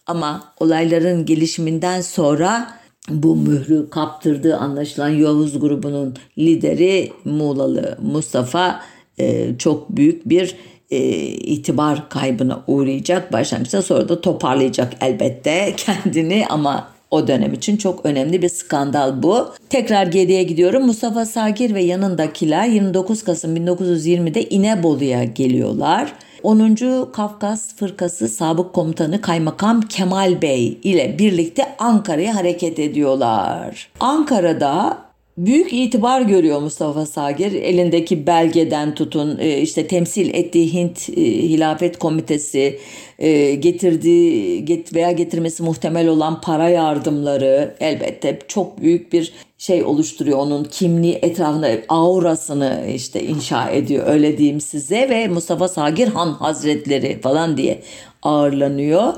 ama 0.06 0.54
olayların 0.60 1.26
gelişiminden 1.26 2.00
sonra 2.00 2.78
bu 3.08 3.36
mührü 3.36 3.90
kaptırdığı 3.90 4.56
anlaşılan 4.56 5.08
Yavuz 5.08 5.60
grubunun 5.60 6.14
lideri 6.38 7.12
Muğlalı 7.24 7.98
Mustafa 8.02 8.80
e, 9.18 9.58
çok 9.58 9.96
büyük 9.96 10.28
bir 10.28 10.56
e, 10.90 10.98
itibar 11.26 12.08
kaybına 12.08 12.62
uğrayacak. 12.66 13.32
Başlangıçta 13.32 13.82
sonra 13.82 14.08
da 14.08 14.20
toparlayacak 14.20 14.92
elbette 15.00 15.74
kendini 15.76 16.46
ama 16.50 16.95
o 17.16 17.26
dönem 17.26 17.52
için 17.52 17.76
çok 17.76 18.06
önemli 18.06 18.42
bir 18.42 18.48
skandal 18.48 19.22
bu. 19.22 19.48
Tekrar 19.70 20.06
geriye 20.06 20.42
gidiyorum. 20.42 20.86
Mustafa 20.86 21.24
Sagir 21.26 21.74
ve 21.74 21.82
yanındakiler 21.82 22.66
29 22.66 23.24
Kasım 23.24 23.56
1920'de 23.56 24.48
İnebolu'ya 24.48 25.24
geliyorlar. 25.24 26.12
10. 26.42 26.76
Kafkas 27.12 27.76
Fırkası 27.76 28.28
Sabık 28.28 28.72
Komutanı 28.72 29.20
Kaymakam 29.20 29.80
Kemal 29.80 30.42
Bey 30.42 30.78
ile 30.82 31.18
birlikte 31.18 31.66
Ankara'ya 31.78 32.34
hareket 32.34 32.78
ediyorlar. 32.78 33.88
Ankara'da 34.00 35.05
büyük 35.38 35.72
itibar 35.72 36.20
görüyor 36.20 36.60
Mustafa 36.60 37.06
Sagir. 37.06 37.52
Elindeki 37.52 38.26
belgeden 38.26 38.94
tutun 38.94 39.38
e, 39.38 39.60
işte 39.60 39.86
temsil 39.86 40.34
ettiği 40.34 40.72
Hint 40.72 41.08
e, 41.08 41.22
Hilafet 41.22 41.98
Komitesi 41.98 42.78
e, 43.18 43.54
getirdiği 43.54 44.84
veya 44.94 45.12
getirmesi 45.12 45.62
muhtemel 45.62 46.08
olan 46.08 46.40
para 46.40 46.68
yardımları 46.68 47.74
elbette 47.80 48.38
çok 48.48 48.80
büyük 48.80 49.12
bir 49.12 49.32
şey 49.58 49.84
oluşturuyor 49.84 50.38
onun 50.38 50.64
kimliği 50.64 51.14
etrafında 51.14 51.70
aurasını 51.88 52.86
işte 52.94 53.22
inşa 53.22 53.70
ediyor 53.70 54.06
öyle 54.06 54.38
diyeyim 54.38 54.60
size 54.60 55.10
ve 55.10 55.28
Mustafa 55.28 55.68
Sagir 55.68 56.08
Han 56.08 56.32
Hazretleri 56.32 57.20
falan 57.20 57.56
diye 57.56 57.82
ağırlanıyor. 58.22 59.14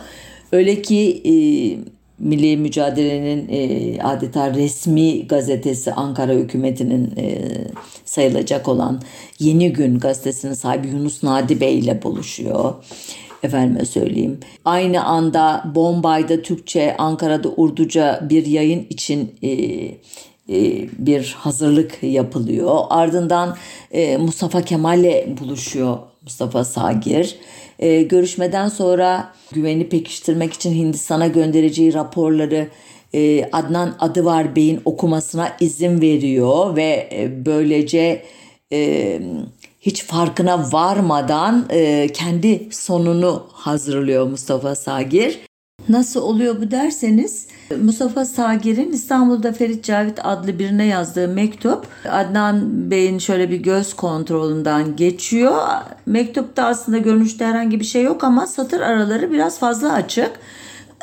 Öyle 0.53 0.83
ki 0.83 1.23
milli 2.19 2.57
mücadelenin 2.57 3.49
e, 3.49 4.03
adeta 4.03 4.55
resmi 4.55 5.27
gazetesi 5.27 5.93
Ankara 5.93 6.33
hükümetinin 6.33 7.13
e, 7.17 7.39
sayılacak 8.05 8.69
olan 8.69 9.03
Yeni 9.39 9.73
Gün 9.73 9.99
gazetesinin 9.99 10.55
sahibi 10.55 10.89
Yunus 10.89 11.23
Nadi 11.23 11.61
Bey 11.61 11.79
ile 11.79 12.03
buluşuyor. 12.03 12.75
Efendime 13.43 13.85
söyleyeyim. 13.85 14.41
Aynı 14.65 15.05
anda 15.05 15.65
Bombay'da 15.75 16.43
Türkçe, 16.43 16.97
Ankara'da 16.97 17.49
Urduca 17.49 18.27
bir 18.31 18.47
yayın 18.47 18.87
için 18.91 19.35
e, 19.43 19.51
e, 20.49 20.89
bir 20.99 21.37
hazırlık 21.39 22.03
yapılıyor. 22.03 22.81
Ardından 22.91 23.57
e, 23.91 24.17
Mustafa 24.17 24.63
Kemal'le 24.63 25.37
buluşuyor 25.41 25.99
Mustafa 26.23 26.65
Sagir. 26.65 27.37
E, 27.79 28.03
görüşmeden 28.03 28.69
sonra 28.69 29.33
güveni 29.53 29.89
pekiştirmek 29.89 30.53
için 30.53 30.75
Hindistan'a 30.75 31.27
göndereceği 31.27 31.95
raporları 31.95 32.69
e, 33.15 33.45
Adnan 33.53 33.97
Adıvar 33.99 34.57
Bey'in 34.57 34.81
okumasına 34.85 35.57
izin 35.61 36.01
veriyor 36.01 36.77
ve 36.77 37.09
e, 37.13 37.47
böylece 37.47 38.23
e, 38.73 39.21
hiç 39.81 40.05
farkına 40.05 40.73
varmadan 40.73 41.67
e, 41.71 42.09
kendi 42.13 42.69
sonunu 42.71 43.47
hazırlıyor 43.53 44.27
Mustafa 44.27 44.75
Sagir. 44.75 45.41
Nasıl 45.89 46.23
oluyor 46.23 46.61
bu 46.61 46.71
derseniz 46.71 47.47
Mustafa 47.77 48.25
Sagir'in 48.25 48.93
İstanbul'da 48.93 49.53
Ferit 49.53 49.85
Cavit 49.85 50.19
adlı 50.25 50.59
birine 50.59 50.87
yazdığı 50.87 51.29
mektup 51.29 51.87
Adnan 52.11 52.91
Bey'in 52.91 53.19
şöyle 53.19 53.51
bir 53.51 53.57
göz 53.57 53.95
kontrolünden 53.95 54.97
geçiyor. 54.97 55.63
Mektupta 56.07 56.65
aslında 56.65 56.99
görünüşte 56.99 57.47
herhangi 57.47 57.81
bir 57.81 57.85
şey 57.85 58.03
yok 58.03 58.25
ama 58.25 58.47
satır 58.47 58.81
araları 58.81 59.33
biraz 59.33 59.59
fazla 59.59 59.93
açık. 59.93 60.31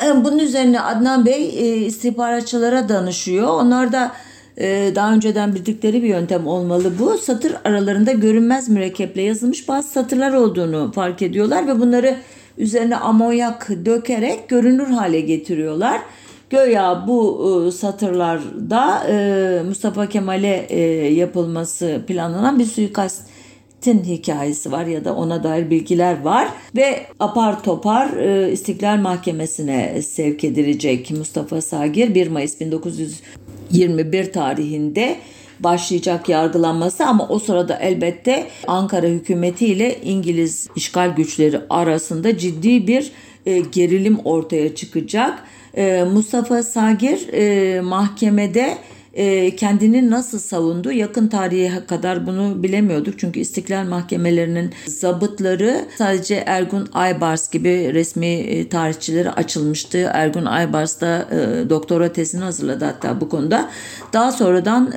E, 0.06 0.26
bunun 0.26 0.40
üzerine 0.40 0.82
Adnan 0.82 1.26
Bey 1.26 1.44
e, 1.44 1.78
istihbaratçılara 1.78 2.90
danışıyor. 2.90 3.48
Onlar 3.48 3.92
da 3.92 4.12
e, 4.58 4.92
daha 4.96 5.14
önceden 5.14 5.56
bildikleri 5.56 6.04
bir 6.04 6.08
yöntem 6.08 6.48
olmalı 6.48 7.00
bu. 7.00 7.18
Satır 7.18 7.56
aralarında 7.64 8.12
görünmez 8.12 8.70
mürekkeple 8.70 9.22
yazılmış 9.22 9.68
bazı 9.68 9.90
satırlar 9.90 10.34
olduğunu 10.34 10.92
fark 10.92 11.22
ediyorlar 11.22 11.68
ve 11.68 11.80
bunları 11.80 12.16
üzerine 12.58 12.96
amonyak 12.96 13.70
dökerek 13.86 14.50
görünür 14.50 14.88
hale 14.88 15.22
getiriyorlar. 15.22 16.02
Göya 16.50 17.04
bu 17.08 17.46
e, 17.68 17.72
satırlarda 17.72 19.08
e, 19.10 19.64
Mustafa 19.68 20.10
Kemal'e 20.10 20.66
e, 20.70 20.80
yapılması 21.14 22.02
planlanan 22.08 22.60
bir 22.60 22.66
suikastin 22.66 24.04
hikayesi 24.04 24.72
var 24.72 24.86
ya 24.86 25.06
da 25.06 25.16
ona 25.16 25.44
dair 25.44 25.70
bilgiler 25.70 26.22
var 26.22 26.48
ve 26.76 27.06
apar 27.20 27.64
topar 27.64 28.10
İstiklal 28.52 28.98
Mahkemesi'ne 28.98 30.02
sevk 30.02 30.44
edilecek 30.44 31.12
Mustafa 31.12 31.62
Sagir 31.62 32.16
1 32.16 32.28
Mayıs 32.28 32.60
1921 32.60 34.34
tarihinde 34.34 35.16
başlayacak 35.60 36.30
yargılanması 36.30 37.06
ama 37.06 37.28
o 37.30 37.40
sırada 37.40 37.80
elbette 37.80 38.48
Ankara 38.68 39.08
hükümeti 39.08 39.66
ile 39.66 40.02
İngiliz 40.04 40.68
işgal 40.76 41.16
güçleri 41.16 41.60
arasında 41.70 42.38
ciddi 42.38 42.88
bir 42.88 43.12
e, 43.46 43.60
gerilim 43.60 44.20
ortaya 44.24 44.76
çıkacak. 44.76 45.44
E, 45.76 46.04
Mustafa 46.04 46.64
Sagir 46.64 47.30
e, 47.34 47.82
mahkemede 47.82 48.78
e, 49.16 49.56
kendini 49.56 50.10
nasıl 50.10 50.40
savundu 50.40 50.92
yakın 50.92 51.28
tarihe 51.28 51.86
kadar 51.86 52.28
bunu 52.28 52.64
bilemiyorduk. 52.64 53.20
Çünkü 53.20 53.40
istiklal 53.40 53.86
mahkemelerinin 53.86 54.74
zabıtları 54.88 55.86
sadece 55.98 56.44
Ergun 56.46 56.90
Aybars 56.94 57.52
gibi 57.52 57.94
resmi 57.94 58.26
e, 58.26 58.70
tarihçileri 58.70 59.32
açılmıştı. 59.32 60.12
Ergun 60.14 60.46
Aybars 60.46 61.02
da 61.02 61.28
e, 61.32 61.70
doktora 61.70 62.14
tezini 62.14 62.44
hazırladı 62.44 62.86
hatta 62.86 63.22
bu 63.22 63.30
konuda. 63.30 63.70
Daha 64.14 64.32
sonradan 64.32 64.94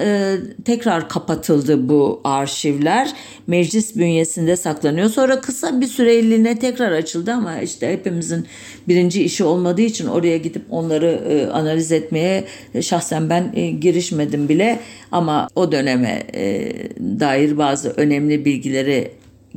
tekrar 0.64 1.08
kapatıldı 1.08 1.88
bu 1.88 2.20
arşivler. 2.24 3.12
Meclis 3.46 3.96
bünyesinde 3.96 4.56
saklanıyor. 4.56 5.08
Sonra 5.08 5.40
kısa 5.40 5.80
bir 5.80 5.86
süreliğine 5.86 6.58
tekrar 6.58 6.92
açıldı 6.92 7.32
ama 7.32 7.60
işte 7.60 7.92
hepimizin 7.92 8.46
birinci 8.88 9.24
işi 9.24 9.44
olmadığı 9.44 9.82
için 9.82 10.06
oraya 10.06 10.36
gidip 10.36 10.62
onları 10.70 11.50
analiz 11.52 11.92
etmeye 11.92 12.44
şahsen 12.80 13.30
ben 13.30 13.52
giriş 13.80 14.07
girişmedim 14.08 14.48
bile 14.48 14.78
ama 15.12 15.48
o 15.56 15.72
döneme 15.72 16.22
e, 16.34 16.72
dair 16.98 17.58
bazı 17.58 17.90
önemli 17.90 18.44
bilgileri 18.44 19.10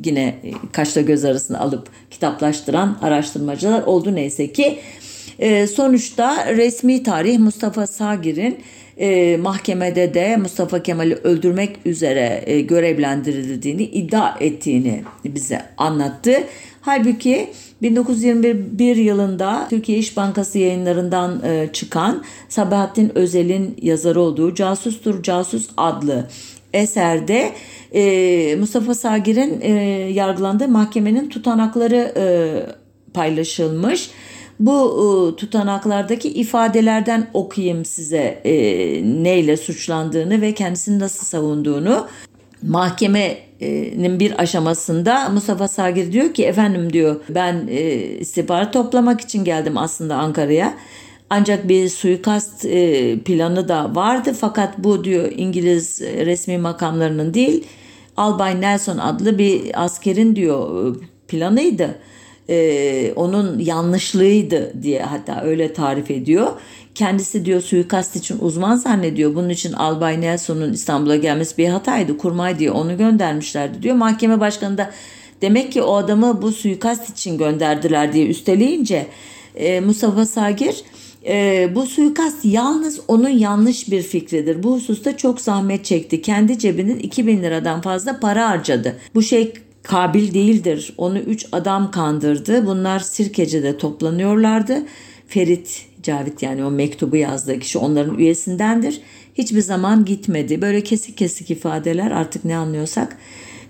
yine 0.06 0.22
e, 0.22 0.52
kaşla 0.72 1.02
göz 1.02 1.26
arasında 1.26 1.60
alıp 1.60 1.90
kitaplaştıran 2.12 2.98
araştırmacılar 3.02 3.84
oldu 3.84 4.16
neyse 4.16 4.52
ki. 4.52 4.80
E, 5.40 5.68
sonuçta 5.68 6.56
resmi 6.56 7.04
tarih 7.04 7.40
Mustafa 7.40 7.88
Sagir'in 7.88 8.58
e, 8.98 9.38
mahkemede 9.38 10.14
de 10.14 10.38
Mustafa 10.38 10.84
Kemal'i 10.84 11.16
öldürmek 11.16 11.78
üzere 11.86 12.44
e, 12.46 12.62
görevlendirildiğini 12.62 13.84
iddia 13.84 14.36
ettiğini 14.40 15.04
bize 15.26 15.62
anlattı. 15.78 16.44
Halbuki 16.82 17.50
1921 17.82 18.96
yılında 18.96 19.68
Türkiye 19.70 19.98
İş 19.98 20.18
Bankası 20.18 20.60
yayınlarından 20.60 21.42
e, 21.46 21.70
çıkan 21.74 22.24
Sabahattin 22.50 23.12
Özel'in 23.16 23.78
yazarı 23.82 24.22
olduğu 24.22 24.56
Casustur 24.56 25.24
Casus 25.24 25.70
adlı 25.78 26.28
eserde 26.74 27.52
e, 27.94 28.56
Mustafa 28.60 28.96
Sagir'in 28.96 29.62
e, 29.62 29.72
yargılandığı 30.14 30.68
mahkemenin 30.68 31.30
tutanakları 31.30 32.14
paylaşılmış. 33.14 34.12
Bu 34.60 35.36
tutanaklardaki 35.38 36.30
ifadelerden 36.30 37.28
okuyayım 37.34 37.86
size 37.86 38.42
neyle 39.06 39.58
suçlandığını 39.58 40.42
ve 40.42 40.54
kendisini 40.54 41.00
nasıl 41.00 41.26
savunduğunu. 41.26 42.08
Mahkeme 42.64 43.38
nin 43.98 44.20
bir 44.20 44.42
aşamasında 44.42 45.30
Mustafa 45.30 45.68
Sagir 45.68 46.12
diyor 46.12 46.34
ki 46.34 46.46
efendim 46.46 46.94
diyor 46.94 47.16
ben 47.30 47.68
e, 47.70 47.92
istihbarat 47.96 48.74
toplamak 48.74 49.22
için 49.22 49.44
geldim 49.44 49.78
aslında 49.78 50.16
Ankara'ya. 50.16 50.74
Ancak 51.30 51.70
bir 51.70 51.90
suikast 51.90 52.66
e, 52.66 53.20
planı 53.20 53.68
da 53.68 53.96
vardı 53.96 54.36
fakat 54.40 54.78
bu 54.78 55.04
diyor 55.04 55.32
İngiliz 55.38 56.02
resmi 56.02 56.58
makamlarının 56.58 57.34
değil 57.34 57.68
Albay 58.18 58.62
Nelson 58.62 58.98
adlı 58.98 59.38
bir 59.38 59.84
askerin 59.84 60.36
diyor 60.36 60.96
planıydı. 61.28 61.96
E, 62.50 63.14
onun 63.16 63.60
yanlışlığıydı 63.60 64.84
diye 64.84 65.02
hatta 65.02 65.42
öyle 65.42 65.74
tarif 65.74 66.12
ediyor. 66.12 66.52
Kendisi 66.96 67.46
diyor 67.46 67.62
suikast 67.62 68.16
için 68.16 68.38
uzman 68.40 68.76
zannediyor. 68.76 69.36
Bunun 69.36 69.50
için 69.50 69.74
Albay 69.74 70.22
Nelson'un 70.22 70.74
İstanbul'a 70.74 71.16
gelmesi 71.16 71.58
bir 71.58 71.70
hataydı. 71.70 72.18
Kurmay 72.18 72.60
diye 72.60 72.72
onu 72.72 72.98
göndermişlerdi 72.98 73.84
diyor. 73.84 73.96
Mahkeme 73.96 74.40
başkanı 74.40 74.78
da 74.78 74.92
demek 75.42 75.72
ki 75.72 75.82
o 75.82 75.96
adamı 75.96 76.42
bu 76.42 76.52
suikast 76.52 77.10
için 77.10 77.38
gönderdiler 77.38 78.14
diye 78.14 78.28
üsteleyince 78.28 79.08
e, 79.56 79.80
Mustafa 79.80 80.26
Sagir 80.26 80.84
e, 81.26 81.70
bu 81.76 81.86
suikast 81.86 82.46
yalnız 82.46 83.00
onun 83.08 83.30
yanlış 83.30 83.92
bir 83.92 84.02
fikridir. 84.02 84.64
Bu 84.64 84.76
hususta 84.76 85.18
çok 85.18 85.42
zahmet 85.42 85.86
çekti. 85.86 86.22
Kendi 86.22 86.60
cebinin 86.60 87.00
2000 87.00 87.44
liradan 87.44 87.82
fazla 87.82 88.20
para 88.20 88.50
harcadı. 88.50 88.98
Bu 89.16 89.24
şey 89.24 89.54
kabil 89.84 90.34
değildir. 90.34 90.94
Onu 90.98 91.18
3 91.20 91.46
adam 91.52 91.92
kandırdı. 91.92 92.66
Bunlar 92.66 93.00
Sirkeci'de 93.00 93.78
toplanıyorlardı. 93.78 94.84
Ferit 95.28 95.86
Cavit 96.04 96.44
yani 96.44 96.66
o 96.66 96.72
mektubu 96.72 97.16
yazdığı 97.16 97.60
kişi 97.60 97.78
onların 97.78 98.20
üyesindendir. 98.20 99.02
Hiçbir 99.34 99.62
zaman 99.62 100.06
gitmedi. 100.06 100.62
Böyle 100.62 100.84
kesik 100.84 101.18
kesik 101.18 101.52
ifadeler 101.52 102.12
artık 102.12 102.46
ne 102.46 102.58
anlıyorsak. 102.58 103.18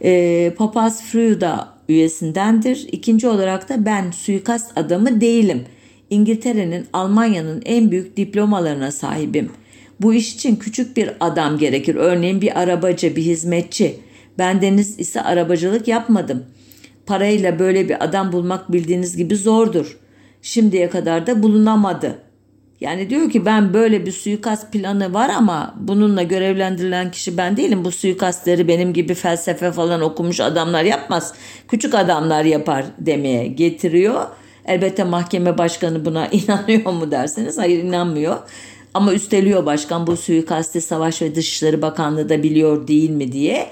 E, 0.03 0.53
Papaz 0.57 1.03
Frew 1.03 1.41
da 1.41 1.69
üyesindendir. 1.89 2.87
İkinci 2.91 3.27
olarak 3.27 3.69
da 3.69 3.85
ben 3.85 4.11
suikast 4.11 4.77
adamı 4.77 5.21
değilim. 5.21 5.65
İngiltere'nin 6.09 6.85
Almanya'nın 6.93 7.61
en 7.65 7.91
büyük 7.91 8.17
diplomalarına 8.17 8.91
sahibim. 8.91 9.51
Bu 9.99 10.13
iş 10.13 10.35
için 10.35 10.55
küçük 10.55 10.97
bir 10.97 11.11
adam 11.19 11.57
gerekir. 11.57 11.95
Örneğin 11.95 12.41
bir 12.41 12.59
arabacı, 12.59 13.15
bir 13.15 13.21
hizmetçi. 13.21 13.95
Ben 14.37 14.61
deniz 14.61 14.99
ise 14.99 15.21
arabacılık 15.21 15.87
yapmadım. 15.87 16.45
Parayla 17.05 17.59
böyle 17.59 17.89
bir 17.89 18.03
adam 18.03 18.31
bulmak 18.31 18.71
bildiğiniz 18.71 19.17
gibi 19.17 19.35
zordur 19.35 20.00
şimdiye 20.41 20.89
kadar 20.89 21.27
da 21.27 21.43
bulunamadı. 21.43 22.19
Yani 22.81 23.09
diyor 23.09 23.29
ki 23.29 23.45
ben 23.45 23.73
böyle 23.73 24.05
bir 24.05 24.11
suikast 24.11 24.73
planı 24.73 25.13
var 25.13 25.29
ama 25.29 25.75
bununla 25.79 26.23
görevlendirilen 26.23 27.11
kişi 27.11 27.37
ben 27.37 27.57
değilim. 27.57 27.85
Bu 27.85 27.91
suikastleri 27.91 28.67
benim 28.67 28.93
gibi 28.93 29.13
felsefe 29.13 29.71
falan 29.71 30.01
okumuş 30.01 30.39
adamlar 30.39 30.83
yapmaz. 30.83 31.33
Küçük 31.67 31.95
adamlar 31.95 32.43
yapar 32.43 32.85
demeye 32.99 33.47
getiriyor. 33.47 34.25
Elbette 34.65 35.03
mahkeme 35.03 35.57
başkanı 35.57 36.05
buna 36.05 36.27
inanıyor 36.31 36.93
mu 36.93 37.11
derseniz 37.11 37.57
hayır 37.57 37.83
inanmıyor. 37.83 38.37
Ama 38.93 39.13
üsteliyor 39.13 39.65
başkan 39.65 40.07
bu 40.07 40.17
suikasti 40.17 40.81
Savaş 40.81 41.21
ve 41.21 41.35
Dışişleri 41.35 41.81
Bakanlığı 41.81 42.29
da 42.29 42.43
biliyor 42.43 42.87
değil 42.87 43.09
mi 43.09 43.31
diye. 43.31 43.71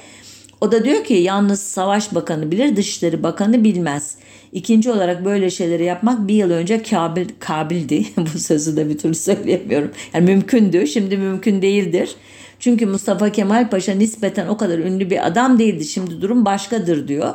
O 0.61 0.71
da 0.71 0.85
diyor 0.85 1.03
ki 1.03 1.13
yalnız 1.13 1.59
Savaş 1.59 2.15
Bakanı 2.15 2.51
bilir, 2.51 2.75
Dışişleri 2.75 3.23
Bakanı 3.23 3.63
bilmez. 3.63 4.15
İkinci 4.51 4.91
olarak 4.91 5.25
böyle 5.25 5.49
şeyleri 5.49 5.83
yapmak 5.83 6.27
bir 6.27 6.33
yıl 6.33 6.51
önce 6.51 6.83
kabil, 6.83 7.29
kabildi. 7.39 8.05
Bu 8.17 8.39
sözü 8.39 8.77
de 8.77 8.89
bir 8.89 8.97
türlü 8.97 9.15
söyleyemiyorum. 9.15 9.91
Yani 10.13 10.25
mümkündü, 10.25 10.87
şimdi 10.87 11.17
mümkün 11.17 11.61
değildir. 11.61 12.15
Çünkü 12.59 12.85
Mustafa 12.85 13.31
Kemal 13.31 13.69
Paşa 13.69 13.93
nispeten 13.93 14.47
o 14.47 14.57
kadar 14.57 14.79
ünlü 14.79 15.09
bir 15.09 15.27
adam 15.27 15.59
değildi. 15.59 15.85
Şimdi 15.85 16.21
durum 16.21 16.45
başkadır 16.45 17.07
diyor. 17.07 17.33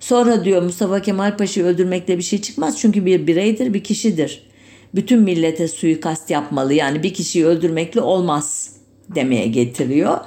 Sonra 0.00 0.44
diyor 0.44 0.62
Mustafa 0.62 1.02
Kemal 1.02 1.36
Paşa'yı 1.36 1.66
öldürmekle 1.66 2.18
bir 2.18 2.22
şey 2.22 2.40
çıkmaz. 2.40 2.78
Çünkü 2.78 3.06
bir 3.06 3.26
bireydir, 3.26 3.74
bir 3.74 3.84
kişidir. 3.84 4.42
Bütün 4.94 5.20
millete 5.20 5.68
suikast 5.68 6.30
yapmalı. 6.30 6.74
Yani 6.74 7.02
bir 7.02 7.14
kişiyi 7.14 7.46
öldürmekle 7.46 8.00
olmaz 8.00 8.76
demeye 9.14 9.46
getiriyor. 9.46 10.18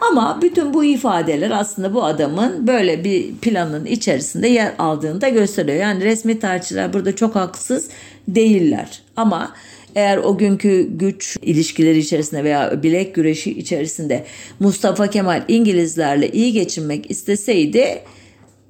Ama 0.00 0.38
bütün 0.42 0.74
bu 0.74 0.84
ifadeler 0.84 1.50
aslında 1.50 1.94
bu 1.94 2.04
adamın 2.04 2.66
böyle 2.66 3.04
bir 3.04 3.34
planın 3.34 3.84
içerisinde 3.84 4.48
yer 4.48 4.72
aldığını 4.78 5.20
da 5.20 5.28
gösteriyor. 5.28 5.78
Yani 5.78 6.04
resmi 6.04 6.38
tarihçiler 6.38 6.92
burada 6.92 7.16
çok 7.16 7.34
haksız 7.34 7.88
değiller. 8.28 9.02
Ama 9.16 9.54
eğer 9.94 10.16
o 10.16 10.38
günkü 10.38 10.88
güç 10.90 11.36
ilişkileri 11.42 11.98
içerisinde 11.98 12.44
veya 12.44 12.82
bilek 12.82 13.14
güreşi 13.14 13.50
içerisinde 13.50 14.24
Mustafa 14.60 15.06
Kemal 15.06 15.42
İngilizlerle 15.48 16.30
iyi 16.30 16.52
geçinmek 16.52 17.10
isteseydi 17.10 18.02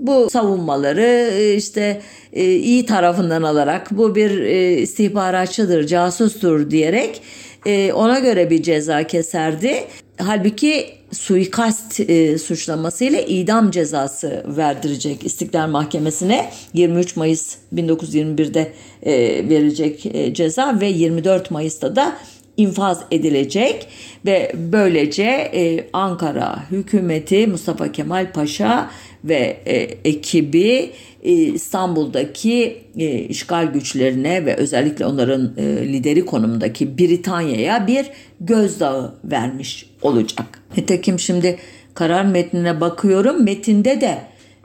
bu 0.01 0.31
savunmaları 0.31 1.41
işte 1.57 2.01
e, 2.33 2.45
iyi 2.55 2.87
tarafından 2.87 3.43
alarak 3.43 3.89
bu 3.91 4.15
bir 4.15 4.41
e, 4.41 4.73
istihbaratçıdır, 4.73 5.87
casustur 5.87 6.71
diyerek 6.71 7.23
e, 7.67 7.93
ona 7.93 8.19
göre 8.19 8.51
bir 8.51 8.63
ceza 8.63 9.07
keserdi. 9.07 9.85
Halbuki 10.19 10.87
suikast 11.15 12.01
e, 12.01 12.39
suçlamasıyla 12.39 13.21
idam 13.21 13.71
cezası 13.71 14.45
verdirecek 14.57 15.27
İstiklal 15.27 15.69
Mahkemesi'ne 15.69 16.51
23 16.75 17.17
Mayıs 17.17 17.57
1921'de 17.75 18.73
e, 19.03 19.13
verilecek 19.49 20.07
e, 20.07 20.35
ceza 20.35 20.81
ve 20.81 20.87
24 20.87 21.51
Mayıs'ta 21.51 21.97
da 21.97 22.17
infaz 22.57 23.01
edilecek 23.11 23.89
ve 24.27 24.53
böylece 24.55 25.51
e, 25.55 25.89
Ankara 25.93 26.71
hükümeti 26.71 27.47
Mustafa 27.47 27.93
Kemal 27.93 28.33
Paşa 28.33 28.91
ve 29.25 29.57
e, 29.67 29.75
ekibi 30.05 30.91
İstanbul'daki 31.25 32.83
e, 32.99 33.19
işgal 33.19 33.73
güçlerine 33.73 34.47
ve 34.47 34.57
özellikle 34.57 35.07
onların 35.07 35.53
e, 35.57 35.63
lideri 35.93 36.27
konumundaki 36.27 36.99
Britanya'ya 36.99 37.87
bir 37.87 38.07
gözdağı 38.41 39.15
vermiş 39.25 39.91
olacak. 40.03 40.63
Nitekim 40.77 41.19
şimdi 41.19 41.59
karar 41.95 42.25
metnine 42.25 42.81
bakıyorum. 42.81 43.45
Metinde 43.45 44.01
de 44.01 44.19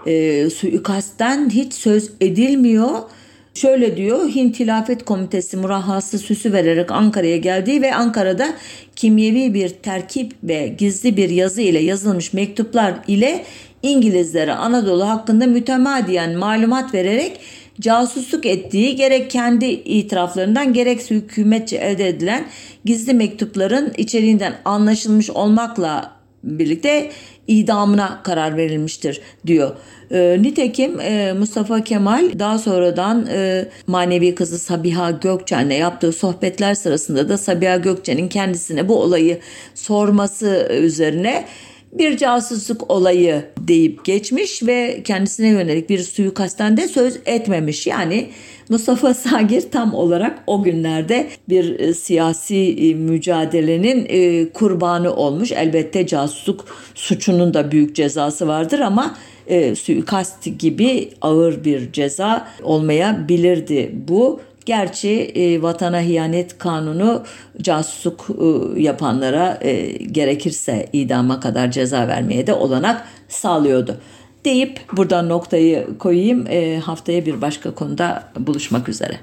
e, 0.06 0.50
suikastten 0.50 1.50
hiç 1.50 1.74
söz 1.74 2.12
edilmiyor. 2.22 2.90
Şöyle 3.54 3.98
diyor 3.98 4.30
Hint 4.30 4.60
Hilafet 4.60 5.06
Komitesi 5.06 5.58
murahhası 5.58 6.20
süsü 6.20 6.54
vererek 6.54 6.92
Ankara'ya 6.92 7.38
geldiği 7.38 7.82
ve 7.82 7.96
Ankara'da 7.96 8.54
kimyevi 8.96 9.54
bir 9.54 9.70
terkip 9.70 10.32
ve 10.44 10.76
gizli 10.78 11.18
bir 11.18 11.30
yazı 11.30 11.62
ile 11.62 11.80
yazılmış 11.80 12.34
mektuplar 12.34 12.94
ile 13.08 13.46
İngilizlere 13.84 14.54
Anadolu 14.54 15.10
hakkında 15.10 15.48
mütemadiyen 15.48 16.36
malumat 16.36 16.94
vererek 16.94 17.40
casusluk 17.80 18.46
ettiği 18.46 18.96
gerek 18.96 19.32
kendi 19.32 19.66
itiraflarından 19.66 20.74
gerekse 20.74 21.16
hükümetçe 21.16 21.76
elde 21.76 22.08
edilen 22.08 22.46
gizli 22.86 23.14
mektupların 23.14 23.94
içeriğinden 23.98 24.56
anlaşılmış 24.66 25.30
olmakla 25.30 26.12
birlikte 26.44 27.12
idamına 27.48 28.24
karar 28.24 28.58
verilmiştir 28.58 29.22
diyor. 29.48 29.72
E, 30.12 30.38
nitekim 30.42 31.00
e, 31.00 31.34
Mustafa 31.34 31.84
Kemal 31.84 32.40
daha 32.40 32.58
sonradan 32.58 33.28
e, 33.32 33.66
manevi 33.88 34.36
kızı 34.36 34.60
Sabiha 34.60 35.12
Gökçen'le 35.12 35.72
yaptığı 35.72 36.12
sohbetler 36.12 36.76
sırasında 36.76 37.30
da 37.30 37.38
Sabiha 37.38 37.78
Gökçen'in 37.78 38.28
kendisine 38.28 38.88
bu 38.88 39.02
olayı 39.02 39.40
sorması 39.76 40.70
üzerine 40.82 41.46
bir 41.92 42.18
casusluk 42.18 42.92
olayı 42.92 43.46
deyip 43.58 44.06
geçmiş 44.06 44.64
ve 44.64 45.02
kendisine 45.04 45.48
yönelik 45.48 45.90
bir 45.90 46.00
suikastten 46.00 46.78
de 46.78 46.88
söz 46.88 47.20
etmemiş. 47.26 47.88
Yani 47.88 48.30
Mustafa 48.70 49.14
Sagir 49.14 49.64
tam 49.72 49.94
olarak 49.94 50.44
o 50.48 50.64
günlerde 50.64 51.28
bir 51.50 51.80
e, 51.80 51.94
siyasi 51.94 52.56
e, 52.56 52.94
mücadelenin 52.94 54.06
e, 54.10 54.50
kurbanı 54.50 55.14
olmuş. 55.14 55.52
Elbette 55.52 56.08
casusluk 56.08 56.66
suçunun 56.96 57.54
da 57.54 57.72
büyük 57.72 57.96
cezası 57.96 58.48
vardır 58.48 58.80
ama 58.80 59.16
e, 59.48 59.76
suikast 59.76 60.60
gibi 60.60 61.10
ağır 61.22 61.64
bir 61.64 61.92
ceza 61.92 62.48
olmayabilirdi 62.64 63.92
bu. 64.08 64.42
Gerçi 64.70 65.10
e, 65.10 65.62
vatana 65.62 66.02
hiyanet 66.02 66.58
kanunu 66.58 67.24
casusluk 67.62 68.28
e, 68.30 68.82
yapanlara 68.82 69.58
e, 69.62 69.92
gerekirse 70.04 70.90
idama 70.94 71.40
kadar 71.40 71.72
ceza 71.72 72.08
vermeye 72.08 72.48
de 72.48 72.54
olanak 72.54 73.06
sağlıyordu. 73.28 73.98
Deyip 74.46 74.80
buradan 74.98 75.30
noktayı 75.30 75.98
koyayım. 75.98 76.48
E, 76.48 76.80
haftaya 76.80 77.26
bir 77.26 77.42
başka 77.42 77.76
konuda 77.76 78.24
buluşmak 78.40 78.90
üzere. 78.90 79.20